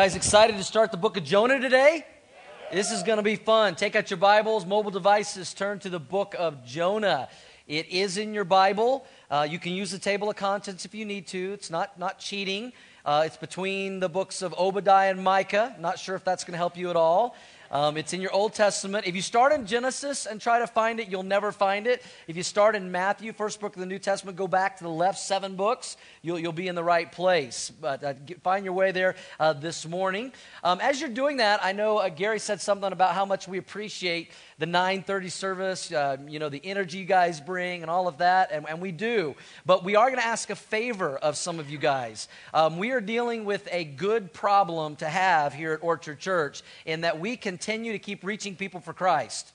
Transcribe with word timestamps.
Guys, 0.00 0.16
excited 0.16 0.56
to 0.56 0.64
start 0.64 0.90
the 0.90 0.96
book 0.96 1.18
of 1.18 1.24
Jonah 1.24 1.60
today? 1.60 2.06
This 2.72 2.90
is 2.90 3.02
going 3.02 3.18
to 3.18 3.22
be 3.22 3.36
fun. 3.36 3.74
Take 3.74 3.94
out 3.94 4.08
your 4.08 4.16
Bibles, 4.16 4.64
mobile 4.64 4.90
devices, 4.90 5.52
turn 5.52 5.78
to 5.80 5.90
the 5.90 6.00
book 6.00 6.34
of 6.38 6.64
Jonah. 6.64 7.28
It 7.68 7.86
is 7.90 8.16
in 8.16 8.32
your 8.32 8.46
Bible. 8.46 9.04
Uh, 9.30 9.46
you 9.46 9.58
can 9.58 9.72
use 9.72 9.90
the 9.90 9.98
table 9.98 10.30
of 10.30 10.36
contents 10.36 10.86
if 10.86 10.94
you 10.94 11.04
need 11.04 11.26
to. 11.26 11.52
It's 11.52 11.68
not, 11.68 11.98
not 11.98 12.18
cheating. 12.18 12.72
Uh, 13.04 13.24
it's 13.26 13.36
between 13.36 14.00
the 14.00 14.08
books 14.08 14.40
of 14.40 14.54
Obadiah 14.58 15.10
and 15.10 15.22
Micah. 15.22 15.76
Not 15.78 15.98
sure 15.98 16.14
if 16.14 16.24
that's 16.24 16.44
going 16.44 16.52
to 16.52 16.56
help 16.56 16.78
you 16.78 16.88
at 16.88 16.96
all. 16.96 17.36
Um, 17.72 17.96
it's 17.96 18.12
in 18.12 18.20
your 18.20 18.32
Old 18.32 18.52
Testament. 18.52 19.06
If 19.06 19.14
you 19.14 19.22
start 19.22 19.52
in 19.52 19.64
Genesis 19.64 20.26
and 20.26 20.40
try 20.40 20.58
to 20.58 20.66
find 20.66 20.98
it, 20.98 21.08
you'll 21.08 21.22
never 21.22 21.52
find 21.52 21.86
it. 21.86 22.02
If 22.26 22.36
you 22.36 22.42
start 22.42 22.74
in 22.74 22.90
Matthew, 22.90 23.32
first 23.32 23.60
book 23.60 23.76
of 23.76 23.80
the 23.80 23.86
New 23.86 24.00
Testament, 24.00 24.36
go 24.36 24.48
back 24.48 24.78
to 24.78 24.84
the 24.84 24.90
left 24.90 25.20
seven 25.20 25.54
books, 25.54 25.96
you'll, 26.20 26.40
you'll 26.40 26.52
be 26.52 26.66
in 26.66 26.74
the 26.74 26.82
right 26.82 27.10
place. 27.12 27.70
But 27.70 28.02
uh, 28.02 28.14
get, 28.14 28.42
find 28.42 28.64
your 28.64 28.74
way 28.74 28.90
there 28.90 29.14
uh, 29.38 29.52
this 29.52 29.86
morning. 29.86 30.32
Um, 30.64 30.80
as 30.80 31.00
you're 31.00 31.10
doing 31.10 31.36
that, 31.36 31.64
I 31.64 31.70
know 31.70 31.98
uh, 31.98 32.08
Gary 32.08 32.40
said 32.40 32.60
something 32.60 32.90
about 32.90 33.14
how 33.14 33.24
much 33.24 33.46
we 33.46 33.58
appreciate 33.58 34.32
the 34.60 34.66
9:30 34.66 35.32
service. 35.32 35.90
Uh, 35.90 36.18
you 36.28 36.38
know 36.38 36.50
the 36.50 36.60
energy 36.62 36.98
you 36.98 37.06
guys 37.06 37.40
bring 37.40 37.80
and 37.80 37.90
all 37.90 38.06
of 38.06 38.18
that, 38.18 38.52
and, 38.52 38.68
and 38.68 38.80
we 38.80 38.92
do. 38.92 39.34
But 39.64 39.82
we 39.84 39.96
are 39.96 40.08
going 40.08 40.20
to 40.20 40.26
ask 40.26 40.50
a 40.50 40.54
favor 40.54 41.16
of 41.16 41.36
some 41.38 41.58
of 41.58 41.70
you 41.70 41.78
guys. 41.78 42.28
Um, 42.52 42.76
we 42.76 42.90
are 42.90 43.00
dealing 43.00 43.46
with 43.46 43.66
a 43.72 43.84
good 43.84 44.34
problem 44.34 44.96
to 44.96 45.08
have 45.08 45.54
here 45.54 45.72
at 45.72 45.82
Orchard 45.82 46.20
Church 46.20 46.62
in 46.84 47.00
that 47.00 47.18
we 47.18 47.38
continue 47.38 47.92
to 47.92 47.98
keep 47.98 48.22
reaching 48.22 48.54
people 48.54 48.80
for 48.80 48.92
Christ. 48.92 49.50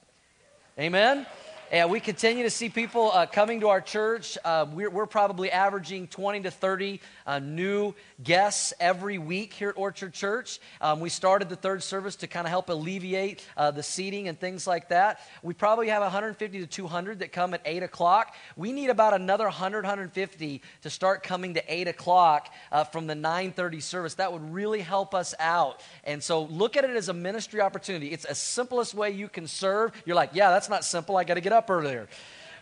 Amen? 0.79 1.27
And 1.71 1.89
we 1.89 1.99
continue 1.99 2.43
to 2.43 2.51
see 2.51 2.69
people 2.69 3.11
uh, 3.11 3.25
coming 3.25 3.61
to 3.61 3.69
our 3.69 3.81
church. 3.81 4.37
Uh, 4.45 4.67
we're, 4.71 4.89
we're, 4.89 5.07
probably 5.07 5.49
averaging 5.51 6.07
20 6.07 6.41
to 6.41 6.51
30 6.51 7.01
uh, 7.25 7.39
new 7.39 7.95
guests 8.23 8.71
every 8.79 9.17
week 9.17 9.53
here 9.53 9.69
at 9.69 9.77
Orchard 9.77 10.13
Church. 10.13 10.59
Um, 10.79 10.99
we 10.99 11.09
started 11.09 11.49
the 11.49 11.55
third 11.55 11.81
service 11.81 12.17
to 12.17 12.27
kind 12.27 12.45
of 12.45 12.51
help 12.51 12.69
alleviate 12.69 13.47
uh, 13.57 13.71
the 13.71 13.81
seating 13.81 14.27
and 14.27 14.39
things 14.39 14.67
like 14.67 14.89
that. 14.89 15.21
We 15.41 15.55
probably 15.55 15.87
have 15.87 16.03
150 16.03 16.59
to 16.59 16.67
200 16.67 17.19
that 17.19 17.31
come 17.31 17.55
at 17.55 17.61
8 17.65 17.81
o'clock. 17.81 18.35
We 18.55 18.71
need 18.71 18.91
about 18.91 19.15
another 19.15 19.45
100, 19.45 19.85
150 19.85 20.61
to 20.83 20.89
start 20.89 21.23
coming 21.23 21.55
to 21.55 21.63
8 21.67 21.87
o'clock 21.87 22.53
uh, 22.71 22.83
from 22.83 23.07
the 23.07 23.15
9.30 23.15 23.81
service. 23.81 24.13
That 24.15 24.31
would 24.31 24.53
really 24.53 24.81
help 24.81 25.15
us 25.15 25.33
out. 25.39 25.81
And 26.03 26.21
so 26.21 26.43
look 26.43 26.77
at 26.77 26.83
it 26.83 26.95
as 26.95 27.09
a 27.09 27.13
ministry 27.13 27.61
opportunity. 27.61 28.11
It's 28.11 28.27
the 28.27 28.35
simplest 28.35 28.93
way 28.93 29.11
you 29.11 29.29
can 29.29 29.47
serve. 29.47 29.93
You're 30.05 30.15
like, 30.15 30.31
yeah, 30.33 30.51
that's 30.51 30.69
not 30.69 30.83
simple. 30.83 31.17
I 31.17 31.23
got 31.23 31.35
to 31.35 31.41
get 31.41 31.54
up 31.55 31.69
earlier. 31.69 32.07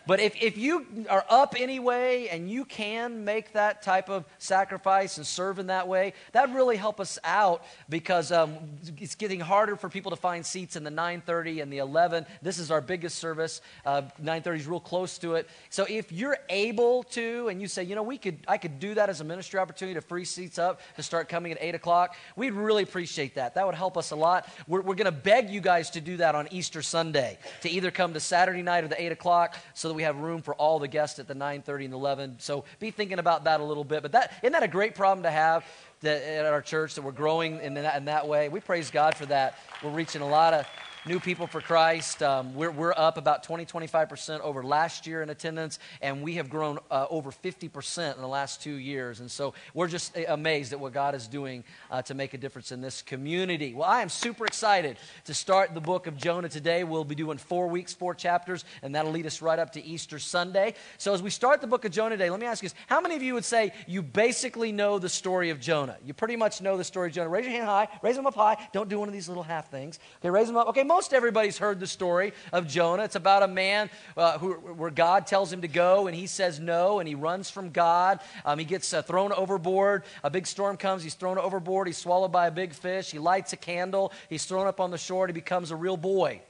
But 0.06 0.20
if, 0.20 0.40
if 0.40 0.58
you 0.58 0.86
are 1.08 1.24
up 1.28 1.54
anyway 1.58 2.28
and 2.30 2.50
you 2.50 2.64
can 2.64 3.24
make 3.24 3.52
that 3.52 3.82
type 3.82 4.08
of 4.08 4.24
sacrifice 4.38 5.16
and 5.16 5.26
serve 5.26 5.58
in 5.58 5.68
that 5.68 5.88
way, 5.88 6.12
that 6.32 6.52
really 6.52 6.76
help 6.76 7.00
us 7.00 7.18
out 7.24 7.64
because 7.88 8.30
um, 8.30 8.56
it's 8.98 9.14
getting 9.14 9.40
harder 9.40 9.76
for 9.76 9.88
people 9.88 10.10
to 10.10 10.16
find 10.16 10.44
seats 10.44 10.76
in 10.76 10.84
the 10.84 10.90
9:30 10.90 11.62
and 11.62 11.72
the 11.72 11.78
11. 11.78 12.26
This 12.42 12.58
is 12.58 12.70
our 12.70 12.80
biggest 12.80 13.18
service. 13.18 13.60
Uh, 13.86 14.02
9:30 14.22 14.56
is 14.56 14.66
real 14.66 14.80
close 14.80 15.18
to 15.18 15.34
it. 15.34 15.48
So 15.70 15.86
if 15.88 16.12
you're 16.12 16.38
able 16.48 17.02
to, 17.04 17.48
and 17.48 17.60
you 17.60 17.68
say, 17.68 17.82
you 17.82 17.94
know, 17.94 18.02
we 18.02 18.18
could, 18.18 18.38
I 18.46 18.58
could 18.58 18.78
do 18.78 18.94
that 18.94 19.08
as 19.08 19.20
a 19.20 19.24
ministry 19.24 19.58
opportunity 19.58 19.94
to 19.94 20.00
free 20.00 20.24
seats 20.24 20.58
up 20.58 20.80
to 20.96 21.02
start 21.02 21.28
coming 21.28 21.52
at 21.52 21.58
8 21.60 21.74
o'clock. 21.74 22.16
We'd 22.36 22.52
really 22.52 22.82
appreciate 22.82 23.34
that. 23.36 23.54
That 23.54 23.66
would 23.66 23.74
help 23.74 23.96
us 23.96 24.10
a 24.10 24.16
lot. 24.16 24.48
We're, 24.66 24.82
we're 24.82 24.94
going 24.94 25.06
to 25.06 25.12
beg 25.12 25.50
you 25.50 25.60
guys 25.60 25.90
to 25.90 26.00
do 26.00 26.18
that 26.18 26.34
on 26.34 26.48
Easter 26.50 26.82
Sunday 26.82 27.38
to 27.62 27.70
either 27.70 27.90
come 27.90 28.12
to 28.14 28.20
Saturday 28.20 28.62
night 28.62 28.84
or 28.84 28.88
the 28.88 29.00
8 29.00 29.12
o'clock 29.12 29.56
so 29.74 29.88
that 29.88 29.93
that 29.94 29.96
we 29.96 30.02
have 30.02 30.18
room 30.18 30.42
for 30.42 30.54
all 30.54 30.78
the 30.78 30.88
guests 30.88 31.18
at 31.18 31.28
the 31.28 31.34
9:30 31.34 31.84
and 31.86 31.94
11. 31.94 32.36
So 32.40 32.64
be 32.80 32.90
thinking 32.90 33.20
about 33.20 33.44
that 33.44 33.60
a 33.60 33.64
little 33.64 33.84
bit. 33.84 34.02
But 34.02 34.12
that 34.12 34.32
isn't 34.42 34.52
that 34.52 34.62
a 34.62 34.68
great 34.68 34.94
problem 34.94 35.22
to 35.22 35.30
have 35.30 35.64
that, 36.00 36.22
at 36.22 36.46
our 36.46 36.60
church 36.60 36.94
that 36.96 37.02
we're 37.02 37.12
growing 37.12 37.60
in 37.60 37.74
that, 37.74 37.96
in 37.96 38.06
that 38.06 38.26
way? 38.26 38.48
We 38.48 38.60
praise 38.60 38.90
God 38.90 39.16
for 39.16 39.26
that. 39.26 39.58
We're 39.82 39.90
reaching 39.90 40.20
a 40.20 40.28
lot 40.28 40.52
of 40.52 40.66
new 41.06 41.20
people 41.20 41.46
for 41.46 41.60
Christ. 41.60 42.22
Um, 42.22 42.54
we're, 42.54 42.70
we're 42.70 42.94
up 42.96 43.18
about 43.18 43.42
20, 43.42 43.66
25% 43.66 44.40
over 44.40 44.62
last 44.62 45.06
year 45.06 45.22
in 45.22 45.28
attendance, 45.28 45.78
and 46.00 46.22
we 46.22 46.36
have 46.36 46.48
grown 46.48 46.78
uh, 46.90 47.06
over 47.10 47.30
50% 47.30 48.14
in 48.14 48.20
the 48.22 48.28
last 48.28 48.62
two 48.62 48.76
years. 48.76 49.20
And 49.20 49.30
so 49.30 49.52
we're 49.74 49.88
just 49.88 50.16
amazed 50.28 50.72
at 50.72 50.80
what 50.80 50.94
God 50.94 51.14
is 51.14 51.28
doing 51.28 51.62
uh, 51.90 52.00
to 52.02 52.14
make 52.14 52.32
a 52.32 52.38
difference 52.38 52.72
in 52.72 52.80
this 52.80 53.02
community. 53.02 53.74
Well, 53.74 53.88
I 53.88 54.00
am 54.00 54.08
super 54.08 54.46
excited 54.46 54.96
to 55.26 55.34
start 55.34 55.74
the 55.74 55.80
book 55.80 56.06
of 56.06 56.16
Jonah 56.16 56.48
today. 56.48 56.84
We'll 56.84 57.04
be 57.04 57.14
doing 57.14 57.36
four 57.36 57.68
weeks, 57.68 57.92
four 57.92 58.14
chapters, 58.14 58.64
and 58.82 58.94
that'll 58.94 59.12
lead 59.12 59.26
us 59.26 59.42
right 59.42 59.58
up 59.58 59.72
to 59.72 59.84
Easter 59.84 60.18
Sunday. 60.18 60.72
So 60.96 61.12
as 61.12 61.22
we 61.22 61.28
start 61.28 61.60
the 61.60 61.66
book 61.66 61.84
of 61.84 61.92
Jonah 61.92 62.16
today, 62.16 62.30
let 62.30 62.40
me 62.40 62.46
ask 62.46 62.62
you 62.62 62.70
this 62.70 62.74
how 62.86 63.02
many 63.02 63.14
of 63.14 63.22
you 63.22 63.34
would 63.34 63.44
say 63.44 63.72
you 63.86 64.00
basically 64.00 64.72
know 64.72 64.98
the 64.98 65.10
story 65.10 65.50
of 65.50 65.60
Jonah? 65.60 65.98
You 66.02 66.14
pretty 66.14 66.36
much 66.36 66.62
know 66.62 66.78
the 66.78 66.84
story 66.84 67.08
of 67.08 67.14
Jonah. 67.14 67.28
Raise 67.28 67.44
your 67.44 67.52
hand 67.52 67.66
high, 67.66 67.88
raise 68.02 68.16
them 68.16 68.26
up 68.26 68.34
high. 68.34 68.56
Don't 68.72 68.88
do 68.88 68.98
one 68.98 69.08
of 69.08 69.12
these 69.12 69.28
little 69.28 69.42
half 69.42 69.70
things. 69.70 69.98
Okay, 70.20 70.30
raise 70.30 70.46
them 70.46 70.56
up. 70.56 70.68
Okay, 70.68 70.82
most 70.94 71.12
everybody's 71.12 71.58
heard 71.58 71.80
the 71.80 71.88
story 71.88 72.32
of 72.52 72.68
Jonah. 72.68 73.02
It's 73.02 73.16
about 73.16 73.42
a 73.42 73.48
man 73.48 73.90
uh, 74.16 74.38
who, 74.38 74.52
where 74.52 74.92
God 74.92 75.26
tells 75.26 75.52
him 75.52 75.62
to 75.62 75.66
go 75.66 76.06
and 76.06 76.14
he 76.14 76.28
says 76.28 76.60
no 76.60 77.00
and 77.00 77.08
he 77.08 77.16
runs 77.16 77.50
from 77.50 77.70
God. 77.70 78.20
Um, 78.44 78.60
he 78.60 78.64
gets 78.64 78.94
uh, 78.94 79.02
thrown 79.02 79.32
overboard. 79.32 80.04
A 80.22 80.30
big 80.30 80.46
storm 80.46 80.76
comes. 80.76 81.02
He's 81.02 81.14
thrown 81.14 81.36
overboard. 81.36 81.88
He's 81.88 81.98
swallowed 81.98 82.30
by 82.30 82.46
a 82.46 82.50
big 82.52 82.74
fish. 82.74 83.10
He 83.10 83.18
lights 83.18 83.52
a 83.52 83.56
candle. 83.56 84.12
He's 84.30 84.44
thrown 84.44 84.68
up 84.68 84.78
on 84.78 84.92
the 84.92 84.96
shore 84.96 85.24
and 85.24 85.34
he 85.34 85.40
becomes 85.40 85.72
a 85.72 85.76
real 85.76 85.96
boy. 85.96 86.40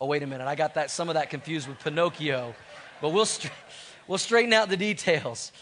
Oh, 0.00 0.06
wait 0.06 0.22
a 0.22 0.26
minute. 0.26 0.46
I 0.46 0.54
got 0.54 0.72
that, 0.76 0.90
some 0.90 1.10
of 1.10 1.16
that 1.16 1.28
confused 1.28 1.68
with 1.68 1.78
Pinocchio. 1.80 2.54
But 3.02 3.10
we'll, 3.10 3.28
we'll 4.08 4.16
straighten 4.16 4.54
out 4.54 4.70
the 4.70 4.78
details. 4.78 5.52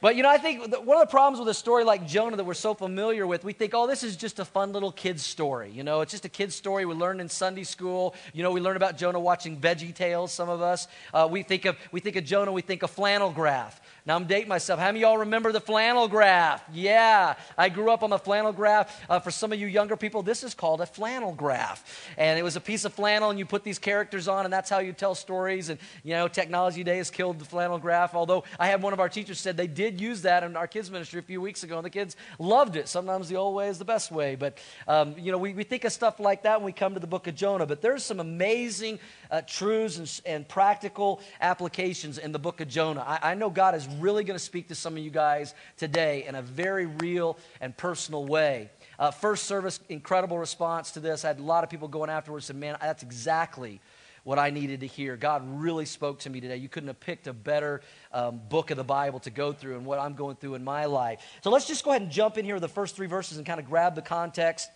But 0.00 0.14
you 0.14 0.22
know, 0.22 0.30
I 0.30 0.38
think 0.38 0.60
one 0.84 0.96
of 0.96 1.08
the 1.08 1.10
problems 1.10 1.40
with 1.40 1.48
a 1.48 1.54
story 1.54 1.82
like 1.82 2.06
Jonah 2.06 2.36
that 2.36 2.44
we're 2.44 2.54
so 2.54 2.72
familiar 2.72 3.26
with, 3.26 3.42
we 3.42 3.52
think, 3.52 3.74
oh, 3.74 3.88
this 3.88 4.04
is 4.04 4.16
just 4.16 4.38
a 4.38 4.44
fun 4.44 4.72
little 4.72 4.92
kid's 4.92 5.24
story. 5.24 5.70
You 5.70 5.82
know, 5.82 6.02
it's 6.02 6.12
just 6.12 6.24
a 6.24 6.28
kid's 6.28 6.54
story 6.54 6.84
we 6.84 6.94
learned 6.94 7.20
in 7.20 7.28
Sunday 7.28 7.64
school. 7.64 8.14
You 8.32 8.44
know, 8.44 8.52
we 8.52 8.60
learn 8.60 8.76
about 8.76 8.96
Jonah 8.96 9.18
watching 9.18 9.60
Veggie 9.60 9.94
Tales, 9.94 10.32
some 10.32 10.48
of 10.48 10.62
us. 10.62 10.86
Uh, 11.12 11.28
we, 11.30 11.42
think 11.42 11.64
of, 11.64 11.76
we 11.90 11.98
think 11.98 12.14
of 12.14 12.24
Jonah, 12.24 12.52
we 12.52 12.62
think 12.62 12.84
of 12.84 12.90
flannel 12.90 13.30
graph. 13.30 13.80
Now 14.08 14.16
I'm 14.16 14.24
dating 14.24 14.48
myself. 14.48 14.80
How 14.80 14.86
many 14.86 15.00
of 15.00 15.02
y'all 15.02 15.18
remember 15.18 15.52
the 15.52 15.60
flannel 15.60 16.08
graph? 16.08 16.64
Yeah, 16.72 17.34
I 17.58 17.68
grew 17.68 17.90
up 17.90 18.02
on 18.02 18.08
the 18.08 18.18
flannel 18.18 18.52
graph. 18.52 19.04
Uh, 19.06 19.20
for 19.20 19.30
some 19.30 19.52
of 19.52 19.60
you 19.60 19.66
younger 19.66 19.98
people, 19.98 20.22
this 20.22 20.42
is 20.42 20.54
called 20.54 20.80
a 20.80 20.86
flannel 20.86 21.34
graph. 21.34 22.08
And 22.16 22.38
it 22.38 22.42
was 22.42 22.56
a 22.56 22.60
piece 22.62 22.86
of 22.86 22.94
flannel, 22.94 23.28
and 23.28 23.38
you 23.38 23.44
put 23.44 23.64
these 23.64 23.78
characters 23.78 24.26
on, 24.26 24.46
and 24.46 24.52
that's 24.52 24.70
how 24.70 24.78
you 24.78 24.94
tell 24.94 25.14
stories. 25.14 25.68
And, 25.68 25.78
you 26.04 26.14
know, 26.14 26.26
technology 26.26 26.82
day 26.82 26.96
has 26.96 27.10
killed 27.10 27.38
the 27.38 27.44
flannel 27.44 27.78
graph. 27.78 28.14
Although 28.14 28.44
I 28.58 28.68
had 28.68 28.80
one 28.80 28.94
of 28.94 28.98
our 28.98 29.10
teachers 29.10 29.40
said 29.40 29.58
they 29.58 29.66
did 29.66 30.00
use 30.00 30.22
that 30.22 30.42
in 30.42 30.56
our 30.56 30.66
kids' 30.66 30.90
ministry 30.90 31.18
a 31.20 31.22
few 31.22 31.42
weeks 31.42 31.62
ago, 31.62 31.76
and 31.76 31.84
the 31.84 31.90
kids 31.90 32.16
loved 32.38 32.76
it. 32.76 32.88
Sometimes 32.88 33.28
the 33.28 33.36
old 33.36 33.54
way 33.54 33.68
is 33.68 33.78
the 33.78 33.84
best 33.84 34.10
way. 34.10 34.36
But, 34.36 34.56
um, 34.86 35.16
you 35.18 35.30
know, 35.30 35.36
we, 35.36 35.52
we 35.52 35.64
think 35.64 35.84
of 35.84 35.92
stuff 35.92 36.18
like 36.18 36.44
that 36.44 36.60
when 36.60 36.64
we 36.64 36.72
come 36.72 36.94
to 36.94 37.00
the 37.00 37.06
book 37.06 37.26
of 37.26 37.34
Jonah. 37.34 37.66
But 37.66 37.82
there's 37.82 38.04
some 38.04 38.20
amazing 38.20 39.00
uh, 39.30 39.42
truths 39.42 39.98
and, 39.98 40.20
and, 40.26 40.48
practical 40.48 41.20
applications 41.40 42.18
in 42.18 42.32
the 42.32 42.38
book 42.38 42.60
of 42.60 42.68
Jonah. 42.68 43.04
I, 43.06 43.32
I 43.32 43.34
know 43.34 43.50
God 43.50 43.74
is 43.74 43.86
really 43.98 44.24
going 44.24 44.38
to 44.38 44.44
speak 44.44 44.68
to 44.68 44.74
some 44.74 44.96
of 44.96 45.02
you 45.02 45.10
guys 45.10 45.54
today 45.76 46.24
in 46.26 46.34
a 46.34 46.42
very 46.42 46.86
real 46.86 47.38
and 47.60 47.76
personal 47.76 48.24
way. 48.24 48.70
Uh, 48.98 49.10
first 49.10 49.44
service, 49.44 49.80
incredible 49.88 50.38
response 50.38 50.92
to 50.92 51.00
this. 51.00 51.24
I 51.24 51.28
had 51.28 51.38
a 51.38 51.42
lot 51.42 51.64
of 51.64 51.70
people 51.70 51.88
going 51.88 52.10
afterwards 52.10 52.48
and 52.48 52.56
said, 52.56 52.60
man, 52.60 52.76
that's 52.80 53.02
exactly 53.02 53.80
what 54.24 54.38
I 54.38 54.50
needed 54.50 54.80
to 54.80 54.86
hear. 54.86 55.16
God 55.16 55.42
really 55.46 55.86
spoke 55.86 56.18
to 56.20 56.30
me 56.30 56.40
today. 56.40 56.56
You 56.56 56.68
couldn't 56.68 56.88
have 56.88 57.00
picked 57.00 57.26
a 57.28 57.32
better 57.32 57.80
um, 58.12 58.40
book 58.48 58.70
of 58.70 58.76
the 58.76 58.84
Bible 58.84 59.20
to 59.20 59.30
go 59.30 59.52
through 59.52 59.76
and 59.76 59.86
what 59.86 59.98
I'm 59.98 60.14
going 60.14 60.36
through 60.36 60.54
in 60.54 60.64
my 60.64 60.84
life. 60.84 61.20
So 61.42 61.50
let's 61.50 61.66
just 61.66 61.84
go 61.84 61.92
ahead 61.92 62.02
and 62.02 62.10
jump 62.10 62.36
in 62.36 62.44
here 62.44 62.54
with 62.54 62.62
the 62.62 62.68
first 62.68 62.96
three 62.96 63.06
verses 63.06 63.38
and 63.38 63.46
kind 63.46 63.60
of 63.60 63.66
grab 63.66 63.94
the 63.94 64.02
context. 64.02 64.68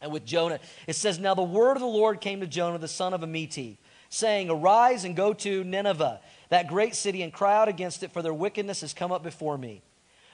And 0.00 0.12
with 0.12 0.24
Jonah, 0.24 0.58
it 0.86 0.96
says, 0.96 1.18
Now 1.18 1.34
the 1.34 1.42
word 1.42 1.76
of 1.76 1.80
the 1.80 1.86
Lord 1.86 2.20
came 2.20 2.40
to 2.40 2.46
Jonah, 2.46 2.78
the 2.78 2.88
son 2.88 3.14
of 3.14 3.20
Amittai 3.20 3.76
saying, 4.08 4.50
Arise 4.50 5.04
and 5.04 5.16
go 5.16 5.32
to 5.34 5.64
Nineveh, 5.64 6.20
that 6.48 6.68
great 6.68 6.94
city, 6.94 7.22
and 7.22 7.32
cry 7.32 7.56
out 7.56 7.68
against 7.68 8.02
it, 8.02 8.12
for 8.12 8.22
their 8.22 8.34
wickedness 8.34 8.80
has 8.80 8.94
come 8.94 9.12
up 9.12 9.22
before 9.22 9.58
me. 9.58 9.82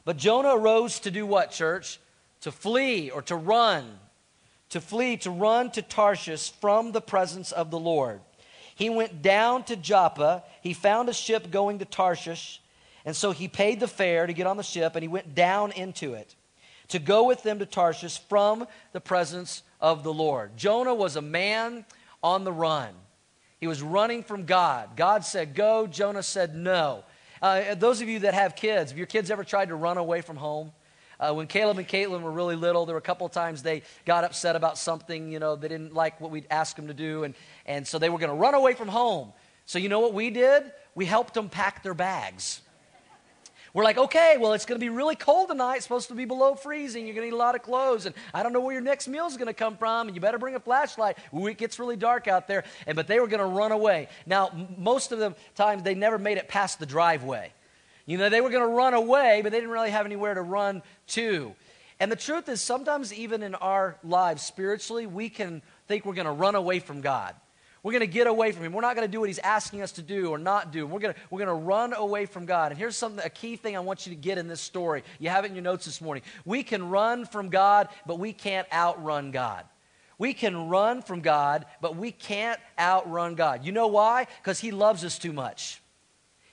But 0.04 0.16
Jonah 0.16 0.56
arose 0.56 1.00
to 1.00 1.10
do 1.10 1.26
what, 1.26 1.50
church? 1.50 2.00
To 2.42 2.52
flee 2.52 3.10
or 3.10 3.22
to 3.22 3.36
run. 3.36 3.98
To 4.70 4.80
flee, 4.80 5.16
to 5.18 5.30
run 5.30 5.70
to 5.72 5.82
Tarshish 5.82 6.50
from 6.50 6.92
the 6.92 7.00
presence 7.00 7.52
of 7.52 7.70
the 7.70 7.78
Lord. 7.78 8.20
He 8.74 8.90
went 8.90 9.22
down 9.22 9.64
to 9.64 9.76
Joppa. 9.76 10.42
He 10.62 10.72
found 10.72 11.08
a 11.08 11.14
ship 11.14 11.50
going 11.50 11.78
to 11.80 11.84
Tarshish. 11.84 12.60
And 13.04 13.14
so 13.14 13.32
he 13.32 13.48
paid 13.48 13.80
the 13.80 13.88
fare 13.88 14.26
to 14.26 14.32
get 14.32 14.46
on 14.46 14.56
the 14.56 14.62
ship, 14.62 14.94
and 14.94 15.02
he 15.02 15.08
went 15.08 15.34
down 15.34 15.72
into 15.72 16.14
it 16.14 16.34
to 16.88 16.98
go 16.98 17.24
with 17.24 17.42
them 17.42 17.58
to 17.58 17.66
Tarshish 17.66 18.18
from 18.28 18.66
the 18.92 19.00
presence 19.00 19.62
of 19.80 20.04
the 20.04 20.12
Lord. 20.12 20.56
Jonah 20.56 20.94
was 20.94 21.16
a 21.16 21.22
man 21.22 21.86
on 22.22 22.44
the 22.44 22.52
run. 22.52 22.90
He 23.62 23.68
was 23.68 23.80
running 23.80 24.24
from 24.24 24.44
God. 24.44 24.96
God 24.96 25.24
said, 25.24 25.54
Go. 25.54 25.86
Jonah 25.86 26.24
said, 26.24 26.52
No. 26.52 27.04
Uh, 27.40 27.76
those 27.76 28.00
of 28.00 28.08
you 28.08 28.18
that 28.18 28.34
have 28.34 28.56
kids, 28.56 28.90
have 28.90 28.98
your 28.98 29.06
kids 29.06 29.30
ever 29.30 29.44
tried 29.44 29.68
to 29.68 29.76
run 29.76 29.98
away 29.98 30.20
from 30.20 30.36
home? 30.36 30.72
Uh, 31.20 31.32
when 31.32 31.46
Caleb 31.46 31.78
and 31.78 31.86
Caitlin 31.86 32.22
were 32.22 32.32
really 32.32 32.56
little, 32.56 32.86
there 32.86 32.94
were 32.96 32.98
a 32.98 33.00
couple 33.00 33.24
of 33.24 33.32
times 33.32 33.62
they 33.62 33.82
got 34.04 34.24
upset 34.24 34.56
about 34.56 34.78
something, 34.78 35.30
you 35.30 35.38
know, 35.38 35.54
they 35.54 35.68
didn't 35.68 35.94
like 35.94 36.20
what 36.20 36.32
we'd 36.32 36.48
ask 36.50 36.74
them 36.74 36.88
to 36.88 36.94
do, 36.94 37.22
and, 37.22 37.36
and 37.64 37.86
so 37.86 38.00
they 38.00 38.10
were 38.10 38.18
going 38.18 38.30
to 38.30 38.36
run 38.36 38.54
away 38.54 38.74
from 38.74 38.88
home. 38.88 39.32
So, 39.64 39.78
you 39.78 39.88
know 39.88 40.00
what 40.00 40.12
we 40.12 40.30
did? 40.30 40.64
We 40.96 41.06
helped 41.06 41.34
them 41.34 41.48
pack 41.48 41.84
their 41.84 41.94
bags. 41.94 42.61
We're 43.74 43.84
like, 43.84 43.96
okay, 43.96 44.36
well, 44.38 44.52
it's 44.52 44.66
going 44.66 44.78
to 44.78 44.84
be 44.84 44.90
really 44.90 45.16
cold 45.16 45.48
tonight. 45.48 45.76
It's 45.76 45.84
supposed 45.84 46.08
to 46.08 46.14
be 46.14 46.26
below 46.26 46.54
freezing. 46.54 47.06
You're 47.06 47.14
going 47.14 47.26
to 47.26 47.30
need 47.30 47.36
a 47.36 47.38
lot 47.38 47.54
of 47.54 47.62
clothes. 47.62 48.04
And 48.04 48.14
I 48.34 48.42
don't 48.42 48.52
know 48.52 48.60
where 48.60 48.74
your 48.74 48.82
next 48.82 49.08
meal 49.08 49.26
is 49.26 49.38
going 49.38 49.46
to 49.46 49.54
come 49.54 49.78
from. 49.78 50.08
And 50.08 50.14
you 50.14 50.20
better 50.20 50.38
bring 50.38 50.54
a 50.54 50.60
flashlight. 50.60 51.16
Ooh, 51.34 51.46
it 51.46 51.56
gets 51.56 51.78
really 51.78 51.96
dark 51.96 52.28
out 52.28 52.48
there. 52.48 52.64
And, 52.86 52.96
but 52.96 53.06
they 53.06 53.18
were 53.18 53.28
going 53.28 53.40
to 53.40 53.46
run 53.46 53.72
away. 53.72 54.08
Now, 54.26 54.50
most 54.76 55.10
of 55.10 55.18
the 55.18 55.34
times, 55.54 55.82
they 55.84 55.94
never 55.94 56.18
made 56.18 56.36
it 56.36 56.48
past 56.48 56.80
the 56.80 56.86
driveway. 56.86 57.50
You 58.04 58.18
know, 58.18 58.28
they 58.28 58.42
were 58.42 58.50
going 58.50 58.68
to 58.68 58.74
run 58.74 58.92
away, 58.92 59.40
but 59.42 59.52
they 59.52 59.58
didn't 59.58 59.70
really 59.70 59.90
have 59.90 60.04
anywhere 60.04 60.34
to 60.34 60.42
run 60.42 60.82
to. 61.08 61.54
And 61.98 62.12
the 62.12 62.16
truth 62.16 62.50
is, 62.50 62.60
sometimes 62.60 63.14
even 63.14 63.42
in 63.42 63.54
our 63.54 63.96
lives 64.04 64.42
spiritually, 64.42 65.06
we 65.06 65.30
can 65.30 65.62
think 65.88 66.04
we're 66.04 66.14
going 66.14 66.26
to 66.26 66.32
run 66.32 66.56
away 66.56 66.78
from 66.78 67.00
God. 67.00 67.34
We're 67.82 67.92
going 67.92 68.00
to 68.00 68.06
get 68.06 68.28
away 68.28 68.52
from 68.52 68.64
Him. 68.64 68.72
We're 68.72 68.82
not 68.82 68.94
going 68.94 69.08
to 69.08 69.10
do 69.10 69.18
what 69.18 69.28
He's 69.28 69.40
asking 69.40 69.82
us 69.82 69.92
to 69.92 70.02
do 70.02 70.30
or 70.30 70.38
not 70.38 70.70
do. 70.72 70.86
We're 70.86 71.00
going 71.00 71.14
to, 71.14 71.20
we're 71.30 71.44
going 71.44 71.60
to 71.60 71.66
run 71.66 71.92
away 71.94 72.26
from 72.26 72.46
God. 72.46 72.70
And 72.70 72.78
here's 72.78 72.96
something, 72.96 73.24
a 73.24 73.30
key 73.30 73.56
thing 73.56 73.76
I 73.76 73.80
want 73.80 74.06
you 74.06 74.14
to 74.14 74.20
get 74.20 74.38
in 74.38 74.46
this 74.46 74.60
story. 74.60 75.02
You 75.18 75.30
have 75.30 75.44
it 75.44 75.48
in 75.48 75.56
your 75.56 75.64
notes 75.64 75.84
this 75.84 76.00
morning. 76.00 76.22
We 76.44 76.62
can 76.62 76.90
run 76.90 77.24
from 77.24 77.48
God, 77.48 77.88
but 78.06 78.20
we 78.20 78.32
can't 78.32 78.68
outrun 78.72 79.32
God. 79.32 79.64
We 80.16 80.32
can 80.32 80.68
run 80.68 81.02
from 81.02 81.22
God, 81.22 81.66
but 81.80 81.96
we 81.96 82.12
can't 82.12 82.60
outrun 82.78 83.34
God. 83.34 83.64
You 83.64 83.72
know 83.72 83.88
why? 83.88 84.28
Because 84.40 84.60
He 84.60 84.70
loves 84.70 85.04
us 85.04 85.18
too 85.18 85.32
much. 85.32 85.82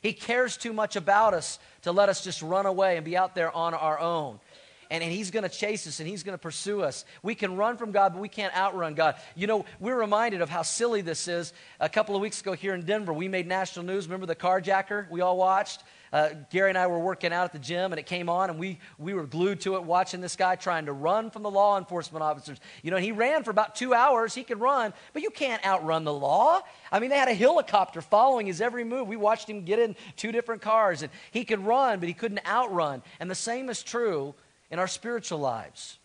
He 0.02 0.14
cares 0.14 0.58
too 0.58 0.74
much 0.74 0.96
about 0.96 1.36
us 1.36 1.60
to 1.84 1.92
let 1.92 2.10
us 2.10 2.24
just 2.24 2.42
run 2.42 2.66
away 2.66 2.96
and 2.96 3.06
be 3.06 3.18
out 3.18 3.36
there 3.36 3.56
on 3.56 3.74
our 3.76 4.00
own 4.00 4.40
and, 4.90 5.04
and 5.04 5.12
He's 5.12 5.32
going 5.32 5.44
to 5.44 5.50
chase 5.50 5.88
us 5.88 6.00
and 6.00 6.08
He's 6.10 6.24
going 6.24 6.34
to 6.34 6.42
pursue 6.42 6.82
us. 6.82 7.06
We 7.24 7.36
can 7.36 7.56
run 7.56 7.78
from 7.78 7.92
God, 7.92 8.14
but 8.14 8.22
we 8.22 8.30
can't 8.30 8.56
outrun 8.56 8.94
God. 8.94 9.16
You 9.36 9.48
know, 9.48 9.66
we're 9.80 10.00
reminded 10.00 10.42
of 10.42 10.50
how 10.50 10.62
silly 10.62 11.02
this 11.02 11.28
is. 11.28 11.54
A 11.80 11.90
couple 11.90 12.16
of 12.16 12.22
weeks 12.22 12.42
ago 12.42 12.54
here 12.54 12.74
in 12.74 12.86
Denver, 12.86 13.14
we 13.14 13.28
made 13.28 13.48
national 13.48 13.86
news. 13.86 14.08
Remember 14.08 14.26
the 14.26 14.36
carjacker 14.36 15.10
we 15.10 15.22
all 15.22 15.38
watched? 15.38 15.84
Uh, 16.12 16.30
Gary 16.50 16.70
and 16.70 16.78
I 16.78 16.88
were 16.88 17.00
working 17.00 17.32
out 17.32 17.46
at 17.46 17.54
the 17.54 17.60
gym, 17.60 17.92
and 17.92 18.00
it 18.00 18.06
came 18.06 18.30
on, 18.30 18.50
and 18.50 18.58
we, 18.58 18.80
we 18.98 19.14
were 19.14 19.26
glued 19.26 19.62
to 19.62 19.76
it 19.76 19.84
watching 19.84 20.22
this 20.22 20.36
guy 20.36 20.56
trying 20.56 20.88
to 20.88 20.94
run 20.94 21.30
from 21.30 21.44
the 21.44 21.52
law 21.52 21.78
enforcement 21.78 22.24
officers. 22.24 22.58
You 22.82 22.90
know, 22.90 22.98
he 22.98 23.12
ran 23.12 23.44
for 23.44 23.52
about 23.52 23.76
two 23.76 23.94
hours. 23.94 24.34
He 24.34 24.44
could 24.44 24.60
run, 24.60 24.94
but 25.14 25.22
you 25.22 25.30
can't 25.30 25.64
outrun 25.64 26.04
the 26.04 26.14
law. 26.14 26.62
I 26.92 27.00
mean, 27.00 27.12
they 27.12 27.18
had 27.18 27.28
a 27.28 27.34
helicopter 27.36 28.02
following 28.02 28.48
his 28.48 28.60
every 28.60 28.84
move. 28.84 29.08
We 29.08 29.18
watched 29.18 29.48
him 29.48 29.64
get 29.66 29.78
in 29.78 29.96
two 30.16 30.32
different 30.32 30.64
cars, 30.64 31.04
and 31.04 31.12
he 31.30 31.46
could 31.46 31.60
run, 31.60 32.00
but 32.00 32.08
he 32.08 32.14
couldn't 32.16 32.46
outrun. 32.48 33.04
And 33.20 33.30
the 33.30 33.36
same 33.36 33.70
is 33.70 33.84
true 33.84 34.34
in 34.72 34.80
our 34.80 34.88
spiritual 34.88 35.40
lives. 35.40 35.98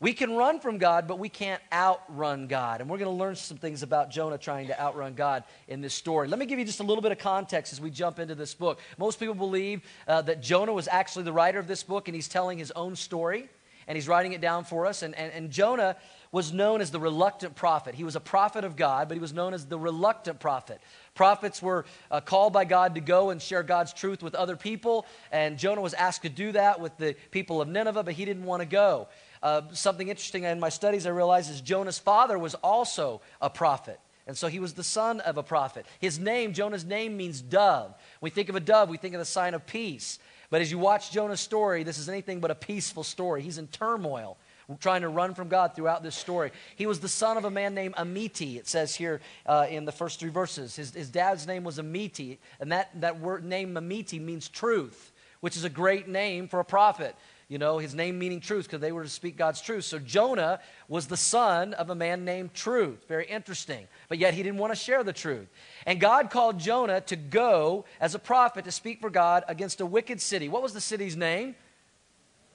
We 0.00 0.12
can 0.12 0.34
run 0.34 0.60
from 0.60 0.78
God, 0.78 1.06
but 1.06 1.18
we 1.18 1.28
can't 1.28 1.62
outrun 1.72 2.46
God. 2.46 2.80
And 2.80 2.90
we're 2.90 2.98
going 2.98 3.10
to 3.10 3.16
learn 3.16 3.36
some 3.36 3.56
things 3.56 3.82
about 3.82 4.10
Jonah 4.10 4.36
trying 4.36 4.66
to 4.66 4.78
outrun 4.78 5.14
God 5.14 5.44
in 5.68 5.80
this 5.80 5.94
story. 5.94 6.28
Let 6.28 6.38
me 6.38 6.46
give 6.46 6.58
you 6.58 6.64
just 6.64 6.80
a 6.80 6.82
little 6.82 7.00
bit 7.00 7.12
of 7.12 7.18
context 7.18 7.72
as 7.72 7.80
we 7.80 7.90
jump 7.90 8.18
into 8.18 8.34
this 8.34 8.54
book. 8.54 8.80
Most 8.98 9.18
people 9.18 9.34
believe 9.34 9.82
uh, 10.06 10.20
that 10.22 10.42
Jonah 10.42 10.74
was 10.74 10.88
actually 10.88 11.24
the 11.24 11.32
writer 11.32 11.58
of 11.58 11.66
this 11.66 11.82
book, 11.82 12.08
and 12.08 12.14
he's 12.14 12.28
telling 12.28 12.58
his 12.58 12.70
own 12.72 12.96
story, 12.96 13.48
and 13.86 13.96
he's 13.96 14.08
writing 14.08 14.32
it 14.32 14.40
down 14.40 14.64
for 14.64 14.84
us. 14.84 15.02
And, 15.02 15.14
and, 15.14 15.32
and 15.32 15.50
Jonah 15.50 15.96
was 16.34 16.52
known 16.52 16.80
as 16.80 16.90
the 16.90 16.98
reluctant 16.98 17.54
prophet. 17.54 17.94
He 17.94 18.02
was 18.02 18.16
a 18.16 18.20
prophet 18.20 18.64
of 18.64 18.74
God, 18.74 19.06
but 19.06 19.16
he 19.16 19.20
was 19.20 19.32
known 19.32 19.54
as 19.54 19.66
the 19.66 19.78
reluctant 19.78 20.40
prophet. 20.40 20.80
Prophets 21.14 21.62
were 21.62 21.84
uh, 22.10 22.20
called 22.20 22.52
by 22.52 22.64
God 22.64 22.96
to 22.96 23.00
go 23.00 23.30
and 23.30 23.40
share 23.40 23.62
God's 23.62 23.92
truth 23.92 24.20
with 24.20 24.34
other 24.34 24.56
people, 24.56 25.06
and 25.30 25.56
Jonah 25.56 25.80
was 25.80 25.94
asked 25.94 26.22
to 26.22 26.28
do 26.28 26.50
that 26.50 26.80
with 26.80 26.96
the 26.98 27.14
people 27.30 27.62
of 27.62 27.68
Nineveh, 27.68 28.02
but 28.02 28.14
he 28.14 28.24
didn't 28.24 28.46
want 28.46 28.62
to 28.62 28.66
go. 28.66 29.06
Uh, 29.44 29.62
something 29.74 30.08
interesting 30.08 30.42
in 30.42 30.58
my 30.58 30.70
studies 30.70 31.06
I 31.06 31.10
realized 31.10 31.52
is 31.52 31.60
Jonah's 31.60 32.00
father 32.00 32.36
was 32.36 32.56
also 32.56 33.20
a 33.40 33.48
prophet. 33.48 34.00
And 34.26 34.36
so 34.36 34.48
he 34.48 34.58
was 34.58 34.72
the 34.72 34.82
son 34.82 35.20
of 35.20 35.38
a 35.38 35.42
prophet. 35.44 35.86
His 36.00 36.18
name, 36.18 36.52
Jonah's 36.52 36.84
name, 36.84 37.16
means 37.16 37.40
dove. 37.40 37.94
When 38.18 38.28
we 38.28 38.30
think 38.30 38.48
of 38.48 38.56
a 38.56 38.60
dove, 38.60 38.88
we 38.88 38.96
think 38.96 39.14
of 39.14 39.20
the 39.20 39.24
sign 39.24 39.54
of 39.54 39.66
peace. 39.66 40.18
But 40.50 40.62
as 40.62 40.72
you 40.72 40.78
watch 40.78 41.12
Jonah's 41.12 41.40
story, 41.40 41.84
this 41.84 41.98
is 41.98 42.08
anything 42.08 42.40
but 42.40 42.50
a 42.50 42.56
peaceful 42.56 43.04
story. 43.04 43.42
He's 43.42 43.58
in 43.58 43.68
turmoil 43.68 44.36
trying 44.80 45.02
to 45.02 45.08
run 45.08 45.34
from 45.34 45.48
God 45.48 45.74
throughout 45.74 46.02
this 46.02 46.14
story. 46.14 46.50
He 46.76 46.86
was 46.86 47.00
the 47.00 47.08
son 47.08 47.36
of 47.36 47.44
a 47.44 47.50
man 47.50 47.74
named 47.74 47.94
Amittai, 47.96 48.56
it 48.56 48.66
says 48.66 48.94
here 48.94 49.20
uh, 49.46 49.66
in 49.68 49.84
the 49.84 49.92
first 49.92 50.20
three 50.20 50.30
verses. 50.30 50.76
His, 50.76 50.94
his 50.94 51.10
dad's 51.10 51.46
name 51.46 51.64
was 51.64 51.78
Amittai, 51.78 52.38
and 52.60 52.72
that, 52.72 52.90
that 53.00 53.20
word 53.20 53.44
name 53.44 53.74
Amittai 53.74 54.20
means 54.20 54.48
truth, 54.48 55.12
which 55.40 55.56
is 55.56 55.64
a 55.64 55.70
great 55.70 56.08
name 56.08 56.48
for 56.48 56.60
a 56.60 56.64
prophet. 56.64 57.14
You 57.48 57.58
know, 57.58 57.76
his 57.76 57.94
name 57.94 58.18
meaning 58.18 58.40
truth 58.40 58.64
because 58.64 58.80
they 58.80 58.90
were 58.90 59.02
to 59.02 59.08
speak 59.08 59.36
God's 59.36 59.60
truth. 59.60 59.84
So 59.84 59.98
Jonah 59.98 60.60
was 60.88 61.06
the 61.06 61.16
son 61.16 61.74
of 61.74 61.90
a 61.90 61.94
man 61.94 62.24
named 62.24 62.54
Truth. 62.54 63.04
Very 63.06 63.26
interesting. 63.26 63.86
But 64.08 64.16
yet 64.16 64.32
he 64.32 64.42
didn't 64.42 64.58
want 64.58 64.72
to 64.72 64.78
share 64.78 65.04
the 65.04 65.12
truth. 65.12 65.46
And 65.84 66.00
God 66.00 66.30
called 66.30 66.58
Jonah 66.58 67.02
to 67.02 67.16
go 67.16 67.84
as 68.00 68.14
a 68.14 68.18
prophet 68.18 68.64
to 68.64 68.72
speak 68.72 69.00
for 69.00 69.10
God 69.10 69.44
against 69.46 69.82
a 69.82 69.86
wicked 69.86 70.22
city. 70.22 70.48
What 70.48 70.62
was 70.62 70.72
the 70.72 70.80
city's 70.80 71.16
name? 71.16 71.54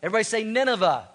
Everybody 0.01 0.23
say 0.23 0.43
Nineveh. 0.43 1.07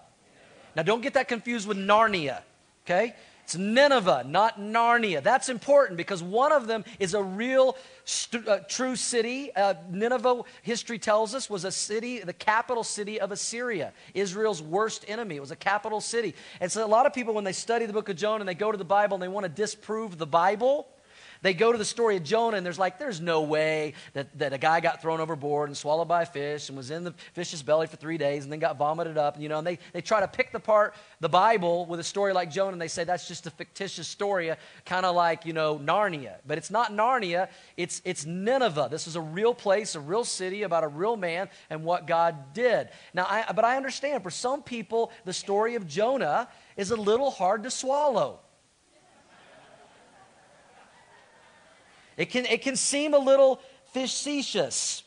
Now, 0.75 0.83
don't 0.83 1.01
get 1.01 1.13
that 1.13 1.27
confused 1.27 1.67
with 1.67 1.77
Narnia, 1.77 2.41
okay? 2.85 3.15
It's 3.45 3.55
Nineveh, 3.55 4.25
not 4.27 4.59
Narnia. 4.59 5.21
That's 5.21 5.49
important 5.49 5.97
because 5.97 6.23
one 6.23 6.51
of 6.51 6.65
them 6.65 6.83
is 6.97 7.13
a 7.13 7.21
real 7.21 7.77
st- 8.03 8.47
uh, 8.47 8.61
true 8.67 8.95
city. 8.95 9.55
Uh, 9.55 9.75
Nineveh, 9.91 10.41
history 10.63 10.97
tells 10.97 11.35
us, 11.35 11.47
was 11.47 11.63
a 11.63 11.71
city, 11.71 12.21
the 12.21 12.33
capital 12.33 12.83
city 12.83 13.21
of 13.21 13.31
Assyria, 13.31 13.93
Israel's 14.15 14.63
worst 14.63 15.05
enemy. 15.07 15.35
It 15.35 15.41
was 15.41 15.51
a 15.51 15.55
capital 15.55 16.01
city. 16.01 16.33
And 16.59 16.71
so 16.71 16.83
a 16.83 16.87
lot 16.87 17.05
of 17.05 17.13
people, 17.13 17.35
when 17.35 17.43
they 17.43 17.51
study 17.51 17.85
the 17.85 17.93
book 17.93 18.09
of 18.09 18.15
Jonah 18.15 18.39
and 18.39 18.49
they 18.49 18.55
go 18.55 18.71
to 18.71 18.79
the 18.79 18.83
Bible 18.83 19.13
and 19.13 19.21
they 19.21 19.27
want 19.27 19.43
to 19.43 19.49
disprove 19.49 20.17
the 20.17 20.25
Bible, 20.25 20.87
they 21.45 21.53
go 21.53 21.71
to 21.71 21.77
the 21.77 21.85
story 21.85 22.17
of 22.17 22.23
Jonah, 22.23 22.57
and 22.57 22.65
there's 22.65 22.79
like, 22.79 22.97
there's 22.97 23.21
no 23.21 23.43
way 23.43 23.93
that, 24.13 24.35
that 24.39 24.51
a 24.53 24.57
guy 24.57 24.79
got 24.79 25.01
thrown 25.01 25.19
overboard 25.21 25.69
and 25.69 25.77
swallowed 25.77 26.07
by 26.07 26.23
a 26.23 26.25
fish 26.25 26.69
and 26.69 26.77
was 26.77 26.89
in 26.89 27.03
the 27.03 27.13
fish's 27.33 27.61
belly 27.61 27.85
for 27.85 27.97
three 27.97 28.17
days 28.17 28.43
and 28.43 28.51
then 28.51 28.59
got 28.59 28.77
vomited 28.77 29.17
up. 29.17 29.35
And 29.35 29.43
you 29.43 29.49
know, 29.49 29.59
and 29.59 29.67
they, 29.67 29.77
they 29.93 30.01
try 30.01 30.21
to 30.21 30.27
pick 30.27 30.53
apart 30.55 30.95
the 31.19 31.29
Bible 31.29 31.85
with 31.85 31.99
a 31.99 32.03
story 32.03 32.33
like 32.33 32.49
Jonah, 32.49 32.71
and 32.71 32.81
they 32.81 32.87
say 32.87 33.03
that's 33.03 33.27
just 33.27 33.45
a 33.45 33.51
fictitious 33.51 34.07
story, 34.07 34.51
kind 34.85 35.05
of 35.05 35.15
like, 35.15 35.45
you 35.45 35.53
know, 35.53 35.77
Narnia. 35.77 36.37
But 36.47 36.57
it's 36.57 36.71
not 36.71 36.91
Narnia, 36.91 37.49
it's, 37.77 38.01
it's 38.05 38.25
Nineveh. 38.25 38.87
This 38.89 39.05
is 39.05 39.15
a 39.15 39.21
real 39.21 39.53
place, 39.53 39.93
a 39.93 39.99
real 39.99 40.23
city 40.23 40.63
about 40.63 40.83
a 40.83 40.87
real 40.87 41.15
man 41.15 41.49
and 41.69 41.83
what 41.83 42.07
God 42.07 42.53
did. 42.53 42.89
Now, 43.13 43.27
I, 43.29 43.51
but 43.53 43.63
I 43.63 43.77
understand 43.77 44.23
for 44.23 44.31
some 44.31 44.63
people, 44.63 45.11
the 45.25 45.33
story 45.33 45.75
of 45.75 45.87
Jonah 45.87 46.47
is 46.75 46.91
a 46.91 46.95
little 46.95 47.29
hard 47.29 47.63
to 47.63 47.71
swallow. 47.71 48.39
It 52.17 52.29
can, 52.29 52.45
it 52.45 52.61
can 52.61 52.75
seem 52.75 53.13
a 53.13 53.19
little 53.19 53.61
facetious. 53.93 55.03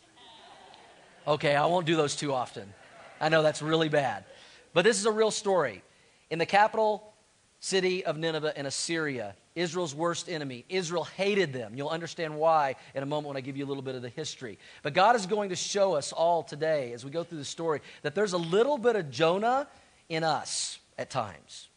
Okay, 1.26 1.54
I 1.54 1.66
won't 1.66 1.86
do 1.86 1.96
those 1.96 2.16
too 2.16 2.32
often. 2.32 2.72
I 3.20 3.28
know 3.28 3.42
that's 3.42 3.62
really 3.62 3.88
bad. 3.88 4.24
But 4.72 4.84
this 4.84 4.98
is 4.98 5.06
a 5.06 5.12
real 5.12 5.30
story. 5.30 5.82
In 6.30 6.38
the 6.38 6.46
capital 6.46 7.12
city 7.60 8.04
of 8.04 8.16
Nineveh 8.16 8.58
in 8.58 8.66
Assyria, 8.66 9.34
Israel's 9.54 9.94
worst 9.94 10.28
enemy, 10.28 10.64
Israel 10.68 11.04
hated 11.04 11.52
them. 11.52 11.74
You'll 11.74 11.88
understand 11.88 12.36
why 12.36 12.76
in 12.94 13.02
a 13.02 13.06
moment 13.06 13.28
when 13.28 13.36
I 13.36 13.40
give 13.40 13.56
you 13.56 13.64
a 13.64 13.66
little 13.66 13.82
bit 13.82 13.96
of 13.96 14.02
the 14.02 14.08
history. 14.08 14.58
But 14.82 14.94
God 14.94 15.16
is 15.16 15.26
going 15.26 15.48
to 15.48 15.56
show 15.56 15.94
us 15.94 16.12
all 16.12 16.42
today 16.42 16.92
as 16.92 17.04
we 17.04 17.10
go 17.10 17.24
through 17.24 17.38
the 17.38 17.44
story 17.44 17.80
that 18.02 18.14
there's 18.14 18.34
a 18.34 18.38
little 18.38 18.78
bit 18.78 18.94
of 18.94 19.10
Jonah 19.10 19.66
in 20.08 20.22
us 20.22 20.78
at 20.96 21.10
times. 21.10 21.68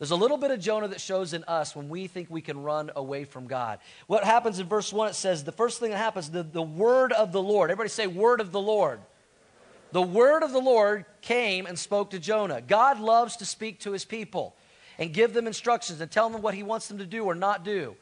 There's 0.00 0.12
a 0.12 0.16
little 0.16 0.38
bit 0.38 0.50
of 0.50 0.60
Jonah 0.60 0.88
that 0.88 1.00
shows 1.00 1.34
in 1.34 1.44
us 1.44 1.76
when 1.76 1.90
we 1.90 2.06
think 2.06 2.30
we 2.30 2.40
can 2.40 2.62
run 2.62 2.90
away 2.96 3.24
from 3.24 3.46
God. 3.46 3.80
What 4.06 4.24
happens 4.24 4.58
in 4.58 4.66
verse 4.66 4.94
1, 4.94 5.10
it 5.10 5.14
says, 5.14 5.44
the 5.44 5.52
first 5.52 5.78
thing 5.78 5.90
that 5.90 5.98
happens, 5.98 6.30
the, 6.30 6.42
the 6.42 6.62
word 6.62 7.12
of 7.12 7.32
the 7.32 7.42
Lord. 7.42 7.70
Everybody 7.70 7.90
say, 7.90 8.06
word 8.06 8.40
of 8.40 8.50
the 8.50 8.60
Lord. 8.62 9.00
The 9.92 10.00
word 10.00 10.42
of 10.42 10.52
the 10.52 10.58
Lord 10.58 11.04
came 11.20 11.66
and 11.66 11.78
spoke 11.78 12.12
to 12.12 12.18
Jonah. 12.18 12.62
God 12.62 12.98
loves 12.98 13.36
to 13.36 13.44
speak 13.44 13.80
to 13.80 13.92
his 13.92 14.06
people 14.06 14.56
and 14.98 15.12
give 15.12 15.34
them 15.34 15.46
instructions 15.46 16.00
and 16.00 16.10
tell 16.10 16.30
them 16.30 16.40
what 16.40 16.54
he 16.54 16.62
wants 16.62 16.88
them 16.88 16.96
to 16.96 17.06
do 17.06 17.24
or 17.26 17.34
not 17.34 17.62
do. 17.62 17.94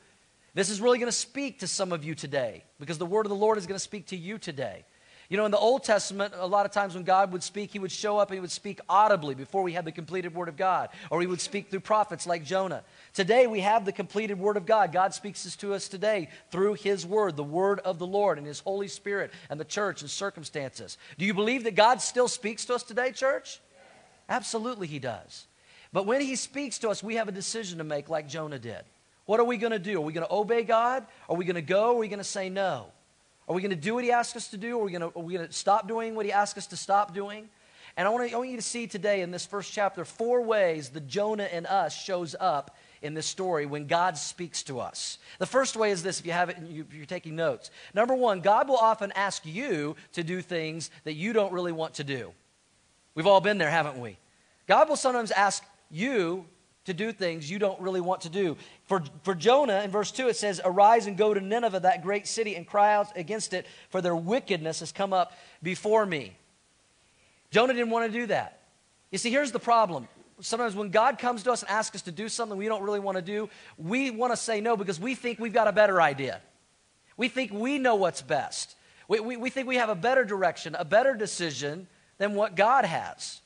This 0.54 0.70
is 0.70 0.80
really 0.80 0.98
going 0.98 1.10
to 1.10 1.16
speak 1.16 1.58
to 1.60 1.66
some 1.66 1.90
of 1.90 2.04
you 2.04 2.14
today 2.14 2.62
because 2.78 2.98
the 2.98 3.06
word 3.06 3.26
of 3.26 3.30
the 3.30 3.36
Lord 3.36 3.58
is 3.58 3.66
going 3.66 3.74
to 3.74 3.80
speak 3.80 4.06
to 4.06 4.16
you 4.16 4.38
today. 4.38 4.84
You 5.28 5.36
know, 5.36 5.44
in 5.44 5.50
the 5.50 5.58
Old 5.58 5.84
Testament, 5.84 6.32
a 6.38 6.46
lot 6.46 6.64
of 6.64 6.72
times 6.72 6.94
when 6.94 7.04
God 7.04 7.32
would 7.32 7.42
speak, 7.42 7.70
he 7.70 7.78
would 7.78 7.92
show 7.92 8.16
up 8.16 8.30
and 8.30 8.36
he 8.36 8.40
would 8.40 8.50
speak 8.50 8.80
audibly 8.88 9.34
before 9.34 9.62
we 9.62 9.74
had 9.74 9.84
the 9.84 9.92
completed 9.92 10.34
Word 10.34 10.48
of 10.48 10.56
God, 10.56 10.88
or 11.10 11.20
he 11.20 11.26
would 11.26 11.42
speak 11.42 11.70
through 11.70 11.80
prophets 11.80 12.26
like 12.26 12.44
Jonah. 12.44 12.82
Today, 13.12 13.46
we 13.46 13.60
have 13.60 13.84
the 13.84 13.92
completed 13.92 14.38
Word 14.38 14.56
of 14.56 14.64
God. 14.64 14.90
God 14.90 15.12
speaks 15.12 15.54
to 15.56 15.74
us 15.74 15.88
today 15.88 16.30
through 16.50 16.74
His 16.74 17.04
Word, 17.04 17.36
the 17.36 17.44
Word 17.44 17.80
of 17.80 17.98
the 17.98 18.06
Lord, 18.06 18.38
and 18.38 18.46
His 18.46 18.60
Holy 18.60 18.88
Spirit, 18.88 19.30
and 19.50 19.60
the 19.60 19.66
church 19.66 20.00
and 20.00 20.10
circumstances. 20.10 20.96
Do 21.18 21.26
you 21.26 21.34
believe 21.34 21.64
that 21.64 21.74
God 21.74 22.00
still 22.00 22.28
speaks 22.28 22.64
to 22.64 22.74
us 22.74 22.82
today, 22.82 23.12
church? 23.12 23.60
Absolutely, 24.30 24.86
He 24.86 24.98
does. 24.98 25.46
But 25.92 26.06
when 26.06 26.22
He 26.22 26.36
speaks 26.36 26.78
to 26.78 26.88
us, 26.88 27.02
we 27.02 27.16
have 27.16 27.28
a 27.28 27.32
decision 27.32 27.78
to 27.78 27.84
make, 27.84 28.08
like 28.08 28.28
Jonah 28.28 28.58
did. 28.58 28.82
What 29.26 29.40
are 29.40 29.44
we 29.44 29.58
going 29.58 29.72
to 29.72 29.78
do? 29.78 29.98
Are 29.98 30.04
we 30.04 30.14
going 30.14 30.26
to 30.26 30.32
obey 30.32 30.62
God? 30.62 31.04
Are 31.28 31.36
we 31.36 31.44
going 31.44 31.56
to 31.56 31.60
go? 31.60 31.88
Or 31.88 31.96
are 31.96 31.98
we 31.98 32.08
going 32.08 32.16
to 32.16 32.24
say 32.24 32.48
no? 32.48 32.86
Are 33.48 33.54
we 33.54 33.62
going 33.62 33.70
to 33.70 33.76
do 33.76 33.94
what 33.94 34.04
he 34.04 34.12
asks 34.12 34.36
us 34.36 34.48
to 34.48 34.58
do? 34.58 34.78
Are 34.78 34.84
we 34.84 34.92
going 34.92 35.48
to, 35.48 35.52
stop 35.52 35.88
doing 35.88 36.14
what 36.14 36.26
he 36.26 36.32
asks 36.32 36.58
us 36.58 36.66
to 36.68 36.76
stop 36.76 37.14
doing? 37.14 37.48
And 37.96 38.06
I 38.06 38.10
want, 38.10 38.28
to, 38.28 38.34
I 38.34 38.38
want 38.38 38.50
you 38.50 38.56
to 38.56 38.62
see 38.62 38.86
today 38.86 39.22
in 39.22 39.30
this 39.30 39.46
first 39.46 39.72
chapter 39.72 40.04
four 40.04 40.42
ways 40.42 40.90
the 40.90 41.00
Jonah 41.00 41.48
in 41.50 41.64
us 41.64 41.96
shows 42.00 42.36
up 42.38 42.76
in 43.00 43.14
this 43.14 43.26
story 43.26 43.64
when 43.64 43.86
God 43.86 44.18
speaks 44.18 44.62
to 44.64 44.80
us. 44.80 45.18
The 45.38 45.46
first 45.46 45.76
way 45.76 45.90
is 45.90 46.02
this 46.02 46.20
if 46.20 46.26
you 46.26 46.32
have 46.32 46.50
it, 46.50 46.58
if 46.68 46.92
you're 46.92 47.06
taking 47.06 47.36
notes. 47.36 47.70
Number 47.94 48.14
one, 48.14 48.40
God 48.40 48.68
will 48.68 48.76
often 48.76 49.12
ask 49.12 49.46
you 49.46 49.96
to 50.12 50.22
do 50.22 50.42
things 50.42 50.90
that 51.04 51.14
you 51.14 51.32
don't 51.32 51.52
really 51.52 51.72
want 51.72 51.94
to 51.94 52.04
do. 52.04 52.32
We've 53.14 53.26
all 53.26 53.40
been 53.40 53.58
there, 53.58 53.70
haven't 53.70 53.98
we? 53.98 54.18
God 54.66 54.88
will 54.88 54.96
sometimes 54.96 55.30
ask 55.30 55.64
you 55.90 56.44
to 56.88 56.94
do 56.94 57.12
things 57.12 57.50
you 57.50 57.58
don't 57.58 57.80
really 57.80 58.00
want 58.00 58.22
to 58.22 58.28
do. 58.28 58.56
For, 58.84 59.02
for 59.22 59.34
Jonah, 59.34 59.82
in 59.82 59.90
verse 59.90 60.10
2, 60.10 60.28
it 60.28 60.36
says, 60.36 60.60
Arise 60.64 61.06
and 61.06 61.16
go 61.16 61.32
to 61.32 61.40
Nineveh, 61.40 61.80
that 61.80 62.02
great 62.02 62.26
city, 62.26 62.56
and 62.56 62.66
cry 62.66 62.92
out 62.92 63.16
against 63.16 63.54
it, 63.54 63.66
for 63.90 64.02
their 64.02 64.16
wickedness 64.16 64.80
has 64.80 64.92
come 64.92 65.12
up 65.12 65.32
before 65.62 66.04
me. 66.04 66.36
Jonah 67.50 67.72
didn't 67.72 67.90
want 67.90 68.12
to 68.12 68.18
do 68.18 68.26
that. 68.26 68.60
You 69.10 69.18
see, 69.18 69.30
here's 69.30 69.52
the 69.52 69.58
problem. 69.58 70.08
Sometimes 70.40 70.74
when 70.74 70.90
God 70.90 71.18
comes 71.18 71.42
to 71.44 71.52
us 71.52 71.62
and 71.62 71.70
asks 71.70 71.96
us 71.96 72.02
to 72.02 72.12
do 72.12 72.28
something 72.28 72.58
we 72.58 72.66
don't 72.66 72.82
really 72.82 73.00
want 73.00 73.16
to 73.16 73.22
do, 73.22 73.48
we 73.76 74.10
want 74.10 74.32
to 74.32 74.36
say 74.36 74.60
no 74.60 74.76
because 74.76 75.00
we 75.00 75.14
think 75.14 75.38
we've 75.38 75.52
got 75.52 75.68
a 75.68 75.72
better 75.72 76.00
idea. 76.00 76.40
We 77.16 77.28
think 77.28 77.52
we 77.52 77.78
know 77.78 77.96
what's 77.96 78.22
best. 78.22 78.76
We, 79.08 79.20
we, 79.20 79.36
we 79.36 79.50
think 79.50 79.66
we 79.66 79.76
have 79.76 79.88
a 79.88 79.94
better 79.94 80.24
direction, 80.24 80.76
a 80.78 80.84
better 80.84 81.14
decision 81.14 81.88
than 82.18 82.34
what 82.34 82.54
God 82.54 82.84
has. 82.84 83.40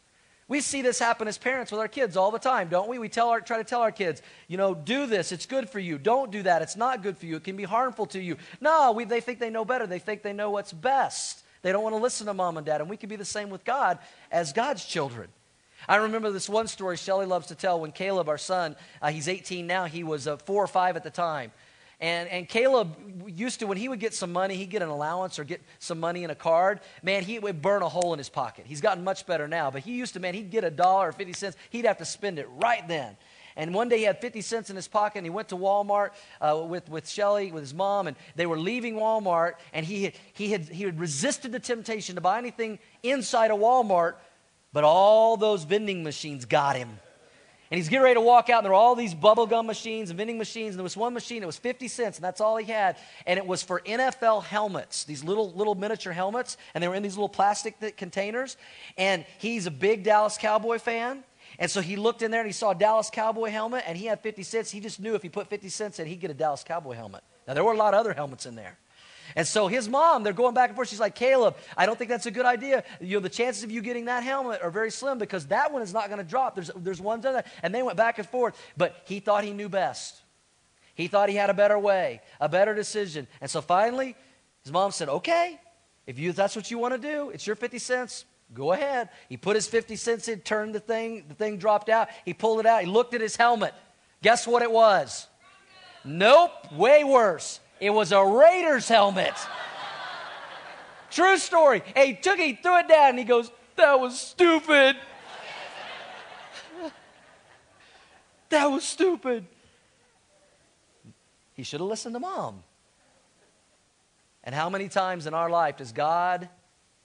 We 0.49 0.61
see 0.61 0.83
this 0.83 0.99
happen 0.99 1.29
as 1.29 1.39
parents 1.39 1.73
with 1.73 1.81
our 1.81 1.89
kids 1.89 2.17
all 2.17 2.31
the 2.31 2.39
time, 2.39 2.69
don't 2.69 2.89
we? 2.89 2.99
We 2.99 3.09
tell 3.09 3.29
our, 3.29 3.41
try 3.41 3.59
to 3.59 3.65
tell 3.65 3.81
our 3.81 3.93
kids, 3.93 4.23
you 4.49 4.57
know, 4.57 4.75
do 4.75 5.07
this, 5.07 5.33
it's 5.33 5.47
good 5.47 5.71
for 5.71 5.79
you. 5.79 5.99
Don't 5.99 6.31
do 6.31 6.43
that, 6.43 6.63
it's 6.63 6.77
not 6.77 7.03
good 7.03 7.17
for 7.17 7.27
you. 7.27 7.37
It 7.37 7.45
can 7.45 7.57
be 7.57 7.65
harmful 7.65 8.07
to 8.07 8.21
you. 8.21 8.37
No, 8.61 8.93
we, 8.93 9.05
they 9.05 9.21
think 9.21 9.39
they 9.39 9.51
know 9.51 9.65
better. 9.65 9.87
They 9.87 9.99
think 9.99 10.23
they 10.23 10.33
know 10.33 10.51
what's 10.51 10.73
best. 10.73 11.43
They 11.63 11.71
don't 11.73 11.83
want 11.83 11.95
to 11.95 12.03
listen 12.03 12.27
to 12.27 12.35
mom 12.35 12.57
and 12.57 12.67
dad. 12.67 12.81
And 12.81 12.91
we 12.91 12.97
can 12.97 13.09
be 13.09 13.17
the 13.17 13.25
same 13.25 13.49
with 13.49 13.65
God 13.65 13.99
as 14.31 14.53
God's 14.53 14.85
children. 14.85 15.29
I 15.89 15.97
remember 15.97 16.31
this 16.31 16.49
one 16.49 16.69
story 16.69 16.97
Shelly 16.97 17.27
loves 17.27 17.49
to 17.49 17.55
tell 17.55 17.81
when 17.81 17.93
Caleb, 17.93 18.29
our 18.29 18.39
son, 18.39 18.77
uh, 19.01 19.11
he's 19.11 19.29
18 19.29 19.67
now, 19.67 19.87
he 19.87 20.05
was 20.05 20.29
uh, 20.29 20.37
four 20.37 20.63
or 20.63 20.69
five 20.69 20.97
at 20.97 21.03
the 21.03 21.11
time. 21.11 21.51
And, 22.03 22.29
and 22.31 22.49
Caleb 22.49 22.97
used 23.29 23.61
to, 23.61 23.69
when 23.69 23.79
he 23.79 23.89
would 23.89 24.01
get 24.01 24.13
some 24.13 24.33
money, 24.33 24.57
he'd 24.57 24.71
get 24.71 24.83
an 24.83 24.89
allowance 24.89 25.39
or 25.39 25.45
get 25.45 25.63
some 25.79 26.01
money 26.01 26.25
in 26.25 26.31
a 26.31 26.35
card, 26.35 26.81
man, 27.01 27.23
he 27.23 27.39
would 27.39 27.63
burn 27.63 27.81
a 27.83 27.89
hole 27.89 28.13
in 28.13 28.19
his 28.19 28.29
pocket. 28.29 28.67
He's 28.67 28.81
gotten 28.81 29.05
much 29.05 29.25
better 29.25 29.47
now, 29.47 29.71
but 29.71 29.83
he 29.83 29.93
used 29.93 30.15
to, 30.15 30.21
man, 30.21 30.35
he'd 30.35 30.51
get 30.51 30.65
a 30.65 30.71
dollar 30.71 31.11
or 31.11 31.13
50 31.13 31.33
cents, 31.33 31.57
he'd 31.71 31.85
have 31.85 31.99
to 31.99 32.05
spend 32.05 32.41
it 32.41 32.49
right 32.57 32.87
then. 32.89 33.17
And 33.55 33.73
one 33.73 33.89
day 33.89 33.99
he 33.99 34.03
had 34.03 34.21
50 34.21 34.41
cents 34.41 34.69
in 34.69 34.75
his 34.75 34.89
pocket 34.89 35.19
and 35.19 35.27
he 35.27 35.31
went 35.31 35.51
to 35.51 35.57
Walmart 35.57 36.11
uh, 36.41 36.65
with, 36.67 36.89
with 36.89 37.09
Shelly, 37.09 37.53
with 37.53 37.63
his 37.63 37.73
mom, 37.73 38.09
and 38.09 38.17
they 38.35 38.47
were 38.47 38.59
leaving 38.59 38.97
Walmart. 38.97 39.53
And 39.73 39.87
he 39.87 40.05
had, 40.05 40.15
he, 40.33 40.51
had, 40.51 40.69
he 40.69 40.83
had 40.83 40.99
resisted 40.99 41.53
the 41.53 41.61
temptation 41.61 42.17
to 42.17 42.21
buy 42.21 42.37
anything 42.37 42.81
inside 43.05 43.53
a 43.53 43.55
Walmart, 43.55 44.15
but 44.73 44.83
all 44.83 45.37
those 45.37 45.63
vending 45.63 46.03
machines 46.03 46.47
got 46.47 46.75
him. 46.75 46.99
And 47.73 47.79
he's 47.79 47.89
getting 47.89 48.03
ready 48.03 48.17
to 48.17 48.21
walk 48.21 48.51
out, 48.51 48.59
and 48.59 48.67
there 48.67 48.73
were 48.73 48.77
all 48.77 48.95
these 48.95 49.15
bubble 49.15 49.47
gum 49.47 49.67
machines 49.67 50.11
and 50.11 50.19
vending 50.19 50.37
machines. 50.37 50.75
And 50.75 50.79
there 50.79 50.83
was 50.83 50.95
one 50.95 51.15
machine, 51.15 51.43
it 51.43 51.47
was 51.47 51.57
50 51.57 51.89
cents, 51.89 52.19
and 52.19 52.25
that's 52.25 52.39
all 52.39 52.59
he 52.59 52.71
had. 52.71 52.99
And 53.27 53.39
it 53.39 53.47
was 53.47 53.63
for 53.63 53.81
NFL 53.81 54.45
helmets, 54.45 55.05
these 55.05 55.25
little, 55.25 55.53
little 55.53 55.75
miniature 55.75 56.13
helmets. 56.13 56.59
And 56.75 56.85
they 56.85 56.89
were 56.89 56.95
in 56.95 57.03
these 57.03 57.15
little 57.17 57.31
plastic 57.31 57.97
containers. 57.97 58.59
And 58.99 59.25
he's 59.39 59.65
a 59.65 59.71
big 59.71 60.05
Dallas 60.05 60.37
Cowboy 60.37 60.81
fan. 60.81 61.25
And 61.59 61.71
so 61.71 61.81
he 61.81 61.97
looked 61.97 62.21
in 62.21 62.31
there 62.31 62.43
and 62.43 62.47
he 62.47 62.53
saw 62.53 62.73
a 62.73 62.75
Dallas 62.75 63.09
Cowboy 63.09 63.49
helmet, 63.49 63.85
and 63.87 63.97
he 63.97 64.05
had 64.05 64.21
50 64.21 64.43
cents. 64.43 64.71
He 64.71 64.81
just 64.81 65.01
knew 65.01 65.15
if 65.15 65.23
he 65.23 65.31
put 65.31 65.49
50 65.49 65.71
cents 65.71 65.99
in, 65.99 66.07
he'd 66.07 66.21
get 66.21 66.31
a 66.31 66.35
Dallas 66.35 66.63
Cowboy 66.63 66.93
helmet. 66.93 67.23
Now, 67.49 67.55
there 67.55 67.65
were 67.65 67.73
a 67.73 67.79
lot 67.79 67.95
of 67.95 68.01
other 68.01 68.13
helmets 68.13 68.45
in 68.45 68.55
there. 68.55 68.77
And 69.37 69.47
so 69.47 69.67
his 69.67 69.89
mom, 69.89 70.23
they're 70.23 70.33
going 70.33 70.55
back 70.55 70.71
and 70.71 70.77
forth. 70.77 70.89
She's 70.89 71.01
like, 71.01 71.15
Caleb, 71.15 71.57
I 71.77 71.87
don't 71.87 71.99
think 71.99 72.11
that's 72.11 72.27
a 72.27 72.31
good 72.31 72.47
idea. 72.47 72.85
You 73.01 73.17
know, 73.17 73.21
the 73.21 73.29
chances 73.29 73.65
of 73.65 73.71
you 73.71 73.81
getting 73.81 74.07
that 74.07 74.23
helmet 74.23 74.61
are 74.63 74.71
very 74.71 74.91
slim 74.91 75.19
because 75.19 75.47
that 75.47 75.73
one 75.73 75.83
is 75.83 75.93
not 75.93 76.09
going 76.09 76.19
to 76.19 76.25
drop. 76.25 76.55
There's, 76.55 76.71
there's 76.77 77.01
ones 77.01 77.25
one 77.25 77.35
that. 77.35 77.47
And 77.63 77.75
they 77.75 77.83
went 77.83 77.97
back 77.97 78.19
and 78.19 78.29
forth. 78.29 78.61
But 78.77 78.97
he 79.07 79.21
thought 79.21 79.45
he 79.45 79.53
knew 79.53 79.69
best. 79.69 80.21
He 80.95 81.09
thought 81.09 81.29
he 81.29 81.37
had 81.37 81.51
a 81.51 81.55
better 81.55 81.79
way, 81.79 82.21
a 82.41 82.49
better 82.49 82.75
decision. 82.75 83.27
And 83.41 83.51
so 83.51 83.61
finally, 83.61 84.15
his 84.63 84.73
mom 84.73 84.91
said, 84.91 85.09
okay, 85.09 85.59
if 86.07 86.19
you, 86.19 86.33
that's 86.33 86.55
what 86.55 86.71
you 86.71 86.79
want 86.79 86.95
to 86.95 86.99
do, 86.99 87.31
it's 87.31 87.47
your 87.47 87.57
50 87.57 87.79
cents. 87.79 88.25
Go 88.53 88.73
ahead. 88.73 89.09
He 89.29 89.37
put 89.37 89.57
his 89.57 89.67
50 89.67 89.97
cents 89.97 90.29
in, 90.29 90.41
turned 90.41 90.75
the 90.75 90.81
thing, 90.81 91.25
the 91.29 91.35
thing 91.35 91.57
dropped 91.57 91.89
out. 91.89 92.09
He 92.25 92.35
pulled 92.35 92.61
it 92.61 92.67
out. 92.67 92.83
He 92.83 92.87
looked 92.87 93.15
at 93.15 93.21
his 93.21 93.37
helmet. 93.37 93.73
Guess 94.23 94.47
what 94.47 94.63
it 94.63 94.71
was? 94.71 95.27
Nope, 96.05 96.51
way 96.73 97.05
worse. 97.05 97.61
It 97.83 97.91
was 97.91 98.13
a 98.13 98.25
Raiders 98.25 98.87
helmet. 98.87 99.35
True 101.11 101.37
story. 101.37 101.83
And 101.97 102.07
he 102.07 102.15
took 102.15 102.39
it, 102.39 102.47
he 102.47 102.55
threw 102.55 102.79
it 102.79 102.87
down, 102.87 103.11
and 103.11 103.19
he 103.19 103.25
goes, 103.25 103.51
That 103.75 103.99
was 103.99 104.19
stupid. 104.19 104.95
that 108.51 108.67
was 108.67 108.85
stupid. 108.85 109.45
He 111.55 111.65
should 111.65 111.81
have 111.81 111.89
listened 111.89 112.15
to 112.15 112.21
mom. 112.21 112.63
And 114.45 114.55
how 114.55 114.71
many 114.71 114.89
times 114.89 115.27
in 115.27 115.35
our 115.35 115.51
life 115.51 115.79
does 115.79 115.91
God 115.91 116.49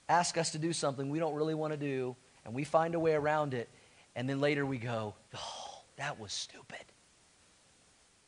ask 0.08 0.38
us 0.38 0.52
to 0.52 0.60
do 0.60 0.74
something 0.74 1.10
we 1.10 1.18
don't 1.18 1.34
really 1.34 1.56
want 1.56 1.74
to 1.74 1.78
do, 1.78 2.16
and 2.46 2.54
we 2.54 2.64
find 2.64 2.94
a 2.94 3.00
way 3.00 3.16
around 3.16 3.56
it, 3.56 3.68
and 4.16 4.30
then 4.30 4.40
later 4.40 4.64
we 4.64 4.78
go, 4.78 5.16
Oh, 5.36 5.82
that 5.96 6.20
was 6.20 6.32
stupid. 6.32 6.86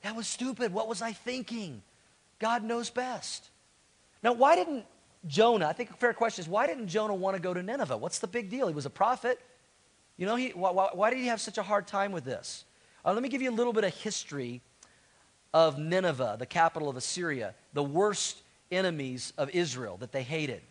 That 0.02 0.16
was 0.16 0.28
stupid. 0.28 0.74
What 0.74 0.88
was 0.88 1.04
I 1.04 1.12
thinking? 1.12 1.84
God 2.40 2.64
knows 2.64 2.90
best. 2.90 3.50
Now, 4.24 4.34
why 4.34 4.56
didn't 4.56 4.86
Jonah, 5.28 5.68
I 5.68 5.74
think 5.74 5.92
a 5.92 5.94
fair 5.94 6.14
question 6.14 6.44
is, 6.44 6.50
why 6.50 6.66
didn't 6.68 6.88
Jonah 6.88 7.14
want 7.14 7.36
to 7.36 7.42
go 7.42 7.54
to 7.54 7.62
Nineveh? 7.62 7.98
What's 7.98 8.20
the 8.20 8.28
big 8.28 8.50
deal? 8.50 8.68
He 8.68 8.74
was 8.74 8.86
a 8.86 8.90
prophet. 8.90 9.40
You 10.18 10.26
know, 10.26 10.36
he, 10.36 10.50
why, 10.50 10.72
why 10.72 11.10
did 11.10 11.20
he 11.20 11.28
have 11.28 11.42
such 11.42 11.58
a 11.58 11.64
hard 11.64 11.88
time 11.88 12.12
with 12.12 12.24
this? 12.24 12.66
Uh, 13.06 13.14
let 13.14 13.22
me 13.22 13.30
give 13.30 13.42
you 13.42 13.50
a 13.50 13.54
little 13.54 13.74
bit 13.74 13.84
of 13.84 13.94
history 13.94 14.62
of 15.54 15.78
Nineveh, 15.78 16.38
the 16.40 16.46
capital 16.46 16.90
of 16.90 16.96
Assyria, 16.96 17.56
the 17.74 17.84
worst 17.84 18.42
enemies 18.72 19.34
of 19.38 19.50
Israel 19.50 19.98
that 19.98 20.12
they 20.12 20.24
hated. 20.24 20.62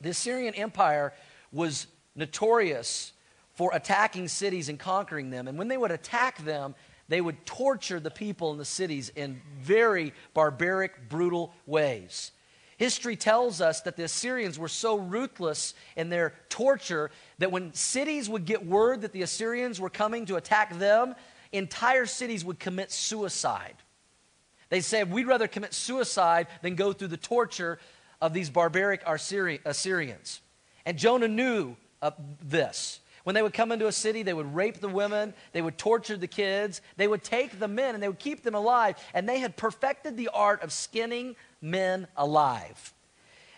The 0.00 0.10
Assyrian 0.10 0.54
Empire 0.54 1.12
was 1.52 1.86
notorious 2.14 3.12
for 3.54 3.70
attacking 3.74 4.28
cities 4.28 4.68
and 4.68 4.78
conquering 4.78 5.30
them. 5.30 5.48
And 5.48 5.58
when 5.58 5.68
they 5.68 5.76
would 5.76 5.90
attack 5.90 6.38
them, 6.44 6.74
they 7.10 7.20
would 7.20 7.44
torture 7.44 7.98
the 7.98 8.10
people 8.10 8.52
in 8.52 8.58
the 8.58 8.64
cities 8.64 9.10
in 9.16 9.42
very 9.60 10.14
barbaric, 10.32 11.08
brutal 11.08 11.52
ways. 11.66 12.30
History 12.76 13.16
tells 13.16 13.60
us 13.60 13.80
that 13.80 13.96
the 13.96 14.04
Assyrians 14.04 14.60
were 14.60 14.68
so 14.68 14.96
ruthless 14.96 15.74
in 15.96 16.08
their 16.08 16.34
torture 16.48 17.10
that 17.38 17.50
when 17.50 17.74
cities 17.74 18.28
would 18.28 18.44
get 18.44 18.64
word 18.64 19.00
that 19.00 19.12
the 19.12 19.22
Assyrians 19.22 19.80
were 19.80 19.90
coming 19.90 20.24
to 20.26 20.36
attack 20.36 20.78
them, 20.78 21.16
entire 21.50 22.06
cities 22.06 22.44
would 22.44 22.60
commit 22.60 22.92
suicide. 22.92 23.74
They 24.68 24.80
said, 24.80 25.10
We'd 25.10 25.26
rather 25.26 25.48
commit 25.48 25.74
suicide 25.74 26.46
than 26.62 26.76
go 26.76 26.92
through 26.92 27.08
the 27.08 27.16
torture 27.16 27.80
of 28.20 28.32
these 28.32 28.50
barbaric 28.50 29.02
Assyrians. 29.04 30.40
And 30.86 30.96
Jonah 30.96 31.28
knew 31.28 31.76
this. 32.40 32.99
When 33.24 33.34
they 33.34 33.42
would 33.42 33.52
come 33.52 33.70
into 33.70 33.86
a 33.86 33.92
city, 33.92 34.22
they 34.22 34.32
would 34.32 34.54
rape 34.54 34.80
the 34.80 34.88
women, 34.88 35.34
they 35.52 35.60
would 35.62 35.76
torture 35.76 36.16
the 36.16 36.26
kids, 36.26 36.80
they 36.96 37.06
would 37.06 37.22
take 37.22 37.58
the 37.58 37.68
men 37.68 37.94
and 37.94 38.02
they 38.02 38.08
would 38.08 38.18
keep 38.18 38.42
them 38.42 38.54
alive. 38.54 38.96
And 39.12 39.28
they 39.28 39.40
had 39.40 39.56
perfected 39.56 40.16
the 40.16 40.30
art 40.32 40.62
of 40.62 40.72
skinning 40.72 41.36
men 41.60 42.06
alive. 42.16 42.94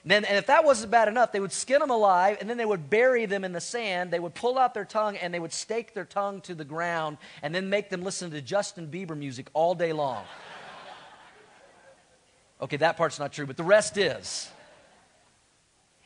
And, 0.03 0.11
then, 0.11 0.25
and 0.25 0.37
if 0.37 0.47
that 0.47 0.65
wasn't 0.65 0.91
bad 0.91 1.07
enough, 1.07 1.31
they 1.31 1.39
would 1.39 1.53
skin 1.53 1.79
them 1.79 1.91
alive 1.91 2.39
and 2.41 2.51
then 2.51 2.57
they 2.57 2.65
would 2.65 2.91
bury 2.91 3.25
them 3.27 3.45
in 3.45 3.53
the 3.53 3.61
sand. 3.61 4.11
They 4.11 4.19
would 4.19 4.35
pull 4.35 4.59
out 4.59 4.75
their 4.75 4.85
tongue 4.85 5.17
and 5.17 5.33
they 5.33 5.39
would 5.39 5.53
stake 5.53 5.95
their 5.95 6.05
tongue 6.05 6.41
to 6.43 6.57
the 6.57 6.65
ground 6.65 7.19
and 7.41 7.55
then 7.55 7.71
make 7.71 7.89
them 7.89 8.03
listen 8.03 8.33
to 8.33 8.43
Justin 8.43 8.89
Bieber 8.89 9.17
music 9.17 9.49
all 9.53 9.75
day 9.75 9.93
long. 9.93 10.25
Okay, 12.61 12.77
that 12.77 12.97
part's 12.97 13.19
not 13.19 13.33
true, 13.33 13.45
but 13.45 13.57
the 13.57 13.65
rest 13.65 13.99
is. 13.99 14.49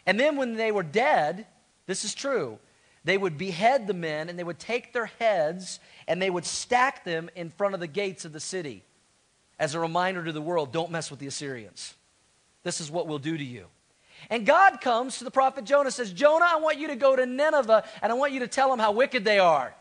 And 0.07 0.19
then 0.19 0.37
when 0.37 0.55
they 0.55 0.73
were 0.73 0.83
dead, 0.83 1.47
this 1.85 2.03
is 2.03 2.15
true, 2.15 2.59
they 3.07 3.17
would 3.17 3.39
behead 3.39 3.87
the 3.87 3.95
men 3.95 4.29
and 4.29 4.37
they 4.37 4.43
would 4.43 4.59
take 4.59 4.93
their 4.93 5.07
heads 5.07 5.79
and 6.09 6.21
they 6.21 6.29
would 6.29 6.45
stack 6.45 7.05
them 7.05 7.31
in 7.37 7.51
front 7.51 7.75
of 7.75 7.79
the 7.79 7.87
gates 7.87 8.25
of 8.25 8.33
the 8.33 8.41
city 8.41 8.83
as 9.61 9.77
a 9.77 9.81
reminder 9.81 10.25
to 10.25 10.33
the 10.33 10.43
world 10.43 10.73
don't 10.73 10.91
mess 10.91 11.09
with 11.09 11.21
the 11.21 11.29
Assyrians. 11.29 11.95
This 12.65 12.81
is 12.81 12.91
what 12.91 13.07
we'll 13.07 13.21
do 13.21 13.39
to 13.39 13.45
you. 13.45 13.67
And 14.29 14.45
God 14.45 14.81
comes 14.81 15.19
to 15.19 15.25
the 15.25 15.31
prophet 15.31 15.65
Jonah 15.65 15.93
says, 15.93 16.13
Jonah, 16.13 16.47
I 16.49 16.57
want 16.57 16.79
you 16.79 16.89
to 16.89 16.97
go 16.97 17.15
to 17.15 17.25
Nineveh 17.25 17.85
and 18.03 18.11
I 18.11 18.15
want 18.17 18.33
you 18.33 18.41
to 18.41 18.49
tell 18.49 18.71
them 18.71 18.81
how 18.81 18.91
wicked 18.91 19.25
they 19.25 19.39
are. 19.39 19.73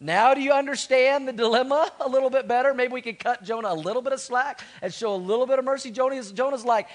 Now, 0.00 0.34
do 0.34 0.40
you 0.40 0.52
understand 0.52 1.28
the 1.28 1.32
dilemma 1.32 1.88
a 2.00 2.08
little 2.08 2.30
bit 2.30 2.48
better? 2.48 2.74
Maybe 2.74 2.92
we 2.92 3.00
could 3.00 3.20
cut 3.20 3.44
Jonah 3.44 3.72
a 3.72 3.74
little 3.74 4.02
bit 4.02 4.12
of 4.12 4.18
slack 4.18 4.60
and 4.82 4.92
show 4.92 5.14
a 5.14 5.16
little 5.16 5.46
bit 5.46 5.60
of 5.60 5.64
mercy. 5.64 5.92
Jonah's, 5.92 6.32
Jonah's 6.32 6.64
like, 6.64 6.88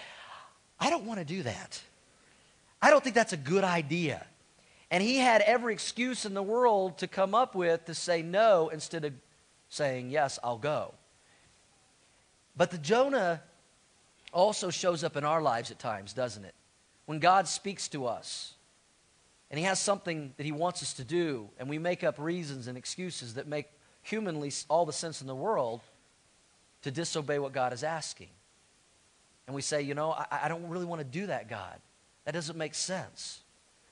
I 0.82 0.90
don't 0.90 1.06
want 1.06 1.20
to 1.20 1.26
do 1.26 1.44
that. 1.44 1.82
I 2.82 2.90
don't 2.90 3.04
think 3.04 3.16
that's 3.16 3.34
a 3.34 3.38
good 3.38 3.64
idea. 3.64 4.26
And 4.92 5.04
he 5.04 5.18
had 5.18 5.42
every 5.42 5.74
excuse 5.74 6.26
in 6.26 6.34
the 6.34 6.44
world 6.44 6.98
to 7.00 7.08
come 7.08 7.36
up 7.36 7.54
with 7.54 7.86
to 7.86 7.94
say 7.94 8.22
no 8.22 8.70
instead 8.70 9.06
of 9.06 9.14
saying, 9.70 10.10
Yes, 10.10 10.40
I'll 10.44 10.58
go. 10.58 10.94
But 12.56 12.72
the 12.72 12.78
Jonah 12.78 13.42
also 14.34 14.70
shows 14.70 15.04
up 15.04 15.16
in 15.16 15.24
our 15.24 15.42
lives 15.42 15.72
at 15.72 15.80
times, 15.80 16.14
doesn't 16.14 16.44
it? 16.44 16.56
When 17.06 17.20
God 17.20 17.48
speaks 17.48 17.88
to 17.90 18.06
us, 18.06 18.54
and 19.50 19.60
He 19.60 19.66
has 19.66 19.80
something 19.80 20.34
that 20.38 20.46
He 20.46 20.52
wants 20.52 20.82
us 20.82 20.94
to 20.94 21.04
do, 21.04 21.50
and 21.60 21.70
we 21.70 21.78
make 21.78 22.04
up 22.04 22.20
reasons 22.20 22.68
and 22.68 22.78
excuses 22.78 23.36
that 23.36 23.48
make 23.48 23.68
humanly 24.02 24.52
all 24.70 24.86
the 24.86 24.94
sense 24.94 25.22
in 25.22 25.28
the 25.28 25.36
world 25.36 25.82
to 26.82 26.92
disobey 26.92 27.40
what 27.40 27.54
God 27.54 27.74
is 27.74 27.84
asking. 27.84 28.30
And 29.48 29.56
we 29.56 29.62
say, 29.62 29.82
you 29.82 29.96
know, 29.96 30.12
I, 30.12 30.42
I 30.44 30.48
don't 30.48 30.68
really 30.68 30.86
want 30.86 31.00
to 31.00 31.06
do 31.06 31.28
that, 31.28 31.50
God. 31.50 31.80
That 32.26 32.34
doesn't 32.34 32.58
make 32.58 32.76
sense. 32.76 33.42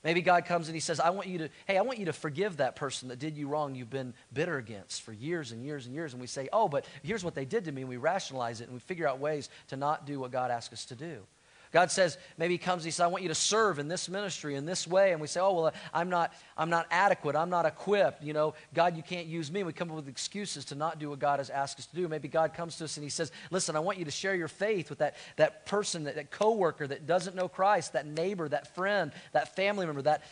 Maybe 0.04 0.22
God 0.22 0.44
comes 0.44 0.68
and 0.68 0.76
He 0.76 0.80
says, 0.80 1.00
I 1.00 1.10
want 1.10 1.28
you 1.28 1.38
to, 1.38 1.48
hey, 1.66 1.76
I 1.76 1.82
want 1.82 1.98
you 1.98 2.06
to 2.06 2.12
forgive 2.12 2.58
that 2.58 2.76
person 2.76 3.08
that 3.08 3.18
did 3.18 3.36
you 3.36 3.48
wrong, 3.48 3.74
you've 3.74 3.90
been 3.90 4.14
bitter 4.32 4.56
against 4.56 5.02
for 5.02 5.12
years 5.12 5.52
and 5.52 5.64
years 5.64 5.86
and 5.86 5.94
years. 5.94 6.12
And 6.12 6.20
we 6.20 6.28
say, 6.28 6.48
oh, 6.52 6.68
but 6.68 6.84
here's 7.02 7.24
what 7.24 7.34
they 7.34 7.44
did 7.44 7.64
to 7.64 7.72
me. 7.72 7.82
And 7.82 7.88
we 7.88 7.96
rationalize 7.96 8.60
it 8.60 8.64
and 8.64 8.74
we 8.74 8.80
figure 8.80 9.08
out 9.08 9.18
ways 9.18 9.48
to 9.68 9.76
not 9.76 10.06
do 10.06 10.20
what 10.20 10.30
God 10.30 10.50
asks 10.50 10.72
us 10.72 10.84
to 10.86 10.94
do. 10.94 11.26
God 11.70 11.90
says, 11.90 12.16
maybe 12.38 12.54
He 12.54 12.58
comes, 12.58 12.84
He 12.84 12.90
says, 12.90 13.00
I 13.00 13.06
want 13.08 13.22
you 13.22 13.28
to 13.28 13.34
serve 13.34 13.78
in 13.78 13.88
this 13.88 14.08
ministry 14.08 14.54
in 14.54 14.64
this 14.64 14.86
way. 14.86 15.12
And 15.12 15.20
we 15.20 15.26
say, 15.26 15.40
oh, 15.40 15.52
well, 15.52 15.72
I'm 15.92 16.08
not, 16.08 16.32
I'm 16.56 16.70
not 16.70 16.86
adequate. 16.90 17.36
I'm 17.36 17.50
not 17.50 17.66
equipped. 17.66 18.22
You 18.22 18.32
know, 18.32 18.54
God, 18.74 18.96
you 18.96 19.02
can't 19.02 19.26
use 19.26 19.52
me. 19.52 19.62
We 19.62 19.72
come 19.72 19.90
up 19.90 19.96
with 19.96 20.08
excuses 20.08 20.64
to 20.66 20.74
not 20.74 20.98
do 20.98 21.10
what 21.10 21.18
God 21.18 21.40
has 21.40 21.50
asked 21.50 21.78
us 21.78 21.86
to 21.86 21.96
do. 21.96 22.08
Maybe 22.08 22.28
God 22.28 22.54
comes 22.54 22.76
to 22.78 22.84
us 22.84 22.96
and 22.96 23.04
He 23.04 23.10
says, 23.10 23.32
listen, 23.50 23.76
I 23.76 23.80
want 23.80 23.98
you 23.98 24.04
to 24.04 24.10
share 24.10 24.34
your 24.34 24.48
faith 24.48 24.90
with 24.90 25.00
that, 25.00 25.16
that 25.36 25.66
person, 25.66 26.04
that, 26.04 26.14
that 26.16 26.30
coworker 26.30 26.86
that 26.86 27.06
doesn't 27.06 27.36
know 27.36 27.48
Christ, 27.48 27.92
that 27.92 28.06
neighbor, 28.06 28.48
that 28.48 28.74
friend, 28.74 29.12
that 29.32 29.54
family 29.54 29.86
member, 29.86 30.02
that 30.02 30.22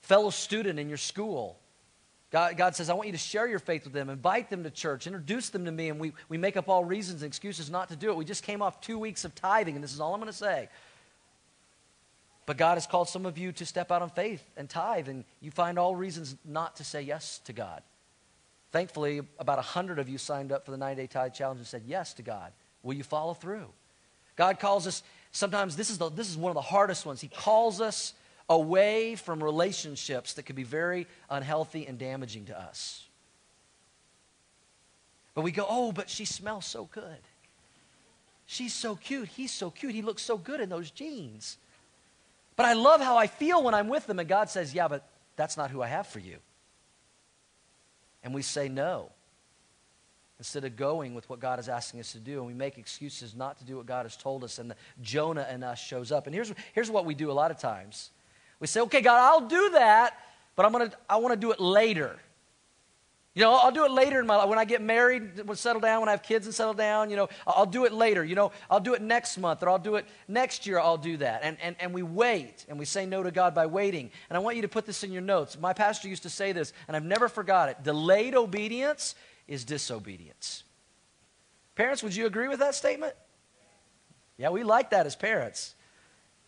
fellow 0.00 0.30
student 0.30 0.78
in 0.78 0.88
your 0.88 0.98
school. 0.98 1.58
God, 2.30 2.58
God, 2.58 2.76
says, 2.76 2.90
I 2.90 2.94
want 2.94 3.06
you 3.06 3.12
to 3.12 3.18
share 3.18 3.48
your 3.48 3.58
faith 3.58 3.84
with 3.84 3.94
them, 3.94 4.10
invite 4.10 4.50
them 4.50 4.62
to 4.64 4.70
church, 4.70 5.06
introduce 5.06 5.48
them 5.48 5.64
to 5.64 5.72
me, 5.72 5.88
and 5.88 5.98
we, 5.98 6.12
we 6.28 6.36
make 6.36 6.58
up 6.58 6.68
all 6.68 6.84
reasons 6.84 7.22
and 7.22 7.28
excuses 7.28 7.70
not 7.70 7.88
to 7.88 7.96
do 7.96 8.10
it. 8.10 8.16
We 8.16 8.26
just 8.26 8.42
came 8.42 8.60
off 8.60 8.82
two 8.82 8.98
weeks 8.98 9.24
of 9.24 9.34
tithing, 9.34 9.74
and 9.74 9.82
this 9.82 9.94
is 9.94 10.00
all 10.00 10.12
I'm 10.12 10.20
going 10.20 10.30
to 10.30 10.36
say. 10.36 10.68
But 12.44 12.58
God 12.58 12.74
has 12.74 12.86
called 12.86 13.08
some 13.08 13.24
of 13.24 13.38
you 13.38 13.52
to 13.52 13.64
step 13.64 13.90
out 13.90 14.02
on 14.02 14.10
faith 14.10 14.42
and 14.58 14.68
tithe, 14.68 15.08
and 15.08 15.24
you 15.40 15.50
find 15.50 15.78
all 15.78 15.96
reasons 15.96 16.36
not 16.44 16.76
to 16.76 16.84
say 16.84 17.00
yes 17.00 17.40
to 17.46 17.54
God. 17.54 17.82
Thankfully, 18.72 19.22
about 19.38 19.56
100 19.56 19.98
of 19.98 20.08
you 20.10 20.18
signed 20.18 20.52
up 20.52 20.66
for 20.66 20.70
the 20.70 20.76
90 20.76 21.00
day 21.00 21.06
tithe 21.06 21.32
challenge 21.32 21.58
and 21.58 21.66
said 21.66 21.82
yes 21.86 22.12
to 22.14 22.22
God. 22.22 22.52
Will 22.82 22.94
you 22.94 23.04
follow 23.04 23.32
through? 23.32 23.66
God 24.36 24.60
calls 24.60 24.86
us, 24.86 25.02
sometimes 25.32 25.76
this 25.76 25.90
is, 25.90 25.98
the, 25.98 26.10
this 26.10 26.30
is 26.30 26.36
one 26.36 26.50
of 26.50 26.54
the 26.54 26.60
hardest 26.60 27.06
ones. 27.06 27.20
He 27.20 27.28
calls 27.28 27.80
us 27.80 28.12
away 28.48 29.14
from 29.14 29.42
relationships 29.42 30.34
that 30.34 30.44
could 30.44 30.56
be 30.56 30.64
very 30.64 31.06
unhealthy 31.28 31.86
and 31.86 31.98
damaging 31.98 32.46
to 32.46 32.58
us. 32.58 33.04
But 35.34 35.42
we 35.42 35.52
go, 35.52 35.66
oh, 35.68 35.92
but 35.92 36.08
she 36.10 36.24
smells 36.24 36.66
so 36.66 36.88
good. 36.90 37.18
She's 38.46 38.72
so 38.72 38.96
cute. 38.96 39.28
He's 39.28 39.52
so 39.52 39.70
cute. 39.70 39.94
He 39.94 40.02
looks 40.02 40.22
so 40.22 40.38
good 40.38 40.60
in 40.60 40.68
those 40.68 40.90
jeans. 40.90 41.58
But 42.56 42.66
I 42.66 42.72
love 42.72 43.00
how 43.00 43.16
I 43.16 43.26
feel 43.26 43.62
when 43.62 43.74
I'm 43.74 43.88
with 43.88 44.06
them. 44.06 44.18
And 44.18 44.28
God 44.28 44.48
says, 44.48 44.74
yeah, 44.74 44.88
but 44.88 45.06
that's 45.36 45.56
not 45.56 45.70
who 45.70 45.82
I 45.82 45.86
have 45.86 46.06
for 46.06 46.18
you. 46.18 46.38
And 48.24 48.34
we 48.34 48.42
say 48.42 48.68
no. 48.68 49.10
Instead 50.38 50.64
of 50.64 50.76
going 50.76 51.14
with 51.14 51.28
what 51.28 51.40
God 51.40 51.58
is 51.58 51.68
asking 51.68 52.00
us 52.00 52.12
to 52.12 52.18
do, 52.18 52.38
and 52.38 52.46
we 52.46 52.54
make 52.54 52.78
excuses 52.78 53.34
not 53.34 53.58
to 53.58 53.64
do 53.64 53.76
what 53.76 53.86
God 53.86 54.04
has 54.04 54.16
told 54.16 54.44
us, 54.44 54.58
and 54.58 54.70
the 54.70 54.76
Jonah 55.02 55.46
in 55.52 55.62
us 55.62 55.78
shows 55.78 56.10
up. 56.10 56.26
And 56.26 56.34
here's, 56.34 56.52
here's 56.72 56.90
what 56.90 57.04
we 57.04 57.14
do 57.14 57.30
a 57.30 57.32
lot 57.32 57.50
of 57.50 57.58
times 57.58 58.10
we 58.60 58.66
say, 58.66 58.80
okay, 58.80 59.00
God, 59.00 59.18
I'll 59.18 59.48
do 59.48 59.70
that, 59.70 60.18
but 60.56 60.66
I'm 60.66 60.72
gonna, 60.72 60.92
I 61.08 61.16
want 61.16 61.32
to 61.32 61.40
do 61.40 61.52
it 61.52 61.60
later. 61.60 62.18
You 63.38 63.44
know, 63.44 63.52
I'll 63.52 63.70
do 63.70 63.84
it 63.84 63.92
later 63.92 64.18
in 64.18 64.26
my 64.26 64.34
life. 64.34 64.48
When 64.48 64.58
I 64.58 64.64
get 64.64 64.82
married, 64.82 65.46
when 65.46 65.56
settle 65.56 65.80
down, 65.80 66.00
when 66.00 66.08
I 66.08 66.10
have 66.10 66.24
kids 66.24 66.46
and 66.46 66.54
settle 66.54 66.74
down, 66.74 67.08
you 67.08 67.14
know, 67.14 67.28
I'll 67.46 67.66
do 67.66 67.84
it 67.84 67.92
later. 67.92 68.24
You 68.24 68.34
know, 68.34 68.50
I'll 68.68 68.80
do 68.80 68.94
it 68.94 69.00
next 69.00 69.38
month 69.38 69.62
or 69.62 69.68
I'll 69.68 69.78
do 69.78 69.94
it 69.94 70.06
next 70.26 70.66
year, 70.66 70.80
I'll 70.80 70.96
do 70.96 71.18
that. 71.18 71.42
And, 71.44 71.56
and, 71.62 71.76
and 71.78 71.94
we 71.94 72.02
wait 72.02 72.66
and 72.68 72.80
we 72.80 72.84
say 72.84 73.06
no 73.06 73.22
to 73.22 73.30
God 73.30 73.54
by 73.54 73.66
waiting. 73.66 74.10
And 74.28 74.36
I 74.36 74.40
want 74.40 74.56
you 74.56 74.62
to 74.62 74.68
put 74.68 74.86
this 74.86 75.04
in 75.04 75.12
your 75.12 75.22
notes. 75.22 75.56
My 75.56 75.72
pastor 75.72 76.08
used 76.08 76.24
to 76.24 76.30
say 76.30 76.50
this, 76.50 76.72
and 76.88 76.96
I've 76.96 77.04
never 77.04 77.28
forgot 77.28 77.68
it. 77.68 77.84
Delayed 77.84 78.34
obedience 78.34 79.14
is 79.46 79.64
disobedience. 79.64 80.64
Parents, 81.76 82.02
would 82.02 82.16
you 82.16 82.26
agree 82.26 82.48
with 82.48 82.58
that 82.58 82.74
statement? 82.74 83.14
Yeah, 84.36 84.48
we 84.50 84.64
like 84.64 84.90
that 84.90 85.06
as 85.06 85.14
parents. 85.14 85.76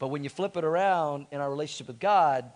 But 0.01 0.09
when 0.09 0.25
you 0.25 0.31
flip 0.31 0.57
it 0.57 0.65
around 0.65 1.27
in 1.31 1.41
our 1.41 1.49
relationship 1.49 1.87
with 1.87 2.01
God, 2.01 2.51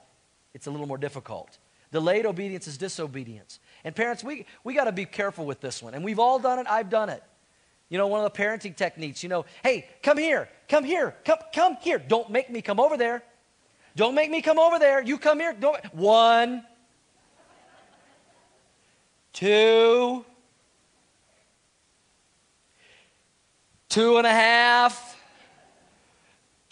it's 0.54 0.66
a 0.66 0.70
little 0.70 0.88
more 0.88 0.98
difficult. 0.98 1.58
Delayed 1.92 2.26
obedience 2.26 2.66
is 2.66 2.78
disobedience. 2.78 3.60
And 3.84 3.94
parents, 3.94 4.24
we, 4.24 4.46
we 4.64 4.74
got 4.74 4.84
to 4.84 4.92
be 4.92 5.04
careful 5.04 5.44
with 5.44 5.60
this 5.60 5.80
one. 5.80 5.94
And 5.94 6.02
we've 6.02 6.18
all 6.18 6.40
done 6.40 6.58
it. 6.58 6.66
I've 6.68 6.90
done 6.90 7.10
it. 7.10 7.22
You 7.90 7.98
know, 7.98 8.06
one 8.06 8.24
of 8.24 8.32
the 8.32 8.42
parenting 8.42 8.74
techniques, 8.74 9.22
you 9.22 9.28
know, 9.28 9.44
hey, 9.62 9.86
come 10.02 10.16
here, 10.16 10.48
come 10.68 10.84
here, 10.84 11.14
come, 11.24 11.38
come 11.54 11.76
here. 11.82 11.98
Don't 11.98 12.30
make 12.30 12.50
me 12.50 12.62
come 12.62 12.80
over 12.80 12.96
there. 12.96 13.22
Don't 13.94 14.14
make 14.14 14.30
me 14.30 14.40
come 14.40 14.58
over 14.58 14.78
there. 14.78 15.02
You 15.02 15.18
come 15.18 15.38
here. 15.38 15.52
Don't. 15.52 15.94
One, 15.94 16.64
two, 19.34 20.24
two 23.90 24.16
and 24.16 24.26
a 24.26 24.30
half, 24.30 25.13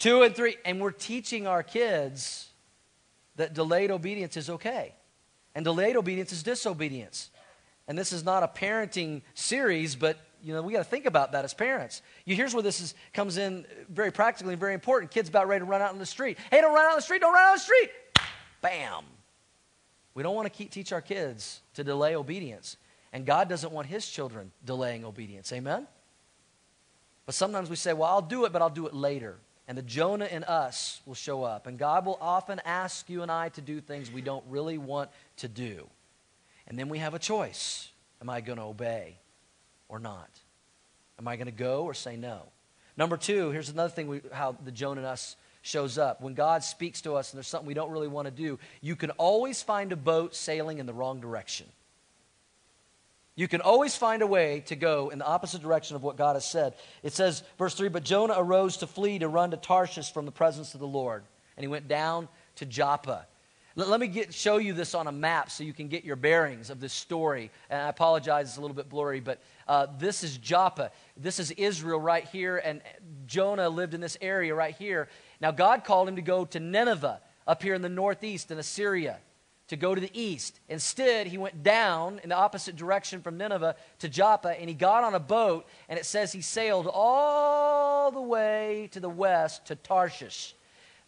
Two 0.03 0.23
and 0.23 0.35
three. 0.35 0.57
And 0.65 0.81
we're 0.81 0.91
teaching 0.91 1.47
our 1.47 1.63
kids 1.63 2.49
that 3.37 3.53
delayed 3.53 3.89
obedience 3.89 4.35
is 4.35 4.49
okay. 4.49 4.95
And 5.55 5.63
delayed 5.63 5.95
obedience 5.95 6.33
is 6.33 6.43
disobedience. 6.43 7.29
And 7.87 7.97
this 7.97 8.11
is 8.11 8.25
not 8.25 8.43
a 8.43 8.49
parenting 8.49 9.21
series, 9.33 9.95
but 9.95 10.17
you 10.43 10.53
know, 10.53 10.61
we 10.61 10.73
got 10.73 10.79
to 10.79 10.83
think 10.83 11.05
about 11.05 11.31
that 11.31 11.45
as 11.45 11.53
parents. 11.53 12.01
You, 12.25 12.35
here's 12.35 12.53
where 12.53 12.61
this 12.61 12.81
is, 12.81 12.95
comes 13.13 13.37
in 13.37 13.65
very 13.87 14.11
practically 14.11 14.51
and 14.51 14.59
very 14.59 14.73
important. 14.73 15.09
Kids 15.09 15.29
about 15.29 15.47
ready 15.47 15.61
to 15.61 15.65
run 15.65 15.81
out 15.81 15.93
in 15.93 15.99
the 15.99 16.05
street. 16.05 16.37
Hey, 16.51 16.59
don't 16.59 16.75
run 16.75 16.83
out 16.83 16.91
in 16.91 16.97
the 16.97 17.01
street, 17.01 17.21
don't 17.21 17.33
run 17.33 17.41
out 17.41 17.51
in 17.51 17.55
the 17.55 17.61
street. 17.61 17.91
Bam. 18.59 19.05
We 20.15 20.21
don't 20.21 20.35
want 20.35 20.47
to 20.47 20.49
keep, 20.49 20.69
teach 20.69 20.91
our 20.91 21.01
kids 21.01 21.61
to 21.75 21.83
delay 21.85 22.17
obedience. 22.17 22.75
And 23.13 23.25
God 23.25 23.47
doesn't 23.47 23.71
want 23.71 23.87
his 23.87 24.05
children 24.05 24.51
delaying 24.65 25.05
obedience. 25.05 25.53
Amen? 25.53 25.87
But 27.25 27.35
sometimes 27.35 27.69
we 27.69 27.77
say, 27.77 27.93
well, 27.93 28.09
I'll 28.09 28.21
do 28.21 28.43
it, 28.43 28.51
but 28.51 28.61
I'll 28.61 28.69
do 28.69 28.85
it 28.85 28.93
later 28.93 29.39
and 29.67 29.77
the 29.77 29.81
Jonah 29.81 30.25
in 30.25 30.43
us 30.43 31.01
will 31.05 31.15
show 31.15 31.43
up. 31.43 31.67
And 31.67 31.77
God 31.77 32.05
will 32.05 32.17
often 32.19 32.61
ask 32.65 33.09
you 33.09 33.21
and 33.21 33.31
I 33.31 33.49
to 33.49 33.61
do 33.61 33.79
things 33.79 34.11
we 34.11 34.21
don't 34.21 34.43
really 34.49 34.77
want 34.77 35.09
to 35.37 35.47
do. 35.47 35.87
And 36.67 36.77
then 36.77 36.89
we 36.89 36.99
have 36.99 37.13
a 37.13 37.19
choice 37.19 37.89
Am 38.21 38.29
I 38.29 38.39
going 38.39 38.57
to 38.57 38.63
obey 38.63 39.17
or 39.89 39.99
not? 39.99 40.29
Am 41.19 41.27
I 41.27 41.35
going 41.35 41.47
to 41.47 41.51
go 41.51 41.83
or 41.83 41.93
say 41.93 42.15
no? 42.15 42.43
Number 42.95 43.17
two, 43.17 43.51
here's 43.51 43.67
another 43.67 43.89
thing 43.89 44.07
we, 44.07 44.21
how 44.31 44.55
the 44.63 44.71
Jonah 44.71 45.01
in 45.01 45.05
us 45.05 45.35
shows 45.61 45.97
up. 45.97 46.21
When 46.21 46.33
God 46.33 46.63
speaks 46.63 47.01
to 47.01 47.15
us 47.15 47.31
and 47.31 47.37
there's 47.37 47.47
something 47.47 47.67
we 47.67 47.73
don't 47.73 47.91
really 47.91 48.07
want 48.07 48.27
to 48.27 48.31
do, 48.31 48.59
you 48.79 48.95
can 48.95 49.09
always 49.11 49.61
find 49.61 49.91
a 49.91 49.97
boat 49.97 50.35
sailing 50.35 50.77
in 50.77 50.85
the 50.85 50.93
wrong 50.93 51.19
direction. 51.19 51.67
You 53.35 53.47
can 53.47 53.61
always 53.61 53.95
find 53.95 54.21
a 54.21 54.27
way 54.27 54.61
to 54.67 54.75
go 54.75 55.09
in 55.09 55.17
the 55.17 55.25
opposite 55.25 55.61
direction 55.61 55.95
of 55.95 56.03
what 56.03 56.17
God 56.17 56.35
has 56.35 56.45
said. 56.45 56.75
It 57.01 57.13
says, 57.13 57.43
verse 57.57 57.73
3 57.73 57.89
But 57.89 58.03
Jonah 58.03 58.35
arose 58.37 58.77
to 58.77 58.87
flee 58.87 59.19
to 59.19 59.27
run 59.27 59.51
to 59.51 59.57
Tarshish 59.57 60.11
from 60.11 60.25
the 60.25 60.31
presence 60.31 60.73
of 60.75 60.79
the 60.79 60.87
Lord. 60.87 61.23
And 61.57 61.63
he 61.63 61.67
went 61.67 61.87
down 61.87 62.27
to 62.57 62.65
Joppa. 62.65 63.25
Let, 63.75 63.87
let 63.87 63.99
me 63.99 64.05
get, 64.05 64.35
show 64.35 64.57
you 64.57 64.73
this 64.73 64.93
on 64.93 65.07
a 65.07 65.11
map 65.11 65.49
so 65.49 65.63
you 65.63 65.73
can 65.73 65.87
get 65.87 66.03
your 66.03 66.15
bearings 66.15 66.69
of 66.69 66.79
this 66.79 66.93
story. 66.93 67.49
And 67.71 67.81
I 67.81 67.89
apologize, 67.89 68.49
it's 68.49 68.57
a 68.57 68.61
little 68.61 68.75
bit 68.75 68.87
blurry, 68.87 69.19
but 69.19 69.41
uh, 69.67 69.87
this 69.97 70.23
is 70.23 70.37
Joppa. 70.37 70.91
This 71.17 71.39
is 71.39 71.49
Israel 71.51 71.99
right 71.99 72.25
here, 72.25 72.57
and 72.57 72.81
Jonah 73.25 73.69
lived 73.69 73.95
in 73.95 74.01
this 74.01 74.17
area 74.21 74.53
right 74.53 74.75
here. 74.75 75.09
Now, 75.41 75.49
God 75.49 75.83
called 75.83 76.07
him 76.07 76.17
to 76.17 76.21
go 76.21 76.45
to 76.45 76.59
Nineveh 76.59 77.19
up 77.47 77.63
here 77.63 77.73
in 77.73 77.81
the 77.81 77.89
northeast 77.89 78.51
in 78.51 78.59
Assyria 78.59 79.17
to 79.73 79.77
go 79.77 79.93
to 79.93 80.01
the 80.01 80.11
east. 80.13 80.59
Instead, 80.69 81.27
he 81.27 81.37
went 81.37 81.63
down 81.63 82.19
in 82.23 82.29
the 82.29 82.35
opposite 82.35 82.75
direction 82.75 83.21
from 83.21 83.37
Nineveh 83.37 83.75
to 83.99 84.09
Joppa, 84.09 84.49
and 84.59 84.69
he 84.69 84.75
got 84.75 85.03
on 85.03 85.15
a 85.15 85.19
boat, 85.19 85.67
and 85.89 85.99
it 85.99 86.05
says 86.05 86.31
he 86.31 86.41
sailed 86.41 86.87
all 86.91 88.11
the 88.11 88.21
way 88.21 88.89
to 88.91 88.99
the 88.99 89.09
west 89.09 89.65
to 89.67 89.75
Tarshish. 89.75 90.55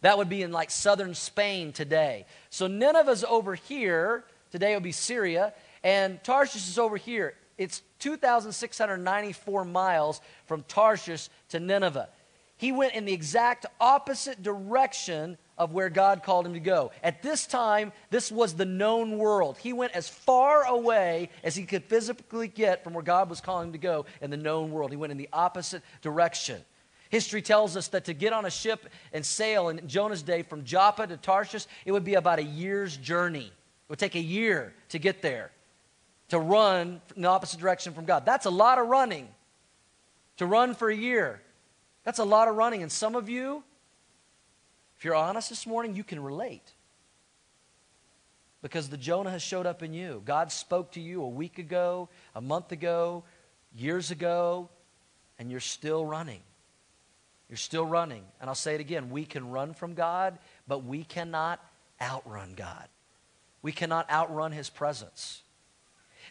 That 0.02 0.18
would 0.18 0.28
be 0.28 0.42
in 0.42 0.52
like 0.52 0.70
southern 0.70 1.14
Spain 1.14 1.72
today. 1.72 2.26
So 2.50 2.66
Nineveh's 2.66 3.24
over 3.24 3.54
here. 3.54 4.24
Today 4.50 4.72
it 4.72 4.76
would 4.76 4.82
be 4.82 4.92
Syria. 4.92 5.54
And 5.82 6.22
Tarshish 6.22 6.68
is 6.68 6.78
over 6.78 6.96
here. 6.96 7.34
It's 7.58 7.82
2,694 8.00 9.64
miles 9.64 10.20
from 10.46 10.62
Tarshish 10.64 11.28
to 11.48 11.60
Nineveh. 11.60 12.08
He 12.58 12.72
went 12.72 12.94
in 12.94 13.04
the 13.04 13.12
exact 13.12 13.66
opposite 13.80 14.42
direction 14.42 15.36
of 15.58 15.72
where 15.72 15.90
God 15.90 16.22
called 16.22 16.46
him 16.46 16.54
to 16.54 16.60
go. 16.60 16.90
At 17.02 17.22
this 17.22 17.46
time, 17.46 17.92
this 18.10 18.32
was 18.32 18.54
the 18.54 18.64
known 18.64 19.18
world. 19.18 19.58
He 19.58 19.72
went 19.72 19.92
as 19.92 20.08
far 20.08 20.64
away 20.64 21.30
as 21.42 21.54
he 21.54 21.64
could 21.64 21.84
physically 21.84 22.48
get 22.48 22.82
from 22.82 22.94
where 22.94 23.02
God 23.02 23.28
was 23.28 23.40
calling 23.40 23.68
him 23.68 23.72
to 23.72 23.78
go 23.78 24.06
in 24.20 24.30
the 24.30 24.36
known 24.36 24.70
world. 24.70 24.90
He 24.90 24.96
went 24.96 25.12
in 25.12 25.18
the 25.18 25.28
opposite 25.32 25.82
direction. 26.00 26.62
History 27.10 27.42
tells 27.42 27.76
us 27.76 27.88
that 27.88 28.06
to 28.06 28.14
get 28.14 28.32
on 28.32 28.46
a 28.46 28.50
ship 28.50 28.88
and 29.12 29.24
sail 29.24 29.68
in 29.68 29.86
Jonah's 29.86 30.22
day 30.22 30.42
from 30.42 30.64
Joppa 30.64 31.06
to 31.06 31.16
Tarshish, 31.16 31.66
it 31.84 31.92
would 31.92 32.04
be 32.04 32.14
about 32.14 32.38
a 32.38 32.44
year's 32.44 32.96
journey. 32.96 33.46
It 33.46 33.90
would 33.90 33.98
take 33.98 34.16
a 34.16 34.20
year 34.20 34.74
to 34.88 34.98
get 34.98 35.22
there, 35.22 35.52
to 36.30 36.38
run 36.38 37.00
in 37.14 37.22
the 37.22 37.28
opposite 37.28 37.60
direction 37.60 37.92
from 37.92 38.06
God. 38.06 38.26
That's 38.26 38.46
a 38.46 38.50
lot 38.50 38.78
of 38.78 38.88
running. 38.88 39.28
To 40.38 40.46
run 40.46 40.74
for 40.74 40.90
a 40.90 40.96
year. 40.96 41.40
That's 42.06 42.20
a 42.20 42.24
lot 42.24 42.46
of 42.48 42.54
running. 42.54 42.82
And 42.82 42.90
some 42.90 43.16
of 43.16 43.28
you, 43.28 43.64
if 44.96 45.04
you're 45.04 45.16
honest 45.16 45.50
this 45.50 45.66
morning, 45.66 45.96
you 45.96 46.04
can 46.04 46.22
relate. 46.22 46.72
because 48.62 48.88
the 48.88 48.96
Jonah 48.96 49.30
has 49.30 49.42
showed 49.42 49.64
up 49.64 49.84
in 49.84 49.92
you. 49.92 50.22
God 50.24 50.50
spoke 50.50 50.90
to 50.92 51.00
you 51.00 51.22
a 51.22 51.28
week 51.28 51.58
ago, 51.58 52.08
a 52.34 52.40
month 52.40 52.72
ago, 52.72 53.22
years 53.76 54.10
ago, 54.10 54.68
and 55.38 55.52
you're 55.52 55.60
still 55.60 56.04
running. 56.04 56.40
You're 57.48 57.58
still 57.58 57.86
running. 57.86 58.24
And 58.40 58.50
I'll 58.50 58.56
say 58.56 58.74
it 58.74 58.80
again 58.80 59.10
we 59.10 59.24
can 59.24 59.50
run 59.50 59.72
from 59.72 59.94
God, 59.94 60.38
but 60.66 60.84
we 60.84 61.04
cannot 61.04 61.64
outrun 62.00 62.54
God. 62.56 62.88
We 63.62 63.70
cannot 63.70 64.10
outrun 64.10 64.50
His 64.50 64.68
presence. 64.68 65.42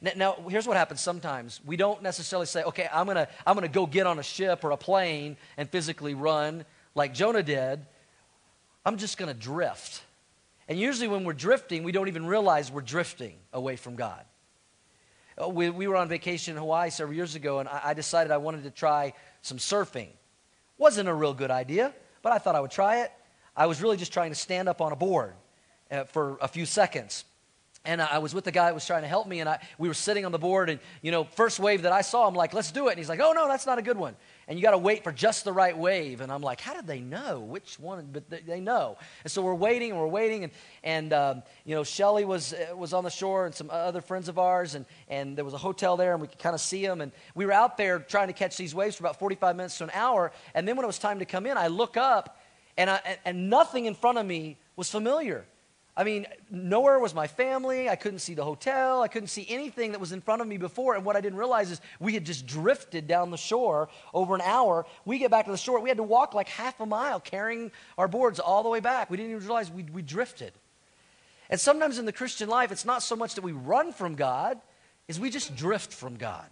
Now, 0.02 0.38
here's 0.50 0.68
what 0.68 0.78
happens 0.78 1.02
sometimes. 1.02 1.62
We 1.66 1.78
don't 1.78 2.02
necessarily 2.02 2.46
say, 2.46 2.64
okay, 2.64 2.88
I'm 2.92 3.06
going 3.06 3.16
to 3.16 3.28
I'm 3.46 3.56
going 3.56 3.68
to 3.68 3.74
go 3.74 3.86
get 3.86 4.08
on 4.08 4.20
a 4.20 4.24
ship 4.24 4.64
or 4.64 4.72
a 4.72 4.78
plane 4.78 5.38
and 5.58 5.70
physically 5.70 6.14
run 6.14 6.66
like 6.96 7.14
Jonah 7.14 7.44
did. 7.44 7.86
I'm 8.86 8.98
just 8.98 9.18
going 9.18 9.34
to 9.34 9.40
drift. 9.40 10.04
And 10.68 10.80
usually, 10.80 11.08
when 11.08 11.24
we're 11.24 11.34
drifting, 11.34 11.84
we 11.84 11.92
don't 11.92 12.08
even 12.08 12.26
realize 12.26 12.72
we're 12.72 12.82
drifting 12.82 13.36
away 13.54 13.76
from 13.76 13.96
God. 13.96 14.24
Uh, 15.42 15.50
we, 15.50 15.70
we 15.70 15.88
were 15.88 15.96
on 15.96 16.08
vacation 16.08 16.56
in 16.56 16.60
Hawaii 16.60 16.90
several 16.90 17.16
years 17.16 17.36
ago, 17.36 17.60
and 17.60 17.70
I, 17.70 17.82
I 17.86 17.94
decided 17.94 18.32
I 18.32 18.38
wanted 18.38 18.64
to 18.64 18.72
try 18.72 19.14
some 19.42 19.58
surfing. 19.58 20.08
Wasn't 20.78 21.08
a 21.08 21.14
real 21.14 21.34
good 21.34 21.52
idea, 21.52 21.94
but 22.22 22.32
I 22.32 22.38
thought 22.38 22.56
I 22.56 22.62
would 22.62 22.72
try 22.72 23.02
it. 23.02 23.12
I 23.56 23.68
was 23.68 23.82
really 23.82 23.98
just 23.98 24.12
trying 24.12 24.32
to 24.32 24.36
stand 24.36 24.68
up 24.68 24.82
on 24.82 24.92
a 24.92 24.96
board 24.96 25.34
uh, 25.92 26.06
for 26.06 26.38
a 26.42 26.48
few 26.48 26.66
seconds. 26.66 27.26
And 27.86 28.02
I 28.02 28.18
was 28.18 28.34
with 28.34 28.44
the 28.44 28.52
guy 28.52 28.66
that 28.66 28.74
was 28.74 28.86
trying 28.86 29.04
to 29.04 29.08
help 29.08 29.28
me, 29.28 29.40
and 29.40 29.50
I, 29.50 29.60
we 29.78 29.88
were 29.88 29.94
sitting 29.94 30.26
on 30.26 30.32
the 30.32 30.40
board. 30.40 30.70
And, 30.70 30.80
you 31.02 31.12
know, 31.12 31.24
first 31.24 31.60
wave 31.60 31.84
that 31.84 31.92
I 31.92 32.02
saw, 32.02 32.28
I'm 32.28 32.34
like, 32.34 32.54
let's 32.54 32.72
do 32.72 32.88
it. 32.88 32.92
And 32.92 32.98
he's 32.98 33.10
like, 33.10 33.20
oh, 33.20 33.34
no, 33.34 33.48
that's 33.48 33.66
not 33.66 33.78
a 33.78 33.82
good 33.82 33.98
one. 33.98 34.16
And 34.48 34.58
you 34.58 34.64
got 34.64 34.72
to 34.72 34.78
wait 34.78 35.04
for 35.04 35.12
just 35.12 35.44
the 35.44 35.54
right 35.54 35.76
wave. 35.76 36.22
And 36.22 36.32
I'm 36.32 36.42
like, 36.42 36.62
how 36.62 36.74
did 36.74 36.86
they 36.86 37.00
know 37.00 37.40
which 37.40 37.80
one? 37.80 38.10
But 38.12 38.30
they, 38.46 38.60
know. 38.60 38.98
And 39.24 39.32
so 39.32 39.42
we're 39.42 39.56
waiting 39.56 39.92
and 39.92 40.00
we're 40.00 40.08
waiting. 40.08 40.44
And, 40.44 40.54
and 40.84 41.14
um, 41.14 41.44
you 41.64 41.76
know, 41.76 41.84
Shelly 41.84 42.26
was, 42.26 42.54
uh, 42.54 42.76
was 42.76 42.94
on 42.94 43.04
the 43.04 43.10
shore 43.10 43.46
and 43.46 43.54
some 43.54 43.70
other 43.72 44.02
friends 44.02 44.30
of 44.30 44.38
ours. 44.38 44.76
And, 44.76 44.86
and 45.08 45.38
there 45.38 45.46
was 45.46 45.54
a 45.54 45.60
hotel 45.60 45.98
there, 45.98 46.14
and 46.14 46.22
we 46.22 46.28
could 46.28 46.40
kind 46.40 46.54
of 46.54 46.62
see 46.62 46.86
them. 46.86 47.02
And 47.02 47.12
we 47.34 47.46
were 47.46 47.54
out 47.54 47.78
there 47.78 48.00
trying 48.00 48.28
to 48.28 48.34
catch 48.34 48.58
these 48.58 48.76
waves 48.76 48.96
for 48.96 49.04
about 49.04 49.20
45 49.20 49.56
minutes 49.56 49.78
to 49.80 49.86
an 49.86 49.92
hour. 49.94 50.32
And 50.54 50.68
then 50.68 50.76
when 50.76 50.84
it 50.84 50.88
was 50.88 51.00
time 51.00 51.20
to 51.20 51.26
come 51.26 51.46
in, 51.46 51.58
I 51.58 51.68
look 51.68 51.98
up, 51.98 52.40
and, 52.78 52.90
I, 52.90 53.18
and 53.26 53.50
nothing 53.50 53.86
in 53.86 53.96
front 53.96 54.18
of 54.18 54.26
me 54.26 54.58
was 54.76 54.90
familiar. 54.92 55.46
I 55.98 56.04
mean, 56.04 56.26
nowhere 56.52 57.00
was 57.00 57.14
my 57.14 57.28
family. 57.28 57.90
I 57.90 57.96
couldn't 57.96 58.20
see 58.20 58.34
the 58.34 58.44
hotel. 58.44 59.02
I 59.02 59.08
couldn't 59.08 59.30
see 59.30 59.46
anything 59.48 59.92
that 59.94 60.00
was 60.00 60.12
in 60.12 60.20
front 60.20 60.42
of 60.42 60.48
me 60.48 60.58
before. 60.58 60.94
And 60.96 61.06
what 61.06 61.16
I 61.16 61.22
didn't 61.22 61.40
realize 61.40 61.72
is 61.72 61.80
we 62.02 62.14
had 62.14 62.26
just 62.26 62.46
drifted 62.46 63.08
down 63.08 63.32
the 63.32 63.38
shore 63.38 63.88
over 64.14 64.36
an 64.36 64.42
hour. 64.42 64.86
We 65.06 65.20
get 65.20 65.32
back 65.32 65.46
to 65.46 65.52
the 65.52 65.58
shore. 65.58 65.80
We 65.80 65.90
had 65.90 65.98
to 65.98 66.04
walk 66.04 66.34
like 66.34 66.50
half 66.50 66.82
a 66.82 66.86
mile 66.86 67.22
carrying 67.22 67.72
our 67.98 68.10
boards 68.10 68.42
all 68.42 68.62
the 68.62 68.70
way 68.70 68.82
back. 68.82 69.10
We 69.10 69.16
didn't 69.16 69.32
even 69.32 69.44
realize 69.44 69.72
we, 69.72 69.84
we 69.84 70.02
drifted. 70.02 70.52
And 71.50 71.62
sometimes 71.62 71.98
in 71.98 72.06
the 72.06 72.12
Christian 72.12 72.50
life, 72.50 72.74
it's 72.74 72.86
not 72.86 73.02
so 73.02 73.16
much 73.16 73.36
that 73.36 73.44
we 73.44 73.54
run 73.54 73.94
from 73.94 74.16
God, 74.16 74.60
is 75.08 75.18
we 75.18 75.30
just 75.30 75.56
drift 75.56 75.94
from 75.94 76.18
God. 76.18 76.48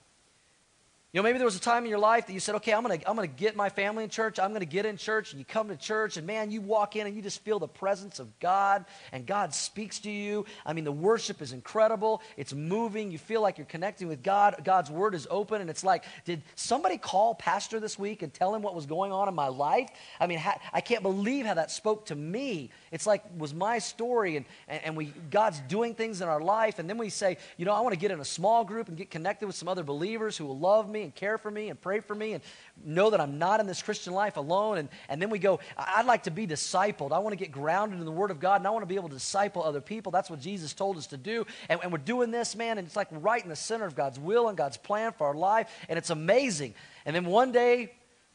You 1.14 1.20
know, 1.20 1.26
maybe 1.26 1.38
there 1.38 1.46
was 1.46 1.56
a 1.56 1.60
time 1.60 1.84
in 1.84 1.92
your 1.92 2.00
life 2.00 2.26
that 2.26 2.34
you 2.34 2.40
said, 2.40 2.56
okay, 2.56 2.74
I'm 2.74 2.84
going 2.84 3.00
to 3.00 3.08
I'm 3.08 3.18
to 3.18 3.28
get 3.28 3.56
my 3.56 3.70
family 3.70 4.04
in 4.04 4.10
church. 4.10 4.40
I'm 4.40 4.50
going 4.50 4.62
to 4.62 4.66
get 4.66 4.88
in 4.88 4.98
church. 4.98 5.32
And 5.32 5.38
you 5.38 5.46
come 5.46 5.68
to 5.68 5.78
church, 5.78 6.18
and 6.18 6.26
man, 6.26 6.50
you 6.50 6.60
walk 6.60 6.96
in 6.96 7.06
and 7.06 7.16
you 7.16 7.22
just 7.22 7.44
feel 7.44 7.60
the 7.60 7.68
presence 7.68 8.18
of 8.18 8.40
God, 8.40 8.84
and 9.12 9.28
God 9.28 9.54
speaks 9.54 10.00
to 10.00 10.10
you. 10.10 10.44
I 10.66 10.74
mean, 10.74 10.86
the 10.86 10.92
worship 10.92 11.40
is 11.44 11.54
incredible. 11.54 12.24
It's 12.36 12.52
moving. 12.52 13.12
You 13.12 13.20
feel 13.20 13.44
like 13.44 13.60
you're 13.60 13.68
connecting 13.68 14.08
with 14.08 14.24
God. 14.24 14.56
God's 14.64 14.90
word 14.90 15.14
is 15.14 15.28
open. 15.30 15.62
And 15.62 15.70
it's 15.70 15.84
like, 15.84 16.04
did 16.26 16.42
somebody 16.56 16.98
call 16.98 17.36
Pastor 17.36 17.80
this 17.80 18.00
week 18.00 18.24
and 18.24 18.34
tell 18.34 18.56
him 18.56 18.64
what 18.64 18.74
was 18.74 18.88
going 18.88 19.12
on 19.12 19.28
in 19.28 19.36
my 19.36 19.50
life? 19.50 19.90
I 20.20 20.26
mean, 20.26 20.42
I 20.74 20.82
can't 20.82 21.04
believe 21.04 21.46
how 21.46 21.54
that 21.54 21.70
spoke 21.70 22.08
to 22.08 22.16
me. 22.16 22.72
It's 22.92 23.06
like, 23.06 23.24
was 23.38 23.54
my 23.54 23.78
story, 23.78 24.38
and, 24.38 24.46
and 24.68 24.98
we, 24.98 25.14
God's 25.30 25.60
doing 25.68 25.94
things 25.94 26.22
in 26.22 26.28
our 26.28 26.42
life. 26.42 26.80
And 26.80 26.90
then 26.90 26.98
we 26.98 27.10
say, 27.10 27.38
you 27.58 27.66
know, 27.66 27.74
I 27.74 27.82
want 27.82 27.94
to 27.94 28.00
get 28.00 28.10
in 28.10 28.20
a 28.20 28.26
small 28.26 28.64
group 28.64 28.88
and 28.88 28.98
get 28.98 29.12
connected 29.12 29.46
with 29.46 29.56
some 29.56 29.68
other 29.68 29.84
believers 29.84 30.36
who 30.36 30.48
will 30.48 30.58
love 30.58 30.90
me 30.90 31.03
and 31.04 31.14
care 31.14 31.38
for 31.38 31.52
me 31.52 31.70
and 31.70 31.80
pray 31.80 32.00
for 32.00 32.16
me 32.16 32.34
and 32.34 32.44
know 32.84 33.10
that 33.10 33.22
I'm 33.22 33.38
not 33.38 33.60
in 33.60 33.68
this 33.68 33.82
Christian 33.82 34.14
life 34.14 34.38
alone. 34.38 34.78
And, 34.78 34.90
and 35.10 35.22
then 35.22 35.30
we 35.30 35.40
go, 35.40 35.60
I'd 35.78 36.06
like 36.06 36.24
to 36.24 36.32
be 36.32 36.48
discipled. 36.48 37.12
I 37.12 37.20
want 37.20 37.34
to 37.34 37.38
get 37.38 37.52
grounded 37.52 38.00
in 38.00 38.06
the 38.06 38.12
Word 38.12 38.32
of 38.32 38.40
God 38.40 38.62
and 38.62 38.68
I 38.68 38.72
want 38.72 38.84
to 38.84 38.88
be 38.88 38.96
able 38.96 39.10
to 39.10 39.16
disciple 39.16 39.64
other 39.64 39.82
people. 39.82 40.12
That's 40.12 40.30
what 40.30 40.40
Jesus 40.40 40.74
told 40.74 40.98
us 40.98 41.08
to 41.08 41.18
do. 41.18 41.46
And, 41.70 41.80
and 41.84 41.92
we're 41.92 41.98
doing 41.98 42.32
this, 42.32 42.56
man, 42.56 42.78
and 42.78 42.88
it's 42.88 42.96
like 42.96 43.08
right 43.12 43.44
in 43.44 43.50
the 43.50 43.56
center 43.56 43.86
of 43.86 43.96
God's 43.96 44.20
will 44.20 44.48
and 44.50 44.58
God's 44.58 44.78
plan 44.78 45.12
for 45.12 45.28
our 45.28 45.36
life. 45.36 45.70
And 45.90 45.98
it's 45.98 46.10
amazing. 46.10 46.74
And 47.06 47.16
then 47.16 47.26
one 47.26 47.52
day 47.52 47.94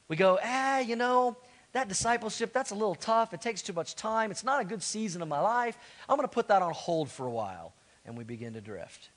we 0.09 0.17
go, 0.17 0.39
ah, 0.43 0.79
you 0.79 0.97
know, 0.97 1.37
that 1.73 1.89
discipleship, 1.89 2.53
that's 2.53 2.71
a 2.71 2.75
little 2.75 2.95
tough. 2.95 3.35
It 3.35 3.41
takes 3.41 3.63
too 3.63 3.73
much 3.73 3.95
time. 3.95 4.31
It's 4.31 4.45
not 4.45 4.61
a 4.61 4.65
good 4.65 4.83
season 4.83 5.21
of 5.23 5.29
my 5.29 5.41
life. 5.41 5.77
I'm 6.09 6.17
going 6.17 6.29
to 6.29 6.35
put 6.35 6.49
that 6.49 6.63
on 6.63 6.73
hold 6.73 7.11
for 7.11 7.27
a 7.27 7.31
while. 7.31 7.75
And 8.07 8.17
we 8.17 8.25
begin 8.25 8.55
to 8.55 8.61
drift. 8.61 9.11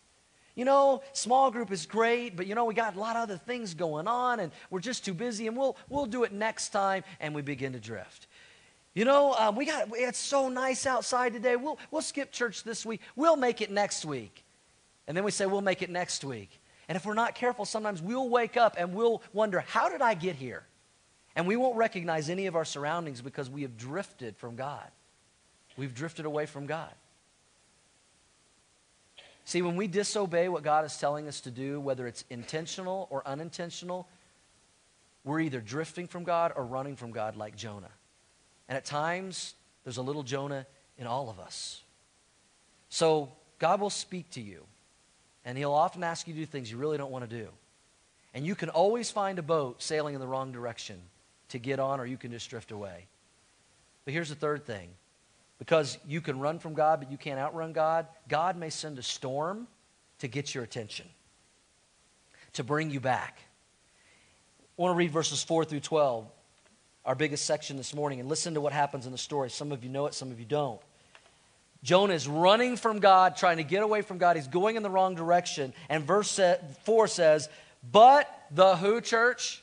You 0.55 0.65
know, 0.65 1.01
small 1.13 1.49
group 1.49 1.71
is 1.71 1.85
great, 1.85 2.35
but 2.35 2.45
you 2.45 2.55
know, 2.55 2.65
we 2.65 2.73
got 2.73 2.95
a 2.95 2.99
lot 2.99 3.15
of 3.15 3.23
other 3.23 3.37
things 3.37 3.73
going 3.73 4.07
on 4.07 4.39
and 4.39 4.51
we're 4.69 4.81
just 4.81 5.05
too 5.05 5.13
busy 5.13 5.47
and 5.47 5.55
we'll, 5.55 5.77
we'll 5.89 6.05
do 6.05 6.23
it 6.23 6.33
next 6.33 6.69
time 6.69 7.03
and 7.19 7.33
we 7.33 7.41
begin 7.41 7.73
to 7.73 7.79
drift. 7.79 8.27
You 8.93 9.05
know, 9.05 9.33
um, 9.33 9.55
we 9.55 9.65
got, 9.65 9.87
it's 9.93 10.19
so 10.19 10.49
nice 10.49 10.85
outside 10.85 11.31
today. 11.31 11.55
We'll, 11.55 11.79
we'll 11.91 12.01
skip 12.01 12.31
church 12.31 12.63
this 12.63 12.85
week. 12.85 12.99
We'll 13.15 13.37
make 13.37 13.61
it 13.61 13.71
next 13.71 14.03
week. 14.03 14.43
And 15.07 15.15
then 15.15 15.23
we 15.23 15.31
say, 15.31 15.45
we'll 15.45 15.61
make 15.61 15.81
it 15.81 15.89
next 15.89 16.25
week. 16.25 16.49
And 16.89 16.97
if 16.97 17.05
we're 17.05 17.13
not 17.13 17.35
careful, 17.35 17.63
sometimes 17.63 18.01
we'll 18.01 18.27
wake 18.27 18.57
up 18.57 18.75
and 18.77 18.93
we'll 18.93 19.21
wonder, 19.31 19.61
how 19.61 19.87
did 19.87 20.01
I 20.01 20.13
get 20.13 20.35
here? 20.35 20.63
And 21.37 21.47
we 21.47 21.55
won't 21.55 21.77
recognize 21.77 22.29
any 22.29 22.47
of 22.47 22.57
our 22.57 22.65
surroundings 22.65 23.21
because 23.21 23.49
we 23.49 23.61
have 23.61 23.77
drifted 23.77 24.35
from 24.35 24.57
God. 24.57 24.85
We've 25.77 25.93
drifted 25.93 26.25
away 26.25 26.45
from 26.45 26.65
God. 26.65 26.91
See, 29.45 29.61
when 29.61 29.75
we 29.75 29.87
disobey 29.87 30.49
what 30.49 30.63
God 30.63 30.85
is 30.85 30.95
telling 30.97 31.27
us 31.27 31.41
to 31.41 31.51
do, 31.51 31.79
whether 31.79 32.07
it's 32.07 32.23
intentional 32.29 33.07
or 33.09 33.27
unintentional, 33.27 34.07
we're 35.23 35.41
either 35.41 35.59
drifting 35.59 36.07
from 36.07 36.23
God 36.23 36.53
or 36.55 36.65
running 36.65 36.95
from 36.95 37.11
God 37.11 37.35
like 37.35 37.55
Jonah. 37.55 37.91
And 38.69 38.77
at 38.77 38.85
times, 38.85 39.53
there's 39.83 39.97
a 39.97 40.01
little 40.01 40.23
Jonah 40.23 40.65
in 40.97 41.07
all 41.07 41.29
of 41.29 41.39
us. 41.39 41.81
So, 42.89 43.31
God 43.59 43.79
will 43.79 43.89
speak 43.89 44.29
to 44.31 44.41
you, 44.41 44.63
and 45.45 45.57
He'll 45.57 45.73
often 45.73 46.03
ask 46.03 46.27
you 46.27 46.33
to 46.33 46.39
do 46.39 46.45
things 46.45 46.71
you 46.71 46.77
really 46.77 46.97
don't 46.97 47.11
want 47.11 47.29
to 47.29 47.37
do. 47.37 47.47
And 48.33 48.45
you 48.45 48.55
can 48.55 48.69
always 48.69 49.11
find 49.11 49.39
a 49.39 49.43
boat 49.43 49.81
sailing 49.81 50.15
in 50.15 50.21
the 50.21 50.27
wrong 50.27 50.51
direction 50.51 50.99
to 51.49 51.59
get 51.59 51.79
on, 51.79 51.99
or 51.99 52.05
you 52.05 52.17
can 52.17 52.31
just 52.31 52.49
drift 52.49 52.71
away. 52.71 53.07
But 54.05 54.13
here's 54.13 54.29
the 54.29 54.35
third 54.35 54.65
thing 54.65 54.89
because 55.61 55.99
you 56.07 56.21
can 56.21 56.39
run 56.39 56.57
from 56.57 56.73
God, 56.73 57.01
but 57.01 57.11
you 57.11 57.17
can't 57.17 57.39
outrun 57.39 57.71
God, 57.71 58.07
God 58.27 58.57
may 58.57 58.71
send 58.71 58.97
a 58.97 59.03
storm 59.03 59.67
to 60.17 60.27
get 60.27 60.55
your 60.55 60.63
attention, 60.63 61.05
to 62.53 62.63
bring 62.63 62.89
you 62.89 62.99
back. 62.99 63.37
I 64.75 64.81
want 64.81 64.95
to 64.95 64.97
read 64.97 65.11
verses 65.11 65.43
4 65.43 65.63
through 65.65 65.81
12, 65.81 66.25
our 67.05 67.13
biggest 67.13 67.45
section 67.45 67.77
this 67.77 67.93
morning, 67.93 68.19
and 68.19 68.27
listen 68.27 68.55
to 68.55 68.61
what 68.61 68.73
happens 68.73 69.05
in 69.05 69.11
the 69.11 69.19
story. 69.19 69.51
Some 69.51 69.71
of 69.71 69.83
you 69.83 69.91
know 69.91 70.07
it, 70.07 70.15
some 70.15 70.31
of 70.31 70.39
you 70.39 70.47
don't. 70.47 70.81
Jonah 71.83 72.15
is 72.15 72.27
running 72.27 72.75
from 72.75 72.97
God, 72.97 73.37
trying 73.37 73.57
to 73.57 73.63
get 73.63 73.83
away 73.83 74.01
from 74.01 74.17
God. 74.17 74.37
He's 74.37 74.47
going 74.47 74.77
in 74.77 74.81
the 74.81 74.89
wrong 74.89 75.13
direction. 75.13 75.73
And 75.89 76.03
verse 76.03 76.39
4 76.85 77.07
says, 77.07 77.49
But 77.91 78.27
the 78.49 78.77
who, 78.77 78.99
church? 78.99 79.61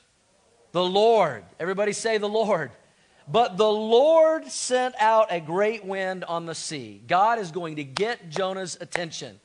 The 0.70 0.84
Lord. 0.84 1.42
Everybody 1.58 1.92
say 1.92 2.18
the 2.18 2.28
Lord. 2.28 2.70
But 3.30 3.58
the 3.58 3.70
Lord 3.70 4.46
sent 4.46 4.94
out 4.98 5.28
a 5.30 5.40
great 5.40 5.84
wind 5.84 6.24
on 6.24 6.46
the 6.46 6.54
sea. 6.54 7.02
God 7.06 7.38
is 7.38 7.50
going 7.50 7.76
to 7.76 7.84
get 7.84 8.30
Jonah's 8.30 8.78
attention. 8.80 9.38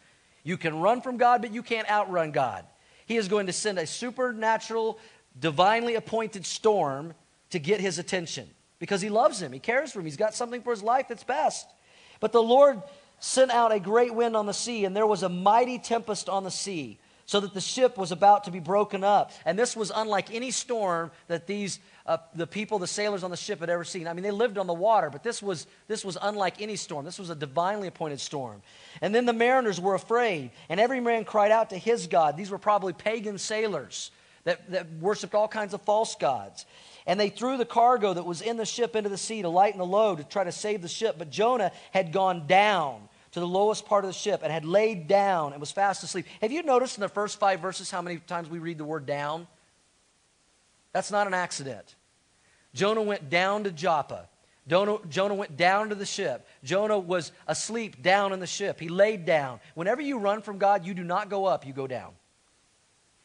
You 0.43 0.58
can 0.58 0.80
run 0.80 1.02
from 1.02 1.17
God, 1.17 1.41
but 1.41 1.54
you 1.54 1.62
can't 1.62 1.89
outrun 1.89 2.32
God. 2.32 2.65
He 3.06 3.17
is 3.17 3.28
going 3.28 3.48
to 3.48 3.54
send 3.54 3.78
a 3.78 3.86
supernatural, 3.86 5.00
divinely 5.38 5.96
appointed 5.96 6.46
storm 6.46 7.13
to 7.50 7.60
get 7.60 7.82
his 7.82 8.00
attention 8.00 8.50
because 8.80 9.02
he 9.02 9.10
loves 9.10 9.41
him. 9.41 9.52
He 9.52 9.60
cares 9.60 9.91
for 9.91 10.00
him. 10.00 10.06
He's 10.06 10.17
got 10.17 10.34
something 10.34 10.62
for 10.62 10.72
his 10.72 10.84
life 10.84 11.08
that's 11.10 11.24
best. 11.24 11.67
But 12.19 12.32
the 12.32 12.41
Lord 12.41 12.82
sent 13.19 13.52
out 13.52 13.74
a 13.74 13.80
great 13.80 14.13
wind 14.13 14.36
on 14.36 14.46
the 14.46 14.54
sea, 14.54 14.86
and 14.86 14.96
there 14.96 15.08
was 15.08 15.24
a 15.24 15.30
mighty 15.30 15.78
tempest 15.78 16.30
on 16.30 16.43
the 16.43 16.52
sea, 16.52 17.00
so 17.26 17.39
that 17.39 17.54
the 17.54 17.62
ship 17.62 17.98
was 17.98 18.12
about 18.12 18.46
to 18.46 18.52
be 18.52 18.60
broken 18.60 19.04
up. 19.04 19.32
And 19.46 19.58
this 19.58 19.78
was 19.78 19.91
unlike 19.96 20.34
any 20.34 20.52
storm 20.52 21.12
that 21.28 21.48
these 21.48 21.80
uh, 22.06 22.18
the 22.36 22.46
people, 22.46 22.80
the 22.80 22.88
sailors 22.88 23.24
on 23.24 23.32
the 23.32 23.38
ship 23.38 23.62
had 23.62 23.70
ever 23.70 23.86
seen. 23.86 24.08
I 24.08 24.13
mean, 24.13 24.24
they 24.24 24.32
lived 24.32 24.58
on 24.58 24.68
the 24.68 24.74
water, 24.74 25.10
but 25.10 25.24
this 25.24 25.42
was, 25.42 25.68
this 25.88 26.04
was 26.04 26.18
unlike 26.22 26.62
any 26.62 26.76
storm. 26.76 27.06
This 27.06 27.18
was 27.18 27.30
a 27.30 27.36
divinely 27.36 27.88
appointed 27.88 28.20
storm. 28.20 28.62
And 29.02 29.16
then 29.16 29.26
the 29.26 29.34
mariners 29.34 29.80
were 29.80 29.96
afraid, 29.96 30.52
and 30.68 30.80
every 30.80 31.00
man 31.00 31.24
cried 31.24 31.52
out 31.52 31.70
to 31.70 31.78
his 31.78 32.08
God. 32.08 32.36
These 32.36 32.50
were 32.50 32.58
probably 32.58 32.92
pagan 32.92 33.38
sailors 33.38 34.12
that, 34.44 34.70
that 34.72 34.92
worshiped 35.00 35.34
all 35.34 35.48
kinds 35.48 35.74
of 35.74 35.82
false 35.84 36.16
gods. 36.16 36.66
And 37.08 37.18
they 37.18 37.30
threw 37.30 37.58
the 37.58 37.66
cargo 37.66 38.13
that 38.13 38.26
was 38.26 38.42
in 38.42 38.58
the 38.58 38.66
ship 38.66 38.96
into 38.98 39.10
the 39.10 39.18
sea 39.18 39.42
to 39.42 39.50
lighten 39.50 39.80
the 39.80 39.86
load 39.86 40.18
to 40.18 40.24
try 40.26 40.44
to 40.44 40.52
save 40.52 40.82
the 40.82 40.89
ship. 40.89 41.16
But 41.18 41.30
Jonah 41.30 41.72
had 41.92 42.12
gone 42.12 42.48
down 42.48 43.08
to 43.32 43.39
the 43.39 43.48
lowest 43.48 43.86
part 43.86 44.04
of 44.04 44.10
the 44.10 44.13
ship 44.13 44.42
and 44.44 44.52
had 44.52 44.66
laid 44.66 45.08
down 45.08 45.54
and 45.54 45.60
was 45.60 45.72
fast 45.72 46.04
asleep. 46.04 46.26
Have 46.42 46.52
you 46.52 46.63
noticed 46.63 46.98
in 46.98 47.02
the 47.02 47.10
first 47.10 47.39
five 47.39 47.62
verses 47.62 47.89
how 47.89 48.02
many 48.02 48.18
times 48.18 48.50
we 48.50 48.60
read 48.60 48.78
the 48.78 48.86
word 48.86 49.06
down? 49.06 49.48
That's 50.94 51.12
not 51.12 51.28
an 51.28 51.34
accident. 51.34 51.96
Jonah 52.74 53.02
went 53.02 53.30
down 53.30 53.66
to 53.66 53.72
Joppa. 53.72 54.30
Jonah, 54.68 54.98
Jonah 55.10 55.34
went 55.34 55.58
down 55.58 55.90
to 55.90 55.96
the 55.96 56.06
ship. 56.06 56.48
Jonah 56.64 56.98
was 56.98 57.32
asleep 57.48 58.02
down 58.02 58.32
in 58.32 58.40
the 58.40 58.48
ship. 58.48 58.80
He 58.80 58.88
laid 58.88 59.26
down. 59.26 59.60
Whenever 59.76 60.02
you 60.02 60.20
run 60.20 60.42
from 60.42 60.58
God, 60.58 60.86
you 60.86 60.94
do 60.94 61.04
not 61.04 61.30
go 61.30 61.46
up, 61.46 61.66
you 61.66 61.74
go 61.74 61.88
down. 61.88 62.14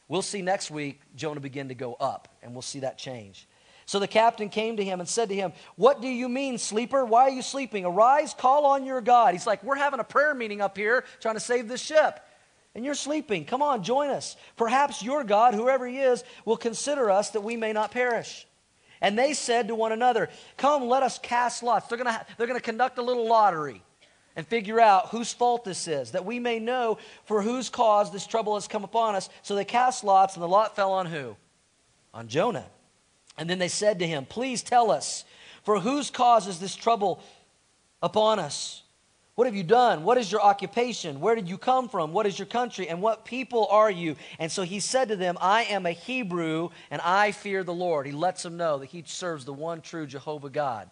We'll 0.09 0.23
see 0.23 0.43
next 0.43 0.71
week 0.71 1.01
Jonah 1.15 1.41
begin 1.41 1.69
to 1.69 1.75
go 1.75 1.95
up, 1.95 2.29
and 2.43 2.55
we'll 2.55 2.63
see 2.63 2.81
that 2.81 2.99
change. 2.99 3.47
So 3.85 3.99
the 3.99 4.09
captain 4.09 4.49
came 4.49 4.77
to 4.79 4.85
him 4.85 5.01
and 5.01 5.09
said 5.09 5.29
to 5.29 5.35
him, 5.35 5.53
What 5.77 6.03
do 6.03 6.09
you 6.09 6.29
mean, 6.29 6.59
sleeper? 6.59 7.05
Why 7.05 7.23
are 7.23 7.31
you 7.31 7.43
sleeping? 7.43 7.85
Arise, 7.85 8.35
call 8.35 8.67
on 8.67 8.85
your 8.85 9.01
God. 9.01 9.33
He's 9.33 9.47
like, 9.47 9.63
We're 9.63 9.77
having 9.77 10.01
a 10.01 10.05
prayer 10.05 10.35
meeting 10.35 10.61
up 10.61 10.77
here 10.77 11.05
trying 11.21 11.37
to 11.37 11.41
save 11.41 11.69
this 11.69 11.81
ship. 11.81 12.21
And 12.79 12.85
you're 12.85 12.95
sleeping. 12.95 13.45
Come 13.45 13.61
on, 13.61 13.83
join 13.83 14.09
us. 14.09 14.37
Perhaps 14.57 15.03
your 15.03 15.25
God, 15.25 15.53
whoever 15.53 15.85
he 15.85 15.99
is, 15.99 16.23
will 16.45 16.57
consider 16.57 17.11
us 17.11 17.31
that 17.31 17.41
we 17.41 17.57
may 17.57 17.73
not 17.73 17.91
perish. 17.91 18.47
And 19.01 19.19
they 19.19 19.35
said 19.35 19.67
to 19.67 19.75
one 19.75 19.91
another, 19.91 20.29
Come, 20.57 20.85
let 20.85 21.03
us 21.03 21.19
cast 21.19 21.65
lots. 21.65 21.89
They're 21.89 21.99
going 21.99 22.15
to 22.15 22.27
they're 22.37 22.47
going 22.47 22.57
to 22.57 22.65
conduct 22.65 22.99
a 22.99 23.03
little 23.03 23.27
lottery 23.27 23.83
and 24.37 24.47
figure 24.47 24.79
out 24.79 25.09
whose 25.09 25.33
fault 25.33 25.65
this 25.65 25.89
is, 25.89 26.13
that 26.13 26.25
we 26.25 26.39
may 26.39 26.61
know 26.61 26.99
for 27.25 27.43
whose 27.43 27.69
cause 27.69 28.13
this 28.13 28.29
trouble 28.29 28.55
has 28.55 28.69
come 28.69 28.85
upon 28.85 29.17
us. 29.17 29.29
So 29.43 29.57
they 29.57 29.65
cast 29.65 30.05
lots, 30.05 30.35
and 30.35 30.43
the 30.45 30.47
lot 30.47 30.77
fell 30.77 30.93
on 30.93 31.07
who? 31.07 31.35
On 32.15 32.29
Jonah. 32.29 32.67
And 33.37 33.51
then 33.51 33.59
they 33.59 33.67
said 33.67 33.99
to 33.99 34.07
him, 34.07 34.25
Please 34.25 34.63
tell 34.63 34.93
us, 34.93 35.25
for 35.65 35.81
whose 35.81 36.13
cause 36.13 36.47
is 36.47 36.61
this 36.61 36.77
trouble 36.77 37.25
upon 38.01 38.39
us? 38.39 38.85
What 39.39 39.47
have 39.47 39.55
you 39.55 39.63
done? 39.63 40.03
What 40.03 40.19
is 40.19 40.33
your 40.33 40.41
occupation? 40.41 41.21
Where 41.21 41.37
did 41.37 41.49
you 41.49 41.59
come 41.59 41.89
from? 41.89 42.13
What 42.13 42.27
is 42.27 42.37
your 42.37 42.47
country? 42.47 42.89
And 42.89 43.01
what 43.01 43.25
people 43.25 43.69
are 43.71 43.89
you? 43.89 44.17
And 44.41 44.51
so 44.51 44.65
he 44.65 44.81
said 44.81 45.11
to 45.11 45.17
them, 45.17 45.39
I 45.41 45.63
am 45.63 45.87
a 45.87 45.93
Hebrew, 45.93 46.71
and 46.91 47.01
I 47.03 47.31
fear 47.31 47.63
the 47.63 47.73
Lord. 47.73 48.07
He 48.07 48.11
lets 48.11 48.43
them 48.43 48.57
know 48.57 48.79
that 48.79 48.87
he 48.87 49.05
serves 49.07 49.45
the 49.45 49.53
one 49.53 49.81
true 49.81 50.09
Jehovah 50.09 50.51
God. 50.51 50.91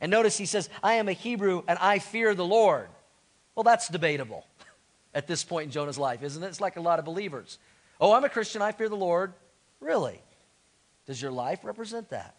And 0.00 0.12
notice 0.12 0.38
he 0.38 0.46
says, 0.46 0.70
I 0.80 0.94
am 0.94 1.08
a 1.08 1.12
Hebrew, 1.12 1.64
and 1.66 1.76
I 1.80 1.98
fear 1.98 2.36
the 2.36 2.44
Lord. 2.44 2.86
Well, 3.56 3.64
that's 3.64 3.88
debatable 3.88 4.46
at 5.12 5.26
this 5.26 5.42
point 5.42 5.64
in 5.64 5.70
Jonah's 5.72 5.98
life, 5.98 6.22
isn't 6.22 6.40
it? 6.40 6.46
It's 6.46 6.60
like 6.60 6.76
a 6.76 6.80
lot 6.80 7.00
of 7.00 7.04
believers. 7.04 7.58
Oh, 8.00 8.12
I'm 8.12 8.22
a 8.22 8.28
Christian, 8.28 8.62
I 8.62 8.70
fear 8.70 8.90
the 8.90 8.94
Lord. 8.94 9.32
Really? 9.80 10.22
Does 11.06 11.20
your 11.20 11.32
life 11.32 11.64
represent 11.64 12.10
that? 12.10 12.36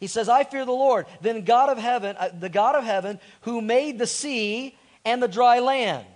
He 0.00 0.06
says, 0.06 0.30
I 0.30 0.44
fear 0.44 0.64
the 0.64 0.72
Lord. 0.72 1.06
Then 1.20 1.44
God 1.44 1.68
of 1.68 1.76
heaven, 1.76 2.16
uh, 2.18 2.30
the 2.36 2.48
God 2.48 2.74
of 2.74 2.84
heaven 2.84 3.20
who 3.42 3.60
made 3.60 3.98
the 3.98 4.06
sea 4.06 4.76
and 5.04 5.22
the 5.22 5.28
dry 5.28 5.58
land, 5.60 6.06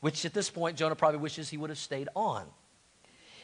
which 0.00 0.24
at 0.24 0.32
this 0.32 0.48
point 0.48 0.78
Jonah 0.78 0.96
probably 0.96 1.20
wishes 1.20 1.50
he 1.50 1.58
would 1.58 1.70
have 1.70 1.78
stayed 1.78 2.08
on. 2.16 2.46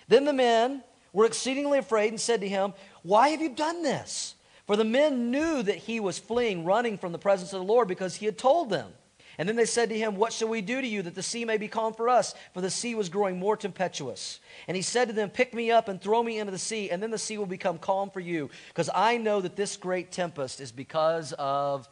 Then 0.09 0.25
the 0.25 0.33
men 0.33 0.83
were 1.13 1.27
exceedingly 1.27 1.79
afraid 1.79 2.09
and 2.09 2.21
said 2.21 2.41
to 2.41 2.49
him, 2.49 2.73
Why 3.03 3.29
have 3.29 3.43
you 3.43 3.51
done 3.51 3.83
this? 3.83 4.35
For 4.67 4.77
the 4.77 4.85
men 4.85 5.31
knew 5.31 5.63
that 5.63 5.77
he 5.77 6.01
was 6.01 6.19
fleeing, 6.19 6.65
running 6.65 6.97
from 6.97 7.13
the 7.13 7.19
presence 7.19 7.53
of 7.53 7.61
the 7.61 7.67
Lord 7.67 7.87
because 7.87 8.17
he 8.17 8.27
had 8.27 8.39
told 8.39 8.71
them. 8.71 8.91
And 9.39 9.49
then 9.49 9.57
they 9.57 9.65
said 9.65 9.89
to 9.89 9.99
him, 9.99 10.17
What 10.17 10.33
shall 10.33 10.49
we 10.49 10.61
do 10.61 10.81
to 10.81 10.87
you 10.87 11.03
that 11.03 11.15
the 11.15 11.23
sea 11.23 11.45
may 11.45 11.57
be 11.57 11.69
calm 11.69 11.93
for 11.93 12.09
us? 12.09 12.35
For 12.53 12.61
the 12.61 12.71
sea 12.71 12.95
was 12.95 13.09
growing 13.09 13.39
more 13.39 13.57
tempestuous. 13.57 14.41
And 14.69 14.77
he 14.77 14.83
said 14.83 15.09
to 15.09 15.15
them, 15.15 15.31
Pick 15.31 15.55
me 15.55 15.71
up 15.71 15.89
and 15.89 16.01
throw 16.01 16.23
me 16.23 16.39
into 16.39 16.53
the 16.53 16.59
sea, 16.59 16.91
and 16.91 17.03
then 17.03 17.11
the 17.11 17.19
sea 17.19 17.39
will 17.39 17.47
become 17.47 17.79
calm 17.79 18.11
for 18.11 18.21
you, 18.21 18.51
because 18.69 18.91
I 18.95 19.17
know 19.17 19.41
that 19.41 19.57
this 19.57 19.77
great 19.77 20.13
tempest 20.13 20.61
is 20.61 20.73
because 20.73 21.33
of 21.35 21.89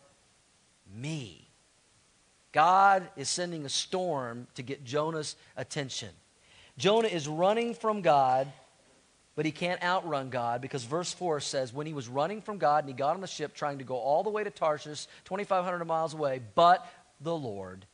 me. 0.94 1.48
God 2.52 3.08
is 3.16 3.28
sending 3.28 3.64
a 3.64 3.70
storm 3.70 4.46
to 4.54 4.62
get 4.62 4.84
Jonah's 4.84 5.36
attention. 5.56 6.10
Jonah 6.78 7.08
is 7.08 7.26
running 7.26 7.74
from 7.74 8.02
God, 8.02 8.52
but 9.34 9.46
he 9.46 9.52
can't 9.52 9.82
outrun 9.82 10.28
God 10.28 10.60
because 10.60 10.84
verse 10.84 11.12
4 11.12 11.40
says, 11.40 11.72
When 11.72 11.86
he 11.86 11.94
was 11.94 12.08
running 12.08 12.42
from 12.42 12.58
God 12.58 12.84
and 12.84 12.88
he 12.88 12.94
got 12.94 13.14
on 13.14 13.22
the 13.22 13.26
ship 13.26 13.54
trying 13.54 13.78
to 13.78 13.84
go 13.84 13.96
all 13.96 14.22
the 14.22 14.30
way 14.30 14.44
to 14.44 14.50
Tarshish, 14.50 15.06
2,500 15.24 15.84
miles 15.86 16.12
away, 16.12 16.40
but 16.54 16.86
the 17.22 17.34
Lord. 17.34 17.86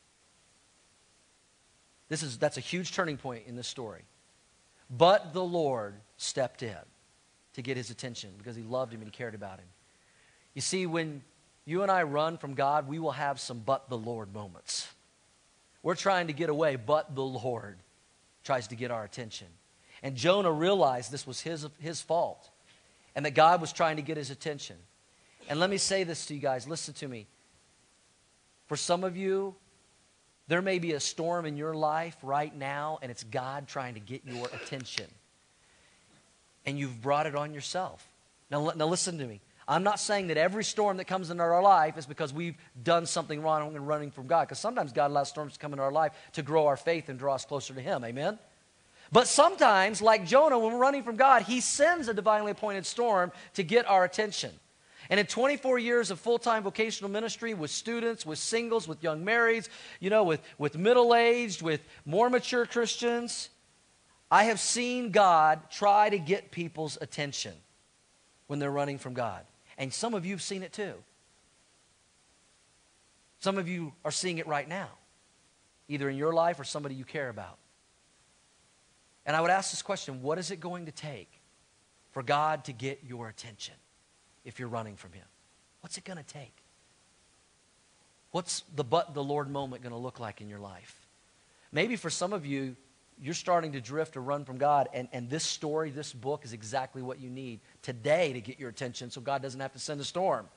This 2.09 2.23
is, 2.23 2.37
that's 2.37 2.57
a 2.57 2.61
huge 2.61 2.93
turning 2.93 3.17
point 3.17 3.43
in 3.47 3.55
this 3.55 3.67
story. 3.67 4.03
But 4.89 5.33
the 5.33 5.43
Lord 5.43 5.95
stepped 6.17 6.63
in 6.63 6.75
to 7.53 7.61
get 7.61 7.77
his 7.77 7.89
attention 7.89 8.31
because 8.37 8.55
he 8.55 8.63
loved 8.63 8.93
him 8.93 9.01
and 9.01 9.07
he 9.07 9.11
cared 9.11 9.35
about 9.35 9.59
him. 9.59 9.67
You 10.53 10.61
see, 10.61 10.85
when 10.85 11.21
you 11.65 11.83
and 11.83 11.91
I 11.91 12.03
run 12.03 12.37
from 12.37 12.55
God, 12.55 12.87
we 12.87 12.99
will 12.99 13.11
have 13.11 13.39
some 13.39 13.59
but 13.59 13.89
the 13.89 13.97
Lord 13.97 14.33
moments. 14.33 14.87
We're 15.83 15.95
trying 15.95 16.27
to 16.27 16.33
get 16.33 16.49
away, 16.49 16.75
but 16.75 17.15
the 17.15 17.23
Lord 17.23 17.77
tries 18.43 18.67
to 18.69 18.75
get 18.75 18.91
our 18.91 19.03
attention. 19.03 19.47
And 20.01 20.15
Jonah 20.15 20.51
realized 20.51 21.11
this 21.11 21.27
was 21.27 21.41
his, 21.41 21.67
his 21.79 22.01
fault 22.01 22.49
and 23.15 23.25
that 23.25 23.31
God 23.31 23.61
was 23.61 23.71
trying 23.71 23.97
to 23.97 24.01
get 24.01 24.17
his 24.17 24.31
attention. 24.31 24.77
And 25.49 25.59
let 25.59 25.69
me 25.69 25.77
say 25.77 26.03
this 26.03 26.25
to 26.27 26.33
you 26.33 26.39
guys 26.39 26.67
listen 26.67 26.93
to 26.95 27.07
me. 27.07 27.27
For 28.69 28.77
some 28.77 29.03
of 29.03 29.17
you, 29.17 29.55
there 30.47 30.61
may 30.61 30.79
be 30.79 30.93
a 30.93 30.99
storm 30.99 31.45
in 31.45 31.57
your 31.57 31.73
life 31.73 32.15
right 32.21 32.55
now, 32.55 32.99
and 33.01 33.11
it's 33.11 33.23
God 33.23 33.67
trying 33.67 33.95
to 33.95 33.99
get 33.99 34.21
your 34.25 34.45
attention. 34.47 35.05
And 36.65 36.77
you've 36.77 37.01
brought 37.01 37.25
it 37.25 37.35
on 37.35 37.53
yourself. 37.53 38.07
Now, 38.51 38.71
now 38.75 38.87
listen 38.87 39.17
to 39.17 39.25
me. 39.25 39.41
I'm 39.67 39.83
not 39.83 39.99
saying 39.99 40.27
that 40.27 40.37
every 40.37 40.63
storm 40.63 40.97
that 40.97 41.05
comes 41.05 41.31
into 41.31 41.43
our 41.43 41.61
life 41.61 41.97
is 41.97 42.05
because 42.05 42.31
we've 42.31 42.55
done 42.83 43.05
something 43.05 43.41
wrong 43.41 43.75
and 43.75 43.87
running 43.87 44.11
from 44.11 44.27
God. 44.27 44.47
Because 44.47 44.59
sometimes 44.59 44.93
God 44.93 45.11
allows 45.11 45.29
storms 45.29 45.53
to 45.53 45.59
come 45.59 45.73
into 45.73 45.83
our 45.83 45.91
life 45.91 46.13
to 46.33 46.41
grow 46.41 46.67
our 46.67 46.77
faith 46.77 47.09
and 47.09 47.17
draw 47.17 47.35
us 47.35 47.45
closer 47.45 47.73
to 47.73 47.81
Him. 47.81 48.03
Amen? 48.03 48.39
But 49.11 49.27
sometimes, 49.27 50.01
like 50.01 50.25
Jonah, 50.25 50.59
when 50.59 50.73
we're 50.73 50.79
running 50.79 51.03
from 51.03 51.15
God, 51.15 51.43
He 51.43 51.61
sends 51.61 52.07
a 52.07 52.13
divinely 52.13 52.51
appointed 52.51 52.85
storm 52.85 53.31
to 53.55 53.63
get 53.63 53.87
our 53.87 54.03
attention. 54.03 54.51
And 55.09 55.19
in 55.19 55.25
24 55.25 55.79
years 55.79 56.11
of 56.11 56.19
full 56.19 56.37
time 56.37 56.63
vocational 56.63 57.09
ministry 57.09 57.53
with 57.53 57.71
students, 57.71 58.25
with 58.25 58.37
singles, 58.37 58.87
with 58.87 59.01
young 59.03 59.25
marrieds, 59.25 59.67
you 59.99 60.09
know, 60.09 60.23
with, 60.23 60.41
with 60.57 60.77
middle 60.77 61.15
aged, 61.15 61.61
with 61.61 61.81
more 62.05 62.29
mature 62.29 62.65
Christians, 62.65 63.49
I 64.29 64.45
have 64.45 64.59
seen 64.59 65.09
God 65.09 65.61
try 65.71 66.09
to 66.09 66.19
get 66.19 66.51
people's 66.51 66.97
attention 67.01 67.53
when 68.47 68.59
they're 68.59 68.71
running 68.71 68.99
from 68.99 69.15
God. 69.15 69.43
And 69.77 69.91
some 69.91 70.13
of 70.13 70.25
you 70.25 70.33
have 70.33 70.41
seen 70.43 70.61
it 70.61 70.73
too. 70.73 70.93
Some 73.39 73.57
of 73.57 73.67
you 73.67 73.93
are 74.05 74.11
seeing 74.11 74.37
it 74.37 74.47
right 74.47 74.67
now, 74.67 74.89
either 75.87 76.09
in 76.09 76.17
your 76.17 76.33
life 76.33 76.59
or 76.59 76.63
somebody 76.63 76.93
you 76.93 77.05
care 77.05 77.29
about. 77.29 77.57
And 79.25 79.35
I 79.35 79.41
would 79.41 79.51
ask 79.51 79.71
this 79.71 79.81
question 79.81 80.21
what 80.21 80.37
is 80.37 80.51
it 80.51 80.59
going 80.59 80.85
to 80.85 80.91
take 80.91 81.29
for 82.11 82.21
God 82.21 82.65
to 82.65 82.73
get 82.73 83.01
your 83.07 83.29
attention? 83.29 83.75
If 84.45 84.59
you're 84.59 84.69
running 84.69 84.95
from 84.95 85.13
Him? 85.13 85.25
What's 85.81 85.97
it 85.97 86.03
going 86.03 86.17
to 86.17 86.23
take? 86.23 86.53
What's 88.31 88.63
the 88.75 88.83
but 88.83 89.13
the 89.13 89.23
Lord 89.23 89.49
moment 89.49 89.81
going 89.81 89.93
to 89.93 89.99
look 89.99 90.19
like 90.19 90.41
in 90.41 90.49
your 90.49 90.59
life? 90.59 90.95
Maybe 91.71 91.95
for 91.95 92.09
some 92.09 92.33
of 92.33 92.45
you, 92.45 92.75
you're 93.21 93.33
starting 93.33 93.73
to 93.73 93.81
drift 93.81 94.15
or 94.17 94.21
run 94.21 94.45
from 94.45 94.57
God, 94.57 94.87
and, 94.93 95.07
and 95.11 95.29
this 95.29 95.43
story, 95.43 95.89
this 95.91 96.13
book 96.13 96.45
is 96.45 96.53
exactly 96.53 97.01
what 97.01 97.19
you 97.19 97.29
need 97.29 97.59
today 97.81 98.33
to 98.33 98.41
get 98.41 98.59
your 98.59 98.69
attention 98.69 99.11
so 99.11 99.21
God 99.21 99.41
doesn't 99.41 99.59
have 99.59 99.73
to 99.73 99.79
send 99.79 99.99
a 99.99 100.03
storm. 100.03 100.47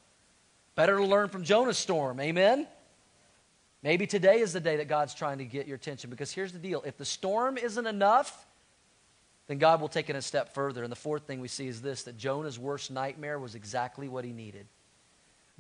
Better 0.75 0.97
to 0.97 1.05
learn 1.05 1.29
from 1.29 1.45
Jonah's 1.45 1.77
storm, 1.77 2.21
amen? 2.21 2.67
Maybe 3.83 4.07
today 4.07 4.39
is 4.39 4.53
the 4.53 4.61
day 4.61 4.77
that 4.77 4.89
God's 4.89 5.13
trying 5.13 5.39
to 5.39 5.45
get 5.45 5.67
your 5.67 5.77
attention 5.77 6.09
because 6.09 6.31
here's 6.31 6.53
the 6.53 6.59
deal 6.59 6.83
if 6.83 6.97
the 6.97 7.05
storm 7.05 7.59
isn't 7.59 7.87
enough, 7.87 8.47
then 9.53 9.59
God 9.59 9.83
will 9.83 9.89
take 9.89 10.09
it 10.09 10.17
a 10.17 10.23
step 10.23 10.55
further. 10.55 10.83
And 10.83 10.91
the 10.91 10.97
fourth 10.97 11.25
thing 11.25 11.39
we 11.39 11.47
see 11.47 11.67
is 11.67 11.83
this 11.83 12.05
that 12.05 12.17
Jonah's 12.17 12.59
worst 12.59 12.91
nightmare 12.91 13.39
was 13.39 13.55
exactly 13.55 14.09
what 14.09 14.25
he 14.25 14.33
needed. 14.33 14.67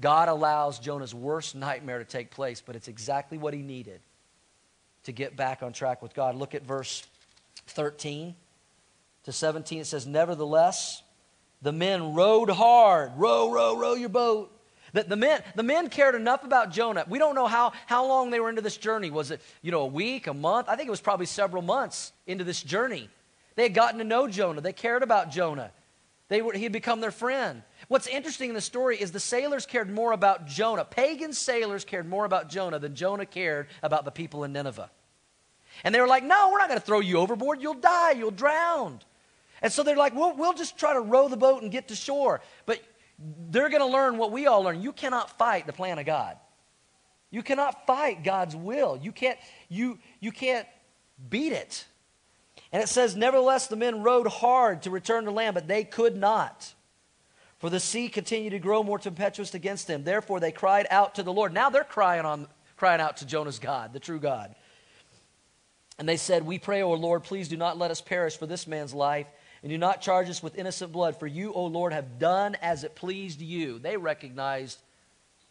God 0.00 0.31
allows 0.31 0.78
Jonah's 0.78 1.14
worst 1.14 1.55
nightmare 1.55 1.98
to 1.98 2.07
take 2.07 2.31
place, 2.31 2.62
but 2.64 2.74
it's 2.74 2.88
exactly 2.88 3.37
what 3.37 3.52
he 3.52 3.61
needed 3.61 4.00
to 5.05 5.12
get 5.12 5.37
back 5.37 5.62
on 5.62 5.74
track 5.74 6.00
with 6.00 6.14
God. 6.14 6.37
Look 6.37 6.55
at 6.55 6.62
verse 6.62 7.07
13 7.66 8.35
to 9.24 9.33
17. 9.33 9.83
It 9.83 9.85
says, 9.85 10.07
Nevertheless, 10.07 11.02
the 11.61 11.72
men 11.72 12.14
rowed 12.14 12.48
hard. 12.48 13.12
Row, 13.16 13.52
row, 13.52 13.76
row 13.76 13.92
your 13.92 14.09
boat. 14.09 14.59
The, 14.94 15.02
the, 15.02 15.16
men, 15.16 15.42
the 15.55 15.62
men 15.62 15.90
cared 15.90 16.14
enough 16.14 16.44
about 16.44 16.70
Jonah. 16.70 17.05
We 17.07 17.18
don't 17.18 17.35
know 17.35 17.46
how, 17.46 17.74
how 17.85 18.07
long 18.07 18.31
they 18.31 18.40
were 18.40 18.48
into 18.48 18.62
this 18.62 18.78
journey. 18.78 19.11
Was 19.11 19.31
it, 19.31 19.42
you 19.61 19.70
know, 19.70 19.83
a 19.83 19.87
week, 19.87 20.28
a 20.28 20.35
month? 20.35 20.70
I 20.70 20.76
think 20.76 20.87
it 20.87 20.90
was 20.90 21.02
probably 21.02 21.26
several 21.26 21.61
months 21.61 22.14
into 22.26 22.44
this 22.44 22.62
journey. 22.62 23.11
They 23.54 23.64
had 23.64 23.74
gotten 23.74 23.98
to 23.98 24.04
know 24.04 24.28
Jonah. 24.28 24.60
They 24.60 24.72
cared 24.72 25.02
about 25.02 25.30
Jonah. 25.30 25.72
They 26.28 26.40
were, 26.40 26.52
he 26.54 26.62
had 26.62 26.72
become 26.72 27.00
their 27.00 27.10
friend. 27.10 27.62
What's 27.88 28.06
interesting 28.06 28.48
in 28.48 28.54
the 28.54 28.60
story 28.60 28.96
is 29.00 29.12
the 29.12 29.20
sailors 29.20 29.66
cared 29.66 29.90
more 29.90 30.12
about 30.12 30.46
Jonah. 30.46 30.84
Pagan 30.84 31.32
sailors 31.32 31.84
cared 31.84 32.08
more 32.08 32.24
about 32.24 32.48
Jonah 32.48 32.78
than 32.78 32.94
Jonah 32.94 33.26
cared 33.26 33.68
about 33.82 34.04
the 34.04 34.10
people 34.10 34.44
in 34.44 34.52
Nineveh. 34.52 34.90
And 35.84 35.94
they 35.94 36.00
were 36.00 36.06
like, 36.06 36.24
No, 36.24 36.50
we're 36.50 36.58
not 36.58 36.68
going 36.68 36.80
to 36.80 36.86
throw 36.86 37.00
you 37.00 37.18
overboard. 37.18 37.60
You'll 37.60 37.74
die. 37.74 38.12
You'll 38.12 38.30
drown. 38.30 39.00
And 39.62 39.72
so 39.72 39.84
they're 39.84 39.96
like, 39.96 40.14
we'll, 40.14 40.36
we'll 40.36 40.54
just 40.54 40.76
try 40.76 40.92
to 40.92 41.00
row 41.00 41.28
the 41.28 41.36
boat 41.36 41.62
and 41.62 41.70
get 41.70 41.88
to 41.88 41.94
shore. 41.94 42.40
But 42.66 42.80
they're 43.48 43.70
going 43.70 43.80
to 43.80 43.86
learn 43.86 44.18
what 44.18 44.32
we 44.32 44.48
all 44.48 44.62
learn. 44.62 44.82
You 44.82 44.92
cannot 44.92 45.38
fight 45.38 45.66
the 45.66 45.72
plan 45.72 46.00
of 46.00 46.04
God. 46.04 46.36
You 47.30 47.42
cannot 47.42 47.86
fight 47.86 48.24
God's 48.24 48.56
will. 48.56 48.98
You 49.00 49.12
can't, 49.12 49.38
you, 49.68 49.98
you 50.20 50.32
can't 50.32 50.66
beat 51.30 51.52
it. 51.52 51.86
And 52.72 52.82
it 52.82 52.88
says, 52.88 53.14
Nevertheless, 53.14 53.66
the 53.66 53.76
men 53.76 54.02
rowed 54.02 54.26
hard 54.26 54.82
to 54.82 54.90
return 54.90 55.24
to 55.24 55.30
land, 55.30 55.54
but 55.54 55.68
they 55.68 55.85
could 55.85 56.16
not. 56.16 56.72
For 57.58 57.70
the 57.70 57.78
sea 57.78 58.08
continued 58.08 58.50
to 58.50 58.58
grow 58.58 58.82
more 58.82 58.98
tempestuous 58.98 59.54
against 59.54 59.87
them. 59.87 60.02
Therefore 60.02 60.40
they 60.40 60.50
cried 60.50 60.87
out 60.90 61.14
to 61.16 61.22
the 61.22 61.32
Lord. 61.32 61.52
Now 61.52 61.70
they're 61.70 61.85
crying 61.85 62.24
on 62.24 62.48
crying 62.76 63.00
out 63.00 63.18
to 63.18 63.26
Jonah's 63.26 63.61
God, 63.61 63.92
the 63.92 64.00
true 64.00 64.18
God. 64.18 64.56
And 65.96 66.08
they 66.08 66.16
said, 66.16 66.44
We 66.44 66.58
pray, 66.58 66.82
O 66.82 66.92
Lord, 66.94 67.22
please 67.22 67.46
do 67.46 67.56
not 67.56 67.78
let 67.78 67.92
us 67.92 68.00
perish 68.00 68.37
for 68.37 68.46
this 68.46 68.66
man's 68.66 68.92
life, 68.92 69.28
and 69.62 69.70
do 69.70 69.78
not 69.78 70.00
charge 70.00 70.28
us 70.28 70.42
with 70.42 70.58
innocent 70.58 70.90
blood, 70.90 71.16
for 71.16 71.28
you, 71.28 71.52
O 71.52 71.66
Lord, 71.66 71.92
have 71.92 72.18
done 72.18 72.56
as 72.61 72.82
it 72.82 72.96
pleased 72.96 73.40
you. 73.40 73.78
They 73.78 73.96
recognized 73.96 74.80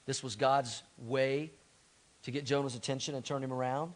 this 0.05 0.21
was 0.21 0.35
God's 0.35 0.83
way 0.97 1.51
to 2.23 2.31
get 2.31 2.43
Jonah's 2.43 2.75
attention 2.75 3.15
and 3.15 3.23
turn 3.23 3.41
him 3.41 3.53
around. 3.53 3.93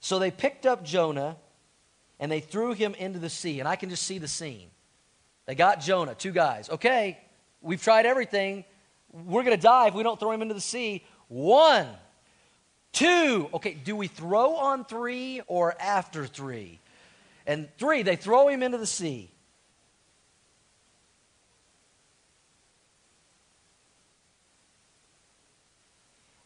So 0.00 0.18
they 0.18 0.30
picked 0.30 0.66
up 0.66 0.84
Jonah 0.84 1.36
and 2.20 2.30
they 2.30 2.40
threw 2.40 2.72
him 2.74 2.94
into 2.94 3.18
the 3.18 3.30
sea. 3.30 3.58
And 3.58 3.68
I 3.68 3.74
can 3.74 3.88
just 3.88 4.04
see 4.04 4.18
the 4.18 4.28
scene. 4.28 4.68
They 5.46 5.54
got 5.54 5.80
Jonah, 5.80 6.14
two 6.14 6.30
guys. 6.30 6.68
Okay, 6.68 7.18
we've 7.62 7.82
tried 7.82 8.06
everything. 8.06 8.64
We're 9.10 9.42
going 9.42 9.56
to 9.56 9.62
die 9.62 9.88
if 9.88 9.94
we 9.94 10.04
don't 10.04 10.20
throw 10.20 10.30
him 10.30 10.42
into 10.42 10.54
the 10.54 10.60
sea. 10.60 11.02
One, 11.28 11.88
two. 12.92 13.48
Okay, 13.54 13.74
do 13.74 13.96
we 13.96 14.06
throw 14.06 14.54
on 14.54 14.84
three 14.84 15.40
or 15.46 15.74
after 15.80 16.26
three? 16.26 16.78
And 17.46 17.68
three, 17.78 18.02
they 18.02 18.16
throw 18.16 18.48
him 18.48 18.62
into 18.62 18.78
the 18.78 18.86
sea. 18.86 19.32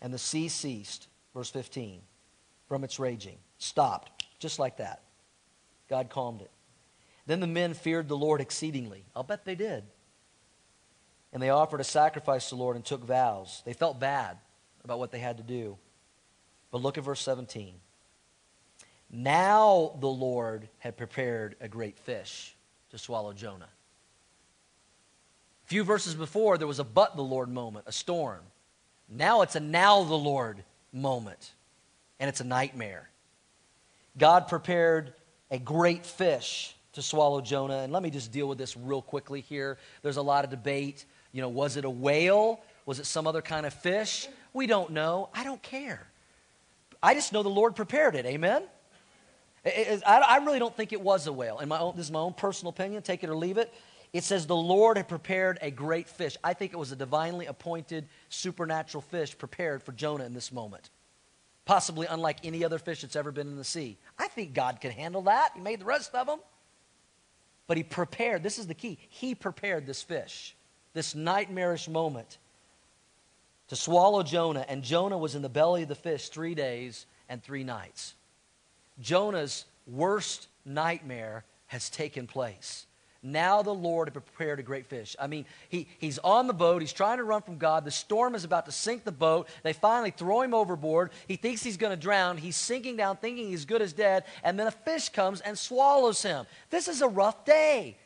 And 0.00 0.14
the 0.14 0.18
sea 0.18 0.48
ceased, 0.48 1.08
verse 1.34 1.50
15, 1.50 2.00
from 2.68 2.84
its 2.84 3.00
raging. 3.00 3.38
Stopped, 3.58 4.24
just 4.38 4.58
like 4.58 4.76
that. 4.76 5.00
God 5.88 6.10
calmed 6.10 6.40
it. 6.40 6.50
Then 7.26 7.40
the 7.40 7.46
men 7.46 7.74
feared 7.74 8.08
the 8.08 8.16
Lord 8.16 8.40
exceedingly. 8.40 9.04
I'll 9.14 9.22
bet 9.22 9.44
they 9.44 9.54
did. 9.54 9.84
And 11.32 11.42
they 11.42 11.50
offered 11.50 11.80
a 11.80 11.84
sacrifice 11.84 12.48
to 12.48 12.54
the 12.54 12.60
Lord 12.60 12.76
and 12.76 12.84
took 12.84 13.04
vows. 13.04 13.62
They 13.64 13.72
felt 13.72 13.98
bad 13.98 14.38
about 14.84 14.98
what 14.98 15.10
they 15.10 15.18
had 15.18 15.38
to 15.38 15.42
do. 15.42 15.78
But 16.70 16.82
look 16.82 16.98
at 16.98 17.04
verse 17.04 17.20
17. 17.20 17.74
Now 19.10 19.96
the 20.00 20.08
Lord 20.08 20.68
had 20.78 20.96
prepared 20.96 21.56
a 21.60 21.68
great 21.68 21.98
fish 21.98 22.54
to 22.90 22.98
swallow 22.98 23.32
Jonah. 23.32 23.68
A 25.64 25.66
few 25.66 25.82
verses 25.82 26.14
before, 26.14 26.58
there 26.58 26.66
was 26.66 26.78
a 26.78 26.84
but 26.84 27.16
the 27.16 27.22
Lord 27.22 27.48
moment, 27.48 27.86
a 27.88 27.92
storm. 27.92 28.40
Now 29.08 29.42
it's 29.42 29.56
a 29.56 29.60
now 29.60 30.02
the 30.02 30.14
Lord 30.14 30.62
moment, 30.92 31.52
and 32.20 32.28
it's 32.28 32.40
a 32.40 32.44
nightmare. 32.44 33.08
God 34.18 34.48
prepared 34.48 35.14
a 35.50 35.59
great 35.59 36.04
fish 36.04 36.74
to 36.92 37.02
swallow 37.02 37.40
Jonah. 37.40 37.78
And 37.78 37.92
let 37.92 38.02
me 38.02 38.11
just 38.11 38.33
deal 38.33 38.48
with 38.48 38.59
this 38.59 38.76
real 38.76 39.02
quickly 39.02 39.40
here. 39.40 39.78
There's 40.02 40.16
a 40.16 40.22
lot 40.22 40.44
of 40.44 40.50
debate. 40.50 41.04
You 41.33 41.42
know, 41.42 41.48
was 41.48 41.76
it 41.76 41.85
a 41.85 41.90
whale? 41.90 42.61
Was 42.87 42.98
it 43.00 43.07
some 43.07 43.26
other 43.26 43.42
kind 43.42 43.66
of 43.66 43.74
fish? 43.74 44.28
We 44.52 44.66
don't 44.66 44.90
know. 44.90 45.28
I 45.35 45.44
don't 45.44 45.62
care. 45.62 46.07
I 47.02 47.14
just 47.14 47.33
know 47.33 47.42
the 47.42 47.48
Lord 47.48 47.76
prepared 47.76 48.14
it. 48.14 48.24
Amen? 48.24 48.62
I, 49.66 50.40
really 50.44 50.59
don't 50.59 50.76
think 50.76 50.92
it 50.92 51.00
was 51.00 51.26
a 51.26 51.33
whale. 51.33 51.59
In 51.59 51.68
my 51.68 51.78
own, 51.78 51.96
this 51.96 52.07
is 52.07 52.12
my 52.12 52.20
own 52.20 52.35
personal 52.35 52.70
opinion. 52.70 53.02
Take 53.02 53.24
it 53.24 53.30
or 53.30 53.37
leave 53.37 53.59
it. 53.59 53.72
It 54.12 54.22
says 54.22 54.46
the 54.46 54.54
Lord 54.54 54.96
had 54.96 55.09
prepared 55.09 55.59
a 55.61 55.70
great 55.70 56.09
fish. 56.09 56.37
I 56.44 56.54
think 56.54 56.72
it 56.72 56.76
was 56.76 56.92
a 56.92 56.96
divinely 56.96 57.46
appointed 57.46 58.07
supernatural 58.28 59.02
fish 59.02 59.37
prepared 59.37 59.83
for 59.83 59.92
Jonah 59.92 60.24
in 60.24 60.35
this 60.35 60.52
moment. 60.52 60.90
Possibly 61.64 62.07
unlike 62.07 62.38
any 62.44 62.64
other 62.64 62.79
fish 62.79 63.00
that's 63.00 63.16
ever 63.16 63.33
been 63.33 63.48
in 63.48 63.57
the 63.57 63.64
sea. 63.64 63.96
I 64.18 64.29
think 64.29 64.53
God 64.53 64.81
can 64.81 64.90
handle 64.90 65.22
that. 65.22 65.53
He 65.55 65.61
made 65.61 65.81
the 65.81 65.87
rest 65.87 66.14
of 66.14 66.27
them. 66.27 66.40
But 67.66 67.79
he 67.79 67.83
prepared, 67.83 68.42
this 68.42 68.59
is 68.59 68.66
the 68.66 68.74
key, 68.74 68.98
he 69.09 69.35
prepared 69.35 69.87
this 69.87 70.03
fish, 70.03 70.55
this 70.92 71.14
nightmarish 71.14 71.88
moment 71.88 72.38
to 73.68 73.77
swallow 73.77 74.22
Jonah. 74.22 74.66
And 74.68 74.83
Jonah 74.83 75.16
was 75.16 75.35
in 75.35 75.42
the 75.42 75.48
belly 75.48 75.83
of 75.85 75.88
the 75.88 75.94
fish 75.94 76.29
three 76.29 76.55
days 76.55 77.07
and 77.29 77.42
three 77.42 77.64
nights. 77.64 78.14
Jonah's 79.00 79.64
worst 79.87 80.48
nightmare 80.64 81.44
has 81.68 81.88
taken 81.88 82.27
place. 82.27 82.87
Now 83.26 83.62
the 83.62 83.72
Lord 83.72 84.08
had 84.08 84.12
prepared 84.12 84.60
a 84.60 84.62
great 84.62 84.84
fish. 84.87 85.16
I 85.18 85.28
mean, 85.28 85.46
he, 85.70 85.88
he's 85.98 86.18
on 86.18 86.46
the 86.46 86.52
boat. 86.52 86.82
He's 86.82 86.92
trying 86.92 87.16
to 87.16 87.24
run 87.24 87.40
from 87.40 87.56
God. 87.56 87.87
The 87.87 87.90
storm 87.90 88.34
is 88.34 88.44
about 88.44 88.66
to 88.66 88.72
sink 88.72 89.04
the 89.04 89.12
boat. 89.12 89.48
They 89.62 89.72
finally 89.72 90.10
throw 90.10 90.42
him 90.42 90.52
overboard. 90.52 91.10
He 91.26 91.37
thinks 91.37 91.62
he's 91.62 91.78
going 91.78 91.96
to 91.96 92.00
drown. 92.00 92.37
He's 92.37 92.54
sinking 92.54 92.96
down, 92.96 93.16
thinking 93.16 93.48
he's 93.48 93.64
good 93.64 93.80
as 93.80 93.94
dead. 93.94 94.24
And 94.42 94.60
then 94.60 94.66
a 94.66 94.70
fish 94.70 95.08
comes 95.08 95.40
and 95.40 95.58
swallows 95.58 96.22
him. 96.22 96.44
This 96.68 96.87
is 96.87 97.00
a 97.00 97.08
rough 97.08 97.46
day. 97.46 97.96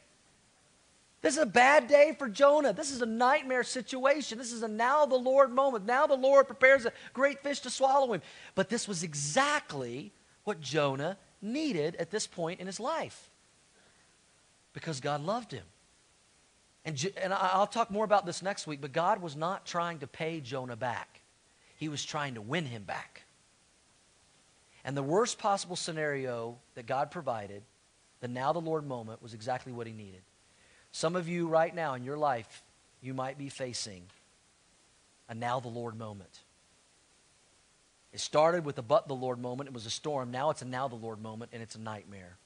This 1.21 1.37
is 1.37 1.43
a 1.43 1.47
bad 1.47 1.89
day 1.89 2.15
for 2.17 2.29
Jonah. 2.29 2.73
This 2.73 2.93
is 2.93 3.03
a 3.03 3.07
nightmare 3.07 3.65
situation. 3.65 4.39
This 4.39 4.53
is 4.53 4.63
a 4.63 4.69
now 4.69 5.05
the 5.05 5.17
Lord 5.17 5.51
moment. 5.51 5.85
Now 5.85 6.07
the 6.07 6.15
Lord 6.15 6.47
prepares 6.47 6.87
a 6.87 6.93
great 7.13 7.43
fish 7.43 7.59
to 7.61 7.71
swallow 7.71 8.13
him. 8.13 8.23
But 8.55 8.69
this 8.69 8.87
was 8.87 9.03
exactly 9.03 10.13
what 10.45 10.61
Jonah 10.61 11.19
needed 11.43 11.97
at 11.97 12.13
this 12.13 12.29
point 12.29 12.61
in 12.61 12.69
his 12.69 12.79
life 12.79 13.31
because 14.73 15.01
God 15.01 15.25
loved 15.25 15.53
him. 15.53 15.65
And, 16.85 17.13
and 17.23 17.35
I'll 17.35 17.67
talk 17.67 17.91
more 17.91 18.05
about 18.05 18.25
this 18.25 18.43
next 18.43 18.67
week, 18.67 18.81
but 18.81 18.93
God 18.93 19.21
was 19.21 19.37
not 19.37 19.67
trying 19.67 19.99
to 19.99 20.07
pay 20.07 20.41
Jonah 20.41 20.77
back, 20.77 21.21
He 21.77 21.89
was 21.89 22.05
trying 22.05 22.35
to 22.35 22.41
win 22.41 22.65
him 22.65 22.85
back. 22.85 23.23
And 24.85 24.97
the 24.97 25.03
worst 25.03 25.39
possible 25.39 25.77
scenario 25.77 26.57
that 26.75 26.87
God 26.87 27.11
provided, 27.11 27.63
the 28.21 28.29
now 28.29 28.53
the 28.53 28.61
Lord 28.61 28.87
moment, 28.87 29.23
was 29.23 29.35
exactly 29.35 29.73
what 29.73 29.87
He 29.87 29.93
needed. 29.93 30.23
Some 30.93 31.15
of 31.15 31.29
you 31.29 31.47
right 31.47 31.75
now 31.75 31.95
in 31.95 32.05
your 32.05 32.17
life, 32.17 32.63
you 33.03 33.13
might 33.13 33.37
be 33.37 33.49
facing 33.49 34.05
a 35.29 35.35
now 35.35 35.61
the 35.61 35.69
Lord 35.69 35.99
moment. 35.99 36.41
It 38.13 38.21
started 38.21 38.65
with 38.65 38.79
a 38.79 38.83
but 38.83 39.07
the 39.07 39.15
Lord 39.15 39.39
moment. 39.39 39.69
It 39.69 39.75
was 39.75 39.85
a 39.85 39.91
storm. 39.91 40.31
Now 40.31 40.51
it's 40.51 40.63
a 40.63 40.65
now 40.65 40.89
the 40.89 40.95
Lord 40.95 41.21
moment, 41.21 41.51
and 41.53 41.63
it's 41.63 41.75
a 41.75 41.81
nightmare. 41.81 42.39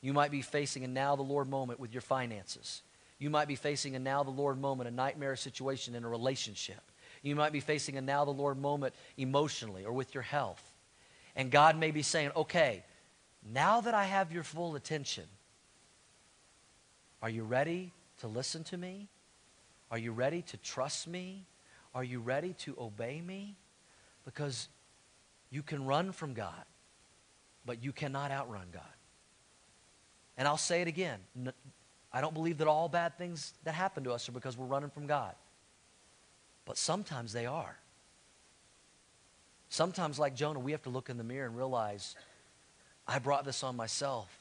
You 0.00 0.12
might 0.12 0.30
be 0.30 0.42
facing 0.42 0.84
a 0.84 0.88
now 0.88 1.16
the 1.16 1.22
Lord 1.22 1.48
moment 1.48 1.78
with 1.78 1.92
your 1.92 2.00
finances. 2.00 2.82
You 3.18 3.28
might 3.28 3.48
be 3.48 3.56
facing 3.56 3.96
a 3.96 3.98
now 3.98 4.22
the 4.22 4.30
Lord 4.30 4.58
moment, 4.58 4.88
a 4.88 4.92
nightmare 4.92 5.36
situation 5.36 5.94
in 5.94 6.04
a 6.04 6.08
relationship. 6.08 6.80
You 7.22 7.36
might 7.36 7.52
be 7.52 7.60
facing 7.60 7.98
a 7.98 8.00
now 8.00 8.24
the 8.24 8.30
Lord 8.30 8.58
moment 8.58 8.94
emotionally 9.18 9.84
or 9.84 9.92
with 9.92 10.14
your 10.14 10.22
health. 10.22 10.62
And 11.36 11.50
God 11.50 11.76
may 11.78 11.90
be 11.90 12.02
saying, 12.02 12.30
okay, 12.34 12.82
now 13.52 13.82
that 13.82 13.94
I 13.94 14.04
have 14.04 14.32
your 14.32 14.42
full 14.42 14.74
attention, 14.74 15.24
are 17.22 17.28
you 17.28 17.44
ready 17.44 17.92
to 18.20 18.26
listen 18.26 18.64
to 18.64 18.78
me? 18.78 19.08
Are 19.90 19.98
you 19.98 20.12
ready 20.12 20.42
to 20.42 20.56
trust 20.56 21.06
me? 21.06 21.44
Are 21.94 22.04
you 22.04 22.20
ready 22.20 22.54
to 22.60 22.74
obey 22.78 23.20
me? 23.20 23.56
Because 24.24 24.68
you 25.50 25.62
can 25.62 25.84
run 25.84 26.12
from 26.12 26.32
God, 26.32 26.64
but 27.66 27.82
you 27.82 27.92
cannot 27.92 28.30
outrun 28.30 28.68
God. 28.72 28.82
And 30.40 30.48
I'll 30.48 30.56
say 30.56 30.80
it 30.80 30.88
again. 30.88 31.18
I 32.10 32.22
don't 32.22 32.32
believe 32.32 32.56
that 32.58 32.66
all 32.66 32.88
bad 32.88 33.18
things 33.18 33.52
that 33.64 33.74
happen 33.74 34.04
to 34.04 34.12
us 34.12 34.26
are 34.26 34.32
because 34.32 34.56
we're 34.56 34.64
running 34.64 34.88
from 34.88 35.06
God. 35.06 35.34
But 36.64 36.78
sometimes 36.78 37.34
they 37.34 37.44
are. 37.44 37.76
Sometimes, 39.68 40.18
like 40.18 40.34
Jonah, 40.34 40.58
we 40.58 40.72
have 40.72 40.82
to 40.84 40.88
look 40.88 41.10
in 41.10 41.18
the 41.18 41.24
mirror 41.24 41.44
and 41.44 41.54
realize 41.54 42.16
I 43.06 43.18
brought 43.18 43.44
this 43.44 43.62
on 43.62 43.76
myself. 43.76 44.34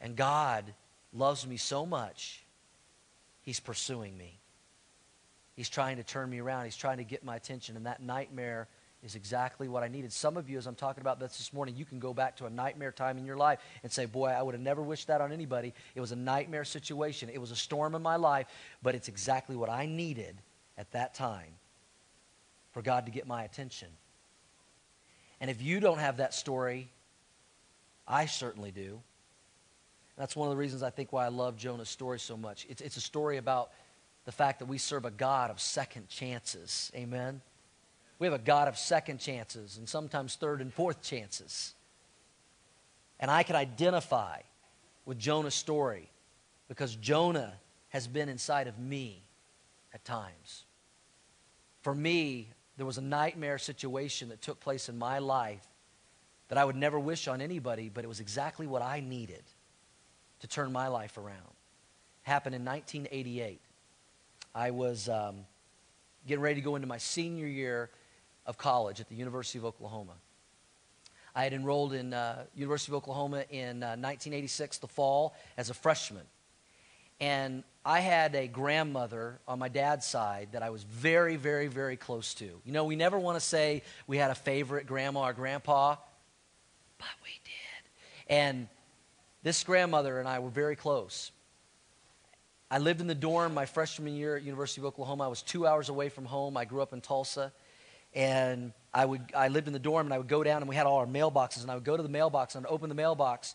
And 0.00 0.16
God 0.16 0.64
loves 1.12 1.46
me 1.46 1.58
so 1.58 1.84
much, 1.84 2.42
He's 3.42 3.60
pursuing 3.60 4.16
me. 4.16 4.38
He's 5.56 5.68
trying 5.68 5.98
to 5.98 6.02
turn 6.02 6.30
me 6.30 6.38
around. 6.38 6.64
He's 6.64 6.76
trying 6.76 6.96
to 6.96 7.04
get 7.04 7.22
my 7.22 7.36
attention. 7.36 7.76
And 7.76 7.84
that 7.84 8.02
nightmare 8.02 8.66
is 9.02 9.16
exactly 9.16 9.68
what 9.68 9.82
I 9.82 9.88
needed. 9.88 10.12
Some 10.12 10.36
of 10.36 10.48
you, 10.48 10.58
as 10.58 10.66
I'm 10.66 10.74
talking 10.74 11.00
about 11.00 11.18
this 11.18 11.36
this 11.36 11.52
morning, 11.52 11.76
you 11.76 11.84
can 11.84 11.98
go 11.98 12.14
back 12.14 12.36
to 12.36 12.46
a 12.46 12.50
nightmare 12.50 12.92
time 12.92 13.18
in 13.18 13.26
your 13.26 13.36
life 13.36 13.58
and 13.82 13.90
say, 13.90 14.06
Boy, 14.06 14.28
I 14.28 14.42
would 14.42 14.54
have 14.54 14.62
never 14.62 14.82
wished 14.82 15.08
that 15.08 15.20
on 15.20 15.32
anybody. 15.32 15.74
It 15.94 16.00
was 16.00 16.12
a 16.12 16.16
nightmare 16.16 16.64
situation. 16.64 17.28
It 17.28 17.40
was 17.40 17.50
a 17.50 17.56
storm 17.56 17.94
in 17.94 18.02
my 18.02 18.16
life, 18.16 18.46
but 18.82 18.94
it's 18.94 19.08
exactly 19.08 19.56
what 19.56 19.68
I 19.68 19.86
needed 19.86 20.36
at 20.78 20.90
that 20.92 21.14
time 21.14 21.54
for 22.72 22.82
God 22.82 23.06
to 23.06 23.12
get 23.12 23.26
my 23.26 23.42
attention. 23.44 23.88
And 25.40 25.50
if 25.50 25.60
you 25.60 25.80
don't 25.80 25.98
have 25.98 26.18
that 26.18 26.32
story, 26.32 26.88
I 28.06 28.26
certainly 28.26 28.70
do. 28.70 29.00
That's 30.16 30.36
one 30.36 30.48
of 30.48 30.54
the 30.54 30.58
reasons 30.58 30.82
I 30.82 30.90
think 30.90 31.12
why 31.12 31.24
I 31.24 31.28
love 31.28 31.56
Jonah's 31.56 31.88
story 31.88 32.20
so 32.20 32.36
much. 32.36 32.66
It's, 32.68 32.80
it's 32.80 32.96
a 32.96 33.00
story 33.00 33.38
about 33.38 33.70
the 34.24 34.32
fact 34.32 34.60
that 34.60 34.66
we 34.66 34.78
serve 34.78 35.04
a 35.04 35.10
God 35.10 35.50
of 35.50 35.60
second 35.60 36.08
chances. 36.08 36.92
Amen? 36.94 37.40
We 38.22 38.26
have 38.26 38.34
a 38.34 38.44
God 38.44 38.68
of 38.68 38.78
second 38.78 39.18
chances 39.18 39.78
and 39.78 39.88
sometimes 39.88 40.36
third 40.36 40.60
and 40.60 40.72
fourth 40.72 41.02
chances. 41.02 41.74
And 43.18 43.28
I 43.32 43.42
can 43.42 43.56
identify 43.56 44.42
with 45.04 45.18
Jonah's 45.18 45.56
story 45.56 46.08
because 46.68 46.94
Jonah 46.94 47.52
has 47.88 48.06
been 48.06 48.28
inside 48.28 48.68
of 48.68 48.78
me 48.78 49.24
at 49.92 50.04
times. 50.04 50.66
For 51.80 51.92
me, 51.92 52.46
there 52.76 52.86
was 52.86 52.96
a 52.96 53.02
nightmare 53.02 53.58
situation 53.58 54.28
that 54.28 54.40
took 54.40 54.60
place 54.60 54.88
in 54.88 54.96
my 54.96 55.18
life 55.18 55.66
that 56.46 56.58
I 56.58 56.64
would 56.64 56.76
never 56.76 57.00
wish 57.00 57.26
on 57.26 57.40
anybody, 57.40 57.90
but 57.92 58.04
it 58.04 58.06
was 58.06 58.20
exactly 58.20 58.68
what 58.68 58.82
I 58.82 59.00
needed 59.00 59.42
to 60.42 60.46
turn 60.46 60.70
my 60.70 60.86
life 60.86 61.18
around. 61.18 61.56
Happened 62.22 62.54
in 62.54 62.64
1988. 62.64 63.60
I 64.54 64.70
was 64.70 65.08
um, 65.08 65.38
getting 66.24 66.40
ready 66.40 66.60
to 66.60 66.64
go 66.64 66.76
into 66.76 66.86
my 66.86 66.98
senior 66.98 67.48
year 67.48 67.90
of 68.46 68.58
college 68.58 69.00
at 69.00 69.08
the 69.08 69.14
University 69.14 69.58
of 69.58 69.64
Oklahoma. 69.64 70.14
I 71.34 71.44
had 71.44 71.52
enrolled 71.52 71.94
in 71.94 72.12
uh, 72.12 72.44
University 72.54 72.92
of 72.92 72.96
Oklahoma 72.96 73.44
in 73.50 73.82
uh, 73.82 73.96
1986, 73.96 74.78
the 74.78 74.86
fall, 74.86 75.34
as 75.56 75.70
a 75.70 75.74
freshman. 75.74 76.24
And 77.20 77.62
I 77.84 78.00
had 78.00 78.34
a 78.34 78.48
grandmother 78.48 79.38
on 79.48 79.58
my 79.58 79.68
dad's 79.68 80.04
side 80.04 80.48
that 80.52 80.62
I 80.62 80.70
was 80.70 80.82
very, 80.82 81.36
very, 81.36 81.68
very 81.68 81.96
close 81.96 82.34
to. 82.34 82.44
You 82.44 82.72
know, 82.72 82.84
we 82.84 82.96
never 82.96 83.18
want 83.18 83.36
to 83.36 83.40
say 83.44 83.82
we 84.06 84.18
had 84.18 84.30
a 84.30 84.34
favorite 84.34 84.86
grandma 84.86 85.28
or 85.28 85.32
grandpa, 85.32 85.96
but 86.98 87.08
we 87.24 87.30
did. 87.44 88.36
And 88.36 88.68
this 89.42 89.64
grandmother 89.64 90.18
and 90.18 90.28
I 90.28 90.40
were 90.40 90.50
very 90.50 90.76
close. 90.76 91.30
I 92.70 92.78
lived 92.78 93.00
in 93.00 93.06
the 93.06 93.14
dorm 93.14 93.54
my 93.54 93.66
freshman 93.66 94.14
year 94.14 94.36
at 94.36 94.42
University 94.42 94.80
of 94.80 94.86
Oklahoma. 94.86 95.24
I 95.24 95.28
was 95.28 95.42
two 95.42 95.66
hours 95.66 95.88
away 95.88 96.08
from 96.08 96.24
home. 96.24 96.56
I 96.56 96.64
grew 96.64 96.82
up 96.82 96.92
in 96.92 97.00
Tulsa. 97.00 97.52
And 98.14 98.72
I, 98.92 99.04
would, 99.04 99.22
I 99.34 99.48
lived 99.48 99.66
in 99.66 99.72
the 99.72 99.78
dorm, 99.78 100.06
and 100.06 100.14
I 100.14 100.18
would 100.18 100.28
go 100.28 100.42
down, 100.42 100.62
and 100.62 100.68
we 100.68 100.76
had 100.76 100.86
all 100.86 100.98
our 100.98 101.06
mailboxes, 101.06 101.62
and 101.62 101.70
I 101.70 101.74
would 101.74 101.84
go 101.84 101.96
to 101.96 102.02
the 102.02 102.08
mailbox, 102.08 102.54
and 102.54 102.66
I'd 102.66 102.70
open 102.70 102.88
the 102.88 102.94
mailbox, 102.94 103.54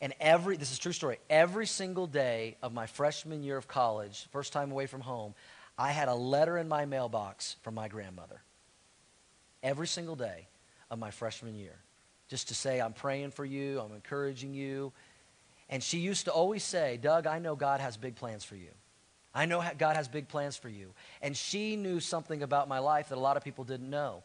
and 0.00 0.12
every, 0.20 0.56
this 0.56 0.72
is 0.72 0.78
true 0.80 0.92
story, 0.92 1.18
every 1.30 1.66
single 1.66 2.08
day 2.08 2.56
of 2.60 2.72
my 2.72 2.86
freshman 2.86 3.44
year 3.44 3.56
of 3.56 3.68
college, 3.68 4.26
first 4.32 4.52
time 4.52 4.72
away 4.72 4.86
from 4.86 5.00
home, 5.00 5.34
I 5.78 5.92
had 5.92 6.08
a 6.08 6.14
letter 6.14 6.58
in 6.58 6.68
my 6.68 6.84
mailbox 6.84 7.56
from 7.62 7.74
my 7.74 7.86
grandmother. 7.86 8.42
Every 9.62 9.86
single 9.86 10.16
day 10.16 10.48
of 10.90 10.98
my 10.98 11.12
freshman 11.12 11.54
year. 11.54 11.78
Just 12.28 12.48
to 12.48 12.54
say, 12.54 12.80
I'm 12.80 12.92
praying 12.92 13.30
for 13.30 13.44
you, 13.44 13.78
I'm 13.78 13.94
encouraging 13.94 14.54
you. 14.54 14.92
And 15.68 15.82
she 15.82 15.98
used 15.98 16.24
to 16.24 16.32
always 16.32 16.64
say, 16.64 16.98
Doug, 17.00 17.26
I 17.26 17.38
know 17.38 17.54
God 17.54 17.80
has 17.80 17.96
big 17.96 18.16
plans 18.16 18.44
for 18.44 18.56
you. 18.56 18.70
I 19.34 19.46
know 19.46 19.64
God 19.78 19.96
has 19.96 20.08
big 20.08 20.28
plans 20.28 20.56
for 20.56 20.68
you. 20.68 20.92
And 21.22 21.36
she 21.36 21.76
knew 21.76 22.00
something 22.00 22.42
about 22.42 22.68
my 22.68 22.78
life 22.78 23.08
that 23.08 23.16
a 23.16 23.20
lot 23.20 23.36
of 23.36 23.44
people 23.44 23.64
didn't 23.64 23.88
know. 23.88 24.22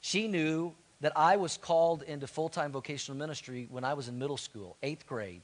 She 0.00 0.28
knew 0.28 0.74
that 1.00 1.12
I 1.16 1.36
was 1.36 1.56
called 1.56 2.02
into 2.02 2.26
full 2.26 2.48
time 2.48 2.72
vocational 2.72 3.18
ministry 3.18 3.68
when 3.70 3.84
I 3.84 3.94
was 3.94 4.08
in 4.08 4.18
middle 4.18 4.36
school, 4.36 4.76
eighth 4.82 5.06
grade. 5.06 5.42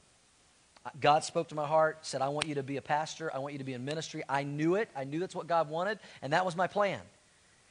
God 0.99 1.23
spoke 1.23 1.49
to 1.49 1.55
my 1.55 1.65
heart, 1.65 2.05
said, 2.05 2.21
I 2.21 2.29
want 2.29 2.47
you 2.47 2.55
to 2.55 2.63
be 2.63 2.77
a 2.77 2.81
pastor. 2.81 3.33
I 3.33 3.39
want 3.39 3.53
you 3.53 3.57
to 3.59 3.65
be 3.65 3.73
in 3.73 3.83
ministry. 3.83 4.23
I 4.29 4.43
knew 4.43 4.75
it. 4.75 4.89
I 4.95 5.03
knew 5.03 5.19
that's 5.19 5.35
what 5.35 5.47
God 5.47 5.69
wanted, 5.69 5.99
and 6.21 6.33
that 6.33 6.45
was 6.45 6.55
my 6.55 6.67
plan 6.67 7.01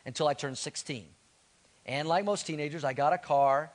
until 0.05 0.29
I 0.29 0.35
turned 0.35 0.59
16. 0.59 1.07
And 1.87 2.09
like 2.09 2.25
most 2.25 2.47
teenagers, 2.47 2.85
I 2.85 2.93
got 2.93 3.13
a 3.13 3.19
car, 3.19 3.71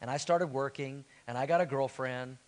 and 0.00 0.10
I 0.10 0.16
started 0.16 0.46
working, 0.48 1.04
and 1.26 1.36
I 1.36 1.46
got 1.46 1.60
a 1.60 1.66
girlfriend. 1.66 2.38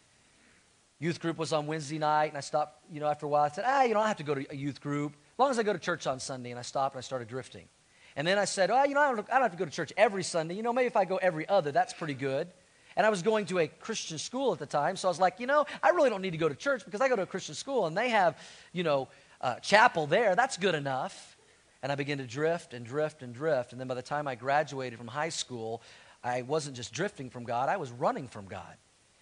Youth 1.01 1.20
group 1.20 1.38
was 1.38 1.53
on 1.53 1.66
Wednesday 1.66 1.99
night, 1.99 2.26
and 2.26 2.36
I 2.36 2.40
stopped, 2.40 2.82
you 2.92 2.99
know, 2.99 3.07
after 3.07 3.26
a 3.26 3.28
while. 3.28 3.44
I 3.44 3.49
said, 3.49 3.64
ah, 3.66 3.82
you 3.84 3.94
don't 3.94 4.07
have 4.07 4.16
to 4.16 4.24
go 4.24 4.34
to 4.34 4.44
a 4.51 4.57
youth 4.57 4.80
group, 4.80 5.12
as 5.12 5.38
long 5.38 5.51
as 5.51 5.59
I 5.59 5.62
go 5.62 5.72
to 5.72 5.78
church 5.78 6.07
on 6.09 6.18
Sunday. 6.18 6.51
And 6.51 6.59
I 6.59 6.62
stopped, 6.62 6.96
and 6.96 6.99
I 6.99 7.03
started 7.03 7.28
drifting. 7.28 7.68
And 8.16 8.26
then 8.26 8.36
I 8.36 8.46
said, 8.46 8.70
oh, 8.72 8.82
you 8.82 8.94
know, 8.94 9.01
I 9.01 9.14
don't, 9.14 9.30
I 9.30 9.34
don't 9.34 9.42
have 9.42 9.53
to 9.53 9.57
go 9.59 9.64
to 9.64 9.70
church 9.70 9.92
every 9.96 10.24
Sunday. 10.24 10.55
You 10.55 10.62
know, 10.62 10.72
maybe 10.72 10.86
if 10.86 10.96
I 10.96 11.05
go 11.05 11.16
every 11.16 11.49
other, 11.49 11.70
that's 11.70 11.92
pretty 11.92 12.14
good. 12.14 12.49
And 12.96 13.07
I 13.07 13.11
was 13.11 13.22
going 13.22 13.46
to 13.46 13.61
a 13.61 13.68
Christian 13.68 14.18
school 14.18 14.53
at 14.53 14.59
the 14.59 14.66
time, 14.66 14.96
so 14.96 15.07
I 15.07 15.11
was 15.11 15.20
like, 15.20 15.38
you 15.38 15.46
know, 15.46 15.66
I 15.84 15.90
really 15.90 16.11
don't 16.11 16.20
need 16.20 16.32
to 16.32 16.36
go 16.36 16.49
to 16.49 16.57
church 16.57 16.84
because 16.84 17.01
I 17.01 17.09
go 17.09 17.14
to 17.14 17.22
a 17.22 17.26
Christian 17.26 17.55
school 17.55 17.86
and 17.86 17.96
they 17.96 18.09
have, 18.09 18.36
you 18.72 18.82
know, 18.82 19.07
uh, 19.40 19.61
chapel 19.61 20.09
there. 20.09 20.34
That's 20.34 20.57
good 20.57 20.74
enough. 20.74 21.36
And 21.80 21.92
I 21.92 21.94
began 21.94 22.18
to 22.18 22.26
drift 22.26 22.74
and 22.74 22.84
drift 22.84 23.22
and 23.22 23.32
drift. 23.32 23.70
And 23.70 23.80
then 23.80 23.86
by 23.86 23.94
the 23.94 24.03
time 24.03 24.26
I 24.26 24.34
graduated 24.34 24.99
from 24.99 25.07
high 25.07 25.28
school, 25.28 25.80
I 26.24 26.42
wasn't 26.42 26.74
just 26.74 26.92
drifting 26.92 27.30
from 27.30 27.44
God, 27.44 27.68
I 27.68 27.76
was 27.76 27.92
running 27.92 28.26
from 28.26 28.46
God. 28.46 28.76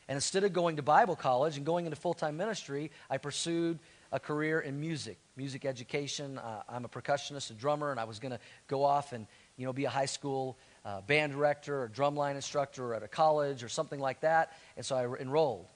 And 0.09 0.16
instead 0.16 0.44
of 0.44 0.52
going 0.52 0.76
to 0.76 0.82
Bible 0.82 1.16
college 1.16 1.57
and 1.57 1.66
going 1.66 1.86
into 1.86 1.96
full 1.96 2.14
time 2.14 2.36
ministry, 2.36 2.90
I 3.11 3.18
pursued 3.18 3.78
a 4.12 4.20
career 4.20 4.61
in 4.61 4.80
music, 4.80 5.18
music 5.36 5.64
education. 5.64 6.38
Uh, 6.38 6.62
I'm 6.68 6.84
a 6.84 6.88
percussionist, 6.88 7.50
a 7.50 7.54
drummer, 7.54 7.90
and 7.90 7.98
I 7.98 8.04
was 8.04 8.18
going 8.18 8.32
to 8.32 8.38
go 8.68 8.84
off 8.84 9.12
and 9.12 9.26
you 9.57 9.66
know 9.66 9.72
be 9.72 9.84
a 9.84 9.90
high 9.90 10.07
school 10.07 10.57
uh, 10.84 11.00
band 11.00 11.32
director 11.32 11.82
or 11.82 11.88
drumline 11.88 12.36
instructor 12.36 12.94
at 12.94 13.02
a 13.02 13.09
college 13.09 13.64
or 13.64 13.68
something 13.68 13.98
like 13.98 14.20
that. 14.20 14.52
And 14.76 14.86
so 14.86 14.96
I 14.96 15.20
enrolled, 15.20 15.66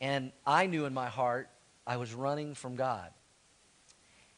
and 0.00 0.32
I 0.44 0.66
knew 0.66 0.84
in 0.86 0.94
my 0.94 1.08
heart 1.08 1.48
I 1.86 1.96
was 1.98 2.12
running 2.14 2.54
from 2.54 2.74
God. 2.74 3.10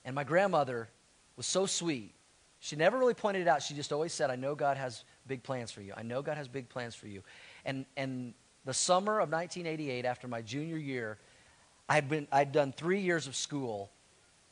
And 0.05 0.15
my 0.15 0.25
grandmother 0.25 0.91
was 1.37 1.47
so 1.47 1.65
sweet. 1.65 2.13
She 2.61 2.77
never 2.77 2.99
really 2.99 3.15
pointed 3.15 3.43
it 3.43 3.49
out. 3.49 3.63
She 3.63 3.73
just 3.73 3.91
always 3.91 4.13
said, 4.13 4.31
"I 4.31 4.37
know 4.37 4.55
God 4.55 4.77
has 4.77 5.05
big 5.27 5.43
plans 5.43 5.71
for 5.71 5.81
you. 5.81 5.95
I 5.97 6.03
know 6.03 6.21
God 6.21 6.37
has 6.37 6.47
big 6.47 6.69
plans 6.69 6.95
for 6.95 7.09
you." 7.09 7.23
And 7.65 7.87
and 7.97 8.35
the 8.65 8.75
summer 8.75 9.21
of 9.21 9.31
1988, 9.31 10.05
after 10.05 10.29
my 10.29 10.43
junior 10.43 10.77
year, 10.77 11.19
I'd, 11.89 12.09
been, 12.09 12.27
I'd 12.33 12.53
done 12.53 12.73
three 12.73 13.01
years 13.01 13.27
of 13.27 13.37
school, 13.37 13.91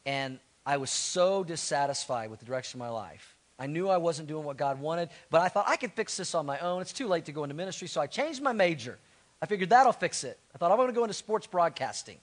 and 0.05 0.39
I 0.67 0.77
was 0.77 0.91
so 0.91 1.45
dissatisfied 1.45 2.31
with 2.31 2.41
the 2.41 2.47
direction 2.47 2.81
of 2.81 2.87
my 2.87 2.93
life. 2.93 3.37
I 3.59 3.67
knew 3.67 3.89
I 3.89 3.97
wasn't 3.97 4.29
doing 4.29 4.45
what 4.45 4.57
God 4.57 4.81
wanted, 4.81 5.09
but 5.31 5.41
I 5.41 5.49
thought 5.49 5.67
I 5.69 5.77
could 5.77 5.93
fix 5.93 6.17
this 6.17 6.35
on 6.35 6.47
my 6.47 6.59
own. 6.59 6.83
It's 6.83 6.93
too 6.93 7.07
late 7.07 7.27
to 7.27 7.33
go 7.33 7.45
into 7.45 7.55
ministry, 7.55 7.89
so 7.89 8.01
I 8.01 8.07
changed 8.07 8.43
my 8.43 8.53
major. 8.53 8.99
I 9.41 9.47
figured 9.47 9.71
that'll 9.71 9.93
fix 9.93 10.25
it. 10.25 10.39
I 10.55 10.59
thought 10.59 10.71
I'm 10.71 10.77
going 10.77 10.89
to 10.89 10.95
go 10.95 11.05
into 11.05 11.15
sports 11.15 11.47
broadcasting. 11.47 12.19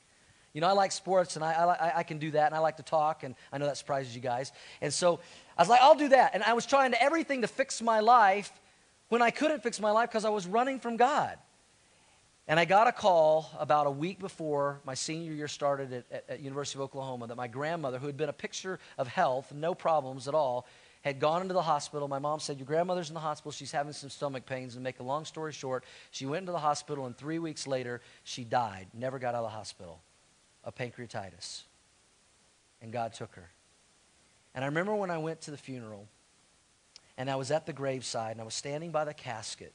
You 0.54 0.62
know, 0.62 0.68
I 0.68 0.72
like 0.72 0.92
sports 0.92 1.36
and 1.36 1.46
I, 1.46 1.52
I, 1.52 2.00
I, 2.00 2.04
can 2.04 2.18
do 2.18 2.32
that 2.32 2.48
and 2.48 2.56
I 2.56 2.60
like 2.60 2.78
to 2.78 2.84
talk, 2.84 3.24
and 3.24 3.36
I 3.54 3.58
know 3.58 3.66
that 3.66 3.78
surprises 3.78 4.16
you 4.16 4.22
guys. 4.22 4.52
And 4.82 4.92
so 4.94 5.20
I 5.58 5.62
was 5.62 5.70
like, 5.70 5.82
I'll 5.82 5.96
do 5.96 6.10
that. 6.10 6.32
And 6.34 6.44
I 6.44 6.54
was 6.54 6.66
trying 6.66 6.92
to 6.92 7.02
everything 7.02 7.42
to 7.42 7.48
fix 7.48 7.82
my 7.82 8.00
life 8.00 8.52
when 9.10 9.22
I 9.22 9.30
couldn't 9.32 9.62
fix 9.62 9.80
my 9.80 9.92
life 9.92 10.10
because 10.10 10.26
I 10.26 10.30
was 10.30 10.48
running 10.48 10.80
from 10.80 10.98
God. 10.98 11.38
And 12.50 12.60
I 12.60 12.66
got 12.66 12.88
a 12.88 12.91
call 12.91 13.47
about 13.60 13.86
a 13.86 13.91
week 13.91 14.18
before 14.18 14.82
my 14.84 14.95
senior 14.95 15.34
year 15.34 15.47
started 15.47 15.93
at, 15.93 16.06
at, 16.12 16.26
at, 16.30 16.39
University 16.39 16.80
of 16.80 16.82
Oklahoma 16.82 17.28
that 17.28 17.36
my 17.36 17.47
grandmother, 17.47 18.00
who 18.00 18.08
had 18.08 18.18
been 18.18 18.28
a 18.28 18.34
picture 18.34 18.80
of 18.97 19.08
health, 19.08 19.54
no 19.54 19.76
problems 19.76 20.28
at 20.28 20.34
all, 20.34 20.66
had 21.02 21.20
gone 21.20 21.43
into 21.43 21.54
the 21.54 21.62
hospital. 21.62 22.08
My 22.08 22.18
mom 22.18 22.39
said, 22.39 22.58
Your 22.58 22.66
grandmother's 22.66 23.10
in 23.10 23.14
the 23.14 23.20
hospital. 23.20 23.52
She's 23.52 23.72
having 23.72 23.93
some 23.93 24.10
stomach 24.10 24.47
pains. 24.47 24.74
And 24.74 24.84
make 24.84 25.00
a 25.00 25.04
long 25.04 25.26
story 25.26 25.54
short, 25.54 25.84
she 26.10 26.26
went 26.26 26.41
into 26.41 26.52
the 26.52 26.58
hospital, 26.58 27.06
and 27.06 27.16
three 27.16 27.38
weeks 27.38 27.68
later, 27.68 28.02
she 28.24 28.43
died. 28.43 28.88
Never 28.95 29.20
got 29.20 29.36
out 29.36 29.43
of 29.43 29.52
the 29.52 29.56
hospital 29.56 30.02
of 30.64 30.74
pancreatitis. 30.74 31.62
And 32.82 32.91
God 32.91 33.14
took 33.14 33.36
her. 33.36 33.52
And 34.56 34.64
I 34.64 34.68
remember 34.68 34.95
when 34.95 35.12
I 35.12 35.20
went 35.20 35.41
to 35.41 35.52
the 35.52 35.58
funeral, 35.58 36.08
and 37.16 37.30
I 37.30 37.36
was 37.36 37.52
at 37.52 37.68
the 37.68 37.74
graveside, 37.74 38.32
and 38.32 38.41
I 38.41 38.43
was 38.43 38.56
standing 38.56 38.89
by 38.89 39.06
the 39.06 39.14
casket, 39.14 39.74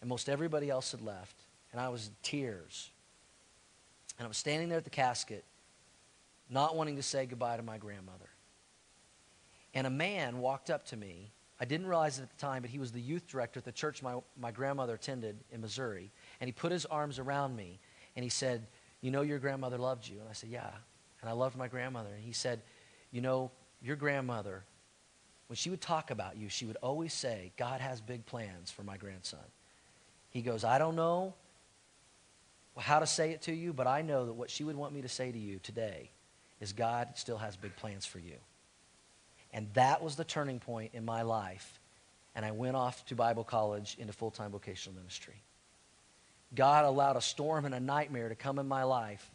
and 0.00 0.08
most 0.08 0.30
everybody 0.30 0.70
else 0.70 0.92
had 0.92 1.02
left 1.02 1.36
and 1.72 1.80
I 1.80 1.88
was 1.88 2.08
in 2.08 2.14
tears. 2.22 2.90
And 4.18 4.26
I 4.26 4.28
was 4.28 4.36
standing 4.36 4.68
there 4.68 4.78
at 4.78 4.84
the 4.84 4.90
casket, 4.90 5.44
not 6.48 6.76
wanting 6.76 6.96
to 6.96 7.02
say 7.02 7.26
goodbye 7.26 7.56
to 7.56 7.62
my 7.62 7.78
grandmother. 7.78 8.28
And 9.74 9.86
a 9.86 9.90
man 9.90 10.38
walked 10.38 10.70
up 10.70 10.84
to 10.86 10.96
me. 10.96 11.32
I 11.58 11.64
didn't 11.64 11.86
realize 11.86 12.18
it 12.18 12.22
at 12.22 12.30
the 12.30 12.36
time, 12.36 12.62
but 12.62 12.70
he 12.70 12.78
was 12.78 12.92
the 12.92 13.00
youth 13.00 13.26
director 13.26 13.58
at 13.58 13.64
the 13.64 13.72
church 13.72 14.02
my, 14.02 14.16
my 14.38 14.50
grandmother 14.50 14.94
attended 14.94 15.38
in 15.50 15.60
Missouri. 15.60 16.10
And 16.40 16.48
he 16.48 16.52
put 16.52 16.72
his 16.72 16.84
arms 16.86 17.18
around 17.18 17.56
me 17.56 17.80
and 18.14 18.22
he 18.22 18.28
said, 18.28 18.66
You 19.00 19.10
know, 19.10 19.22
your 19.22 19.38
grandmother 19.38 19.78
loved 19.78 20.06
you. 20.06 20.20
And 20.20 20.28
I 20.28 20.34
said, 20.34 20.50
Yeah. 20.50 20.70
And 21.20 21.30
I 21.30 21.32
loved 21.32 21.56
my 21.56 21.68
grandmother. 21.68 22.10
And 22.14 22.22
he 22.22 22.32
said, 22.32 22.60
You 23.12 23.22
know, 23.22 23.50
your 23.80 23.96
grandmother, 23.96 24.64
when 25.46 25.56
she 25.56 25.70
would 25.70 25.80
talk 25.80 26.10
about 26.10 26.36
you, 26.36 26.48
she 26.48 26.66
would 26.66 26.76
always 26.82 27.14
say, 27.14 27.52
God 27.56 27.80
has 27.80 28.00
big 28.00 28.26
plans 28.26 28.70
for 28.70 28.82
my 28.82 28.96
grandson. 28.96 29.40
He 30.30 30.42
goes, 30.42 30.64
I 30.64 30.78
don't 30.78 30.96
know 30.96 31.34
how 32.80 33.00
to 33.00 33.06
say 33.06 33.32
it 33.32 33.42
to 33.42 33.52
you, 33.52 33.72
but 33.72 33.86
I 33.86 34.02
know 34.02 34.26
that 34.26 34.32
what 34.32 34.50
she 34.50 34.64
would 34.64 34.76
want 34.76 34.94
me 34.94 35.02
to 35.02 35.08
say 35.08 35.30
to 35.30 35.38
you 35.38 35.58
today 35.62 36.10
is 36.60 36.72
God 36.72 37.08
still 37.14 37.38
has 37.38 37.56
big 37.56 37.76
plans 37.76 38.06
for 38.06 38.18
you. 38.18 38.36
And 39.52 39.68
that 39.74 40.02
was 40.02 40.16
the 40.16 40.24
turning 40.24 40.58
point 40.58 40.92
in 40.94 41.04
my 41.04 41.22
life. 41.22 41.78
And 42.34 42.46
I 42.46 42.52
went 42.52 42.76
off 42.76 43.04
to 43.06 43.14
Bible 43.14 43.44
college 43.44 43.96
into 43.98 44.14
full 44.14 44.30
time 44.30 44.52
vocational 44.52 44.96
ministry. 44.96 45.42
God 46.54 46.84
allowed 46.84 47.16
a 47.16 47.20
storm 47.20 47.66
and 47.66 47.74
a 47.74 47.80
nightmare 47.80 48.30
to 48.30 48.34
come 48.34 48.58
in 48.58 48.66
my 48.66 48.84
life 48.84 49.30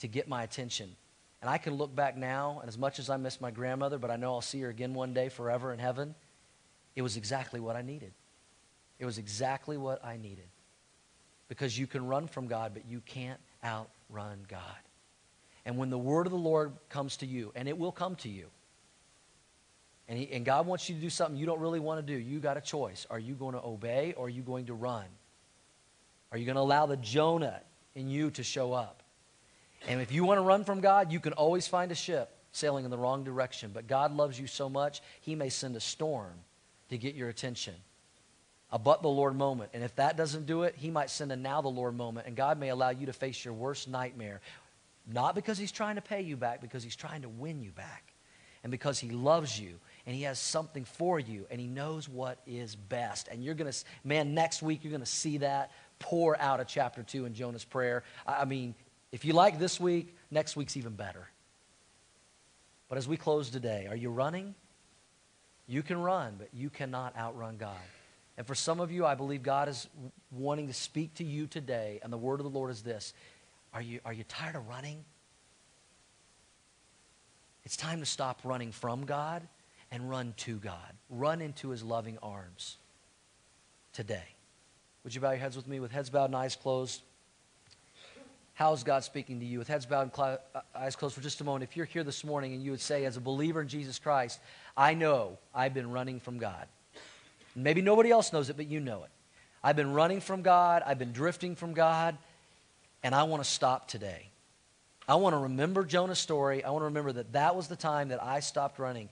to 0.00 0.08
get 0.08 0.28
my 0.28 0.42
attention. 0.42 0.94
And 1.40 1.48
I 1.48 1.58
can 1.58 1.74
look 1.74 1.94
back 1.94 2.16
now, 2.16 2.58
and 2.60 2.68
as 2.68 2.76
much 2.76 2.98
as 2.98 3.08
I 3.08 3.16
miss 3.16 3.40
my 3.40 3.50
grandmother, 3.50 3.98
but 3.98 4.10
I 4.10 4.16
know 4.16 4.32
I'll 4.32 4.40
see 4.40 4.60
her 4.62 4.68
again 4.68 4.94
one 4.94 5.14
day 5.14 5.28
forever 5.28 5.72
in 5.72 5.78
heaven, 5.78 6.14
it 6.96 7.02
was 7.02 7.16
exactly 7.16 7.60
what 7.60 7.76
I 7.76 7.82
needed. 7.82 8.12
It 8.98 9.06
was 9.06 9.18
exactly 9.18 9.76
what 9.76 10.04
I 10.04 10.16
needed 10.16 10.48
because 11.48 11.78
you 11.78 11.86
can 11.86 12.06
run 12.06 12.26
from 12.26 12.46
God, 12.46 12.72
but 12.74 12.84
you 12.88 13.00
can't 13.00 13.40
outrun 13.64 14.44
God. 14.48 14.60
And 15.66 15.78
when 15.78 15.90
the 15.90 15.98
word 15.98 16.26
of 16.26 16.32
the 16.32 16.38
Lord 16.38 16.72
comes 16.88 17.18
to 17.18 17.26
you, 17.26 17.52
and 17.54 17.68
it 17.68 17.76
will 17.76 17.92
come 17.92 18.16
to 18.16 18.28
you, 18.28 18.46
and, 20.08 20.18
he, 20.18 20.30
and 20.32 20.44
God 20.44 20.66
wants 20.66 20.88
you 20.88 20.94
to 20.94 21.00
do 21.00 21.08
something 21.08 21.36
you 21.36 21.46
don't 21.46 21.60
really 21.60 21.80
want 21.80 22.06
to 22.06 22.12
do, 22.12 22.18
you 22.18 22.38
got 22.38 22.56
a 22.56 22.60
choice. 22.60 23.06
Are 23.08 23.18
you 23.18 23.34
going 23.34 23.54
to 23.54 23.64
obey 23.64 24.14
or 24.16 24.26
are 24.26 24.30
you 24.30 24.42
going 24.42 24.66
to 24.66 24.74
run? 24.74 25.06
Are 26.30 26.36
you 26.36 26.44
going 26.44 26.56
to 26.56 26.60
allow 26.60 26.84
the 26.86 26.98
Jonah 26.98 27.60
in 27.94 28.08
you 28.08 28.30
to 28.32 28.42
show 28.42 28.72
up? 28.74 29.02
And 29.88 30.02
if 30.02 30.12
you 30.12 30.24
want 30.24 30.38
to 30.38 30.42
run 30.42 30.64
from 30.64 30.80
God, 30.80 31.10
you 31.12 31.20
can 31.20 31.32
always 31.32 31.66
find 31.66 31.90
a 31.90 31.94
ship 31.94 32.30
sailing 32.52 32.84
in 32.84 32.90
the 32.90 32.98
wrong 32.98 33.24
direction. 33.24 33.70
But 33.72 33.86
God 33.86 34.14
loves 34.14 34.38
you 34.38 34.46
so 34.46 34.68
much, 34.68 35.00
He 35.22 35.34
may 35.34 35.48
send 35.48 35.74
a 35.76 35.80
storm 35.80 36.34
to 36.90 36.98
get 36.98 37.14
your 37.14 37.28
attention 37.28 37.74
a 38.74 38.78
but 38.78 39.00
the 39.00 39.08
Lord 39.08 39.36
moment. 39.36 39.70
And 39.72 39.82
if 39.82 39.94
that 39.96 40.18
doesn't 40.18 40.44
do 40.44 40.64
it, 40.64 40.74
he 40.76 40.90
might 40.90 41.08
send 41.08 41.32
a 41.32 41.36
now 41.36 41.62
the 41.62 41.68
Lord 41.68 41.96
moment. 41.96 42.26
And 42.26 42.36
God 42.36 42.58
may 42.58 42.68
allow 42.68 42.90
you 42.90 43.06
to 43.06 43.14
face 43.14 43.42
your 43.42 43.54
worst 43.54 43.88
nightmare. 43.88 44.42
Not 45.10 45.34
because 45.34 45.56
he's 45.56 45.72
trying 45.72 45.94
to 45.94 46.02
pay 46.02 46.20
you 46.20 46.36
back, 46.36 46.60
because 46.60 46.82
he's 46.82 46.96
trying 46.96 47.22
to 47.22 47.28
win 47.28 47.62
you 47.62 47.70
back. 47.70 48.12
and 48.64 48.70
because 48.70 48.98
He 48.98 49.10
loves 49.10 49.60
you 49.60 49.78
and 50.06 50.16
He 50.16 50.22
has 50.22 50.40
something 50.40 50.84
for 50.84 51.20
you 51.20 51.46
and 51.50 51.60
He 51.60 51.68
knows 51.68 52.08
what 52.08 52.38
is 52.46 52.74
best. 52.74 53.28
And 53.30 53.44
you're 53.44 53.54
going 53.54 53.70
to, 53.70 53.78
man, 54.02 54.34
next 54.34 54.62
week 54.62 54.82
you're 54.82 54.90
going 54.90 55.00
to 55.02 55.06
see 55.06 55.38
that 55.38 55.70
pour 56.00 56.38
out 56.40 56.58
of 56.58 56.66
chapter 56.66 57.02
2 57.04 57.26
in 57.26 57.34
Jonah's 57.34 57.64
prayer. 57.64 58.02
I 58.26 58.44
mean, 58.46 58.74
if 59.12 59.24
you 59.24 59.34
like 59.34 59.58
this 59.58 59.78
week, 59.78 60.16
next 60.30 60.56
week's 60.56 60.76
even 60.76 60.94
better. 60.94 61.28
But 62.88 62.98
as 62.98 63.06
we 63.06 63.16
close 63.16 63.50
today, 63.50 63.86
are 63.88 63.96
you 63.96 64.10
running? 64.10 64.54
You 65.68 65.82
can 65.82 66.00
run, 66.00 66.34
but 66.38 66.48
you 66.52 66.70
cannot 66.70 67.16
outrun 67.16 67.56
God. 67.58 67.76
And 68.36 68.46
for 68.46 68.54
some 68.54 68.80
of 68.80 68.90
you, 68.90 69.06
I 69.06 69.14
believe 69.14 69.42
God 69.42 69.68
is 69.68 69.88
wanting 70.32 70.66
to 70.66 70.72
speak 70.72 71.14
to 71.14 71.24
you 71.24 71.46
today, 71.46 72.00
and 72.02 72.12
the 72.12 72.18
word 72.18 72.40
of 72.40 72.44
the 72.44 72.50
Lord 72.50 72.70
is 72.70 72.82
this 72.82 73.14
Are 73.72 73.82
you, 73.82 74.00
are 74.04 74.12
you 74.12 74.24
tired 74.24 74.56
of 74.56 74.68
running? 74.68 75.04
It's 77.64 77.76
time 77.76 78.00
to 78.00 78.06
stop 78.06 78.40
running 78.44 78.72
from 78.72 79.06
God 79.06 79.46
and 79.90 80.10
run 80.10 80.34
to 80.38 80.56
God. 80.56 80.92
Run 81.08 81.40
into 81.40 81.70
his 81.70 81.82
loving 81.82 82.18
arms 82.22 82.76
today. 83.92 84.34
Would 85.02 85.14
you 85.14 85.20
bow 85.20 85.30
your 85.30 85.38
heads 85.38 85.56
with 85.56 85.66
me 85.66 85.80
with 85.80 85.92
heads 85.92 86.10
bowed 86.10 86.26
and 86.26 86.36
eyes 86.36 86.56
closed? 86.56 87.02
How 88.54 88.72
is 88.72 88.84
God 88.84 89.02
speaking 89.02 89.40
to 89.40 89.46
you? 89.46 89.58
With 89.58 89.68
heads 89.68 89.86
bowed 89.86 90.10
and 90.16 90.18
uh, 90.18 90.60
eyes 90.74 90.94
closed 90.94 91.14
for 91.14 91.20
just 91.20 91.40
a 91.40 91.44
moment, 91.44 91.64
if 91.64 91.76
you're 91.76 91.86
here 91.86 92.04
this 92.04 92.22
morning 92.22 92.54
and 92.54 92.62
you 92.62 92.70
would 92.70 92.80
say, 92.80 93.04
as 93.04 93.16
a 93.16 93.20
believer 93.20 93.60
in 93.60 93.68
Jesus 93.68 93.98
Christ, 93.98 94.40
I 94.76 94.94
know 94.94 95.38
I've 95.54 95.74
been 95.74 95.90
running 95.90 96.20
from 96.20 96.38
God. 96.38 96.66
Maybe 97.54 97.82
nobody 97.82 98.10
else 98.10 98.32
knows 98.32 98.50
it, 98.50 98.56
but 98.56 98.66
you 98.66 98.80
know 98.80 99.04
it. 99.04 99.10
I've 99.62 99.76
been 99.76 99.92
running 99.92 100.20
from 100.20 100.42
God, 100.42 100.82
I've 100.84 100.98
been 100.98 101.12
drifting 101.12 101.56
from 101.56 101.72
God, 101.72 102.18
and 103.02 103.14
I 103.14 103.22
want 103.24 103.42
to 103.42 103.48
stop 103.48 103.88
today. 103.88 104.28
I 105.06 105.16
want 105.16 105.34
to 105.34 105.38
remember 105.38 105.84
Jonah's 105.84 106.18
story. 106.18 106.64
I 106.64 106.70
want 106.70 106.82
to 106.82 106.86
remember 106.86 107.12
that 107.12 107.32
that 107.34 107.54
was 107.54 107.68
the 107.68 107.76
time 107.76 108.08
that 108.08 108.22
I 108.22 108.40
stopped 108.40 108.78
running. 108.78 109.08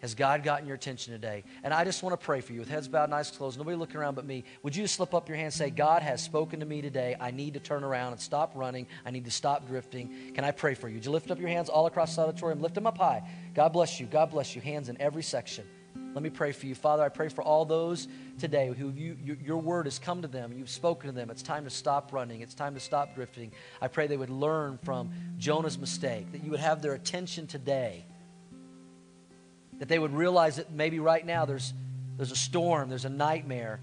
Has 0.00 0.14
God 0.14 0.44
gotten 0.44 0.66
your 0.66 0.76
attention 0.76 1.14
today? 1.14 1.42
And 1.64 1.72
I 1.72 1.84
just 1.84 2.02
want 2.02 2.18
to 2.18 2.22
pray 2.22 2.42
for 2.42 2.52
you 2.52 2.60
with 2.60 2.68
heads 2.68 2.86
bowed 2.86 3.04
and 3.04 3.14
eyes 3.14 3.30
closed, 3.30 3.56
nobody 3.56 3.76
looking 3.76 3.96
around 3.96 4.14
but 4.14 4.26
me. 4.26 4.44
Would 4.62 4.76
you 4.76 4.84
just 4.84 4.94
slip 4.94 5.14
up 5.14 5.26
your 5.28 5.36
hand 5.36 5.46
and 5.46 5.54
say, 5.54 5.70
God 5.70 6.02
has 6.02 6.22
spoken 6.22 6.60
to 6.60 6.66
me 6.66 6.82
today. 6.82 7.16
I 7.18 7.30
need 7.30 7.54
to 7.54 7.60
turn 7.60 7.82
around 7.82 8.12
and 8.12 8.20
stop 8.20 8.52
running. 8.54 8.86
I 9.06 9.10
need 9.10 9.24
to 9.24 9.30
stop 9.30 9.66
drifting. 9.66 10.32
Can 10.34 10.44
I 10.44 10.50
pray 10.50 10.74
for 10.74 10.88
you? 10.88 10.96
Would 10.96 11.06
you 11.06 11.10
lift 11.12 11.30
up 11.30 11.40
your 11.40 11.48
hands 11.48 11.70
all 11.70 11.86
across 11.86 12.14
the 12.14 12.22
auditorium? 12.22 12.60
Lift 12.60 12.74
them 12.74 12.86
up 12.86 12.98
high. 12.98 13.22
God 13.54 13.70
bless 13.70 13.98
you. 13.98 14.06
God 14.06 14.30
bless 14.30 14.54
you. 14.54 14.60
Hands 14.60 14.88
in 14.90 15.00
every 15.00 15.22
section. 15.22 15.64
Let 16.16 16.22
me 16.22 16.30
pray 16.30 16.52
for 16.52 16.64
you. 16.64 16.74
Father, 16.74 17.02
I 17.02 17.10
pray 17.10 17.28
for 17.28 17.42
all 17.42 17.66
those 17.66 18.08
today 18.38 18.72
who 18.74 18.88
you, 18.88 19.18
you, 19.22 19.36
your 19.44 19.58
word 19.58 19.84
has 19.84 19.98
come 19.98 20.22
to 20.22 20.28
them. 20.28 20.50
You've 20.56 20.70
spoken 20.70 21.10
to 21.10 21.14
them. 21.14 21.28
It's 21.28 21.42
time 21.42 21.64
to 21.64 21.70
stop 21.70 22.10
running. 22.10 22.40
It's 22.40 22.54
time 22.54 22.72
to 22.72 22.80
stop 22.80 23.14
drifting. 23.14 23.52
I 23.82 23.88
pray 23.88 24.06
they 24.06 24.16
would 24.16 24.30
learn 24.30 24.78
from 24.82 25.10
Jonah's 25.36 25.78
mistake, 25.78 26.32
that 26.32 26.42
you 26.42 26.52
would 26.52 26.60
have 26.60 26.80
their 26.80 26.94
attention 26.94 27.46
today, 27.46 28.06
that 29.78 29.90
they 29.90 29.98
would 29.98 30.14
realize 30.14 30.56
that 30.56 30.72
maybe 30.72 31.00
right 31.00 31.26
now 31.26 31.44
there's, 31.44 31.74
there's 32.16 32.32
a 32.32 32.36
storm, 32.36 32.88
there's 32.88 33.04
a 33.04 33.10
nightmare, 33.10 33.80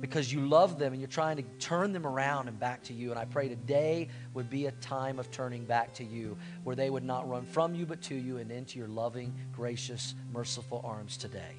because 0.00 0.32
you 0.32 0.48
love 0.48 0.80
them 0.80 0.92
and 0.92 1.00
you're 1.00 1.08
trying 1.08 1.36
to 1.36 1.44
turn 1.60 1.92
them 1.92 2.08
around 2.08 2.48
and 2.48 2.58
back 2.58 2.82
to 2.84 2.92
you. 2.92 3.10
And 3.10 3.20
I 3.20 3.24
pray 3.24 3.48
today 3.48 4.08
would 4.34 4.50
be 4.50 4.66
a 4.66 4.72
time 4.72 5.20
of 5.20 5.30
turning 5.30 5.64
back 5.64 5.94
to 5.94 6.04
you, 6.04 6.38
where 6.64 6.74
they 6.74 6.90
would 6.90 7.04
not 7.04 7.28
run 7.28 7.46
from 7.46 7.76
you 7.76 7.86
but 7.86 8.02
to 8.02 8.16
you 8.16 8.38
and 8.38 8.50
into 8.50 8.80
your 8.80 8.88
loving, 8.88 9.32
gracious, 9.52 10.16
merciful 10.32 10.82
arms 10.84 11.16
today. 11.16 11.54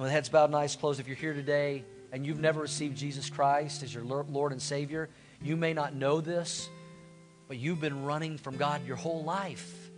And 0.00 0.04
with 0.06 0.12
heads 0.12 0.30
bowed 0.30 0.46
and 0.46 0.56
eyes 0.56 0.76
closed, 0.76 0.98
if 0.98 1.08
you're 1.08 1.14
here 1.14 1.34
today 1.34 1.84
and 2.10 2.24
you've 2.24 2.40
never 2.40 2.62
received 2.62 2.96
Jesus 2.96 3.28
Christ 3.28 3.82
as 3.82 3.92
your 3.92 4.02
Lord 4.02 4.50
and 4.50 4.62
Savior, 4.62 5.10
you 5.42 5.58
may 5.58 5.74
not 5.74 5.94
know 5.94 6.22
this, 6.22 6.70
but 7.48 7.58
you've 7.58 7.82
been 7.82 8.06
running 8.06 8.38
from 8.38 8.56
God 8.56 8.86
your 8.86 8.96
whole 8.96 9.22
life. 9.24 9.90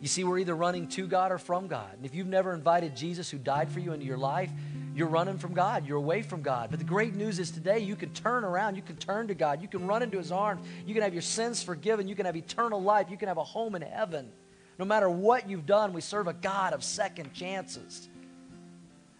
You 0.00 0.06
see, 0.06 0.22
we're 0.22 0.38
either 0.38 0.54
running 0.54 0.86
to 0.90 1.08
God 1.08 1.32
or 1.32 1.38
from 1.38 1.66
God. 1.66 1.94
And 1.96 2.06
if 2.06 2.14
you've 2.14 2.28
never 2.28 2.54
invited 2.54 2.94
Jesus 2.94 3.28
who 3.28 3.38
died 3.38 3.72
for 3.72 3.80
you 3.80 3.92
into 3.92 4.06
your 4.06 4.16
life, 4.16 4.52
you're 4.94 5.08
running 5.08 5.38
from 5.38 5.52
God. 5.52 5.84
You're 5.84 5.98
away 5.98 6.22
from 6.22 6.40
God. 6.40 6.70
But 6.70 6.78
the 6.78 6.84
great 6.84 7.16
news 7.16 7.40
is 7.40 7.50
today 7.50 7.80
you 7.80 7.96
can 7.96 8.10
turn 8.10 8.44
around. 8.44 8.76
You 8.76 8.82
can 8.82 8.94
turn 8.98 9.26
to 9.26 9.34
God. 9.34 9.60
You 9.60 9.66
can 9.66 9.84
run 9.88 10.04
into 10.04 10.18
His 10.18 10.30
arms. 10.30 10.64
You 10.86 10.94
can 10.94 11.02
have 11.02 11.12
your 11.12 11.22
sins 11.22 11.60
forgiven. 11.60 12.06
You 12.06 12.14
can 12.14 12.24
have 12.24 12.36
eternal 12.36 12.80
life. 12.80 13.08
You 13.10 13.16
can 13.16 13.26
have 13.26 13.36
a 13.36 13.42
home 13.42 13.74
in 13.74 13.82
heaven. 13.82 14.30
No 14.78 14.84
matter 14.84 15.10
what 15.10 15.50
you've 15.50 15.66
done, 15.66 15.92
we 15.92 16.02
serve 16.02 16.28
a 16.28 16.34
God 16.34 16.72
of 16.72 16.84
second 16.84 17.34
chances. 17.34 18.08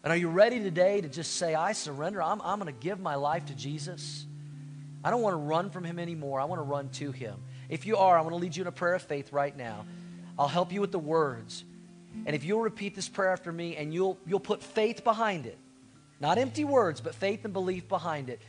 And 0.02 0.12
are 0.12 0.16
you 0.16 0.28
ready 0.28 0.60
today 0.60 1.00
to 1.00 1.08
just 1.08 1.36
say, 1.36 1.54
I 1.54 1.72
surrender? 1.72 2.22
I'm, 2.22 2.40
I'm 2.42 2.58
going 2.58 2.72
to 2.72 2.80
give 2.80 3.00
my 3.00 3.16
life 3.16 3.46
to 3.46 3.54
Jesus. 3.54 4.24
I 5.04 5.10
don't 5.10 5.22
want 5.22 5.34
to 5.34 5.38
run 5.38 5.70
from 5.70 5.84
Him 5.84 5.98
anymore. 5.98 6.40
I 6.40 6.44
want 6.44 6.58
to 6.58 6.64
run 6.64 6.88
to 6.90 7.12
Him. 7.12 7.36
If 7.68 7.86
you 7.86 7.96
are, 7.98 8.18
I 8.18 8.22
want 8.22 8.32
to 8.32 8.36
lead 8.36 8.56
you 8.56 8.62
in 8.62 8.66
a 8.66 8.72
prayer 8.72 8.94
of 8.94 9.02
faith 9.02 9.32
right 9.32 9.56
now. 9.56 9.84
I'll 10.38 10.48
help 10.48 10.72
you 10.72 10.80
with 10.80 10.92
the 10.92 10.98
words. 10.98 11.64
And 12.26 12.34
if 12.34 12.44
you'll 12.44 12.60
repeat 12.60 12.94
this 12.94 13.08
prayer 13.08 13.32
after 13.32 13.52
me 13.52 13.76
and 13.76 13.92
you'll, 13.92 14.18
you'll 14.26 14.40
put 14.40 14.62
faith 14.62 15.04
behind 15.04 15.46
it, 15.46 15.58
not 16.18 16.38
empty 16.38 16.64
words, 16.64 17.00
but 17.00 17.14
faith 17.14 17.44
and 17.44 17.52
belief 17.52 17.88
behind 17.88 18.30
it, 18.30 18.40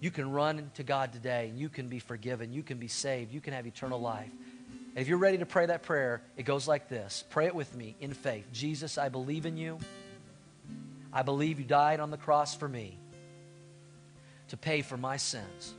you 0.00 0.10
can 0.10 0.30
run 0.30 0.70
to 0.74 0.84
God 0.84 1.12
today 1.12 1.48
and 1.48 1.58
you 1.58 1.68
can 1.68 1.88
be 1.88 1.98
forgiven. 1.98 2.52
You 2.52 2.62
can 2.62 2.78
be 2.78 2.88
saved. 2.88 3.32
You 3.32 3.40
can 3.40 3.52
have 3.52 3.66
eternal 3.66 4.00
life. 4.00 4.30
And 4.94 4.98
if 4.98 5.08
you're 5.08 5.18
ready 5.18 5.38
to 5.38 5.46
pray 5.46 5.66
that 5.66 5.82
prayer, 5.82 6.22
it 6.36 6.44
goes 6.44 6.68
like 6.68 6.88
this 6.88 7.24
Pray 7.30 7.46
it 7.46 7.54
with 7.54 7.74
me 7.76 7.96
in 8.00 8.12
faith. 8.12 8.46
Jesus, 8.52 8.96
I 8.96 9.08
believe 9.08 9.44
in 9.44 9.56
you. 9.56 9.78
I 11.12 11.22
believe 11.22 11.58
you 11.58 11.64
died 11.64 12.00
on 12.00 12.10
the 12.10 12.16
cross 12.16 12.54
for 12.54 12.68
me 12.68 12.98
to 14.48 14.56
pay 14.56 14.82
for 14.82 14.96
my 14.96 15.16
sins 15.16 15.74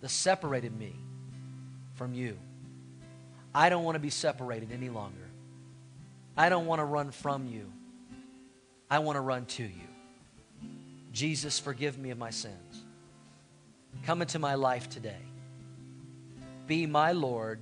that 0.00 0.08
separated 0.08 0.78
me 0.78 0.94
from 1.94 2.14
you. 2.14 2.36
I 3.54 3.68
don't 3.68 3.84
want 3.84 3.94
to 3.94 4.00
be 4.00 4.10
separated 4.10 4.72
any 4.72 4.88
longer. 4.88 5.16
I 6.36 6.48
don't 6.48 6.66
want 6.66 6.80
to 6.80 6.84
run 6.84 7.10
from 7.10 7.46
you. 7.46 7.70
I 8.90 8.98
want 8.98 9.16
to 9.16 9.20
run 9.20 9.46
to 9.46 9.62
you. 9.62 9.88
Jesus, 11.12 11.58
forgive 11.58 11.96
me 11.96 12.10
of 12.10 12.18
my 12.18 12.30
sins. 12.30 12.84
Come 14.04 14.20
into 14.20 14.38
my 14.38 14.54
life 14.54 14.90
today. 14.90 15.22
Be 16.66 16.86
my 16.86 17.12
Lord 17.12 17.60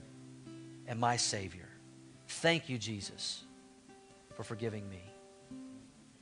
and 0.86 0.98
my 0.98 1.16
Savior. 1.16 1.68
Thank 2.26 2.68
you, 2.68 2.78
Jesus, 2.78 3.44
for 4.34 4.42
forgiving 4.42 4.88
me. 4.88 5.11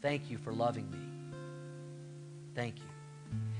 Thank 0.02 0.30
you 0.30 0.38
for 0.38 0.52
loving 0.52 0.90
me. 0.90 0.98
Thank 2.54 2.78
you. 2.78 2.84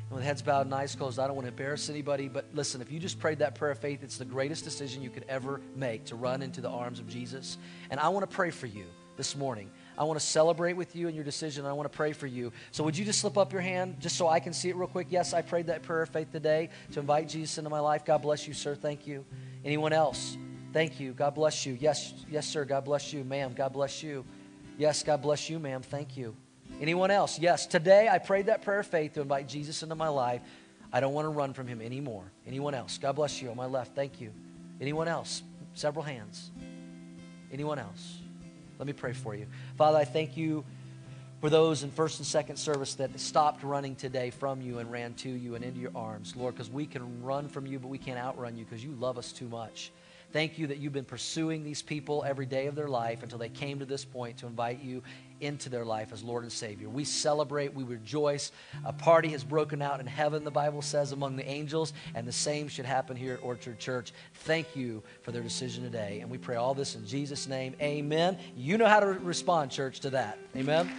And 0.09 0.17
with 0.17 0.25
heads 0.25 0.43
bowed 0.43 0.67
and 0.67 0.75
eyes 0.75 0.97
closed, 0.97 1.19
I 1.19 1.27
don't 1.27 1.37
want 1.37 1.47
to 1.47 1.51
embarrass 1.51 1.89
anybody, 1.89 2.29
but 2.29 2.47
listen, 2.53 2.81
if 2.81 2.91
you 2.91 2.99
just 2.99 3.21
prayed 3.21 3.39
that 3.39 3.55
prayer 3.55 3.71
of 3.71 3.79
faith, 3.79 4.03
it's 4.03 4.19
the 4.19 4.25
greatest 4.25 4.65
decision 4.65 5.03
you 5.03 5.11
could 5.11 5.25
ever 5.29 5.61
make 5.77 6.05
to 6.07 6.17
run 6.17 6.43
into 6.43 6.61
the 6.61 6.69
arms 6.69 6.99
of 6.99 7.09
Jesus. 7.09 7.59
And 7.91 8.01
I 8.01 8.09
want 8.09 8.29
to 8.29 8.35
pray 8.35 8.51
for 8.51 8.67
you 8.67 8.87
this 9.17 9.37
morning. 9.37 9.71
I 9.97 10.05
want 10.05 10.19
to 10.19 10.25
celebrate 10.25 10.73
with 10.73 10.97
you 10.97 11.07
in 11.07 11.15
your 11.15 11.25
decision. 11.25 11.67
I 11.67 11.75
want 11.75 11.91
to 11.91 11.97
pray 11.97 12.13
for 12.13 12.27
you. 12.27 12.53
So, 12.73 12.83
would 12.85 12.97
you 12.97 13.05
just 13.05 13.21
slip 13.21 13.37
up 13.37 13.53
your 13.53 13.61
hand 13.61 14.01
just 14.01 14.17
so 14.17 14.27
I 14.27 14.41
can 14.41 14.53
see 14.55 14.71
it 14.71 14.77
real 14.77 14.89
quick? 14.89 15.09
Yes, 15.11 15.35
I 15.35 15.43
prayed 15.43 15.67
that 15.67 15.83
prayer 15.83 16.03
of 16.03 16.09
faith 16.09 16.33
today 16.33 16.71
to 16.93 17.01
invite 17.01 17.29
Jesus 17.29 17.59
into 17.59 17.71
my 17.71 17.81
life. 17.81 18.05
God 18.05 18.23
bless 18.23 18.49
you, 18.49 18.55
sir. 18.55 18.75
Thank 18.75 19.07
you. 19.07 19.25
Anyone 19.65 19.93
else? 19.93 20.39
Thank 20.73 20.99
you. 21.01 21.13
God 21.13 21.35
bless 21.35 21.67
you. 21.67 21.77
Yes, 21.79 22.15
yes, 22.31 22.47
sir. 22.47 22.65
God 22.65 22.85
bless 22.85 23.13
you. 23.13 23.23
Ma'am, 23.25 23.53
God 23.55 23.73
bless 23.75 24.03
you. 24.03 24.25
Yes, 24.81 25.03
God 25.03 25.21
bless 25.21 25.51
you, 25.51 25.59
ma'am. 25.59 25.83
Thank 25.83 26.17
you. 26.17 26.35
Anyone 26.81 27.11
else? 27.11 27.39
Yes, 27.39 27.67
today 27.67 28.09
I 28.11 28.17
prayed 28.17 28.47
that 28.47 28.63
prayer 28.63 28.81
of 28.81 28.87
faith 28.87 29.13
to 29.13 29.21
invite 29.21 29.47
Jesus 29.47 29.83
into 29.83 29.95
my 29.95 30.09
life. 30.09 30.41
I 30.91 31.01
don't 31.01 31.13
want 31.13 31.27
to 31.27 31.29
run 31.29 31.53
from 31.53 31.67
him 31.67 31.83
anymore. 31.83 32.25
Anyone 32.47 32.73
else? 32.73 32.97
God 32.97 33.15
bless 33.17 33.43
you 33.43 33.51
on 33.51 33.59
my 33.59 33.67
left. 33.67 33.95
Thank 33.95 34.23
you. 34.23 34.33
Anyone 34.81 35.07
else? 35.07 35.43
Several 35.75 36.03
hands. 36.03 36.51
Anyone 37.53 37.79
else? 37.79 38.21
Let 38.79 38.87
me 38.87 38.95
pray 38.95 39.13
for 39.13 39.35
you. 39.35 39.49
Father, 39.77 39.99
I 39.99 40.07
thank 40.07 40.39
you 40.39 40.65
for 41.43 41.51
those 41.51 41.83
in 41.83 41.91
first 41.91 42.19
and 42.19 42.27
second 42.27 42.57
service 42.57 42.95
that 42.95 43.21
stopped 43.21 43.63
running 43.63 43.97
today 43.97 44.31
from 44.31 44.63
you 44.63 44.79
and 44.79 44.91
ran 44.91 45.13
to 45.17 45.29
you 45.29 45.57
and 45.57 45.63
into 45.63 45.79
your 45.81 45.93
arms, 45.95 46.35
Lord, 46.37 46.55
because 46.55 46.71
we 46.71 46.87
can 46.87 47.23
run 47.23 47.51
from 47.51 47.67
you, 47.67 47.79
but 47.79 47.89
we 47.89 47.99
can't 47.99 48.19
outrun 48.19 48.57
you 48.57 48.65
because 48.65 48.83
you 48.83 48.93
love 48.93 49.19
us 49.19 49.31
too 49.31 49.49
much. 49.51 49.93
Thank 50.33 50.59
you 50.59 50.69
that 50.69 50.79
you've 50.79 50.93
been 50.93 51.05
pursuing 51.05 51.65
these 51.65 51.83
people 51.83 52.25
every 52.25 52.47
day 52.47 52.67
of 52.67 52.75
their 52.75 52.89
life 52.89 53.23
until 53.23 53.39
they 53.39 53.49
came 53.49 53.81
to 53.81 53.85
this 53.85 54.05
point 54.05 54.39
to 54.39 54.47
invite 54.47 54.81
you 54.83 55.03
into 55.41 55.69
their 55.69 55.85
life 55.85 56.13
as 56.13 56.23
Lord 56.23 56.43
and 56.43 56.53
Savior. 56.53 56.89
We 56.89 57.05
celebrate, 57.05 57.75
we 57.75 57.83
rejoice. 57.83 58.53
A 58.85 58.93
party 58.93 59.29
has 59.29 59.43
broken 59.43 59.83
out 59.83 60.01
in 60.01 60.07
heaven, 60.07 60.45
the 60.45 60.51
Bible 60.51 60.83
says, 60.83 61.13
among 61.13 61.37
the 61.37 61.49
angels, 61.49 61.93
and 62.15 62.27
the 62.27 62.33
same 62.33 62.69
should 62.69 62.85
happen 62.85 63.17
here 63.17 63.35
at 63.35 63.43
Orchard 63.43 63.79
Church. 63.79 64.13
Thank 64.35 64.77
you 64.77 65.03
for 65.23 65.33
their 65.33 65.43
decision 65.43 65.83
today. 65.83 66.21
And 66.21 66.31
we 66.31 66.39
pray 66.39 66.57
all 66.57 66.75
this 66.75 66.95
in 66.95 67.07
Jesus' 67.07 67.47
name. 67.47 67.75
Amen. 67.81 68.39
You 68.57 68.79
know 68.79 68.87
how 68.87 69.01
to 69.01 69.07
respond, 69.07 69.71
church, 69.71 70.01
to 70.01 70.11
that. 70.11 70.39
Amen. 70.55 70.91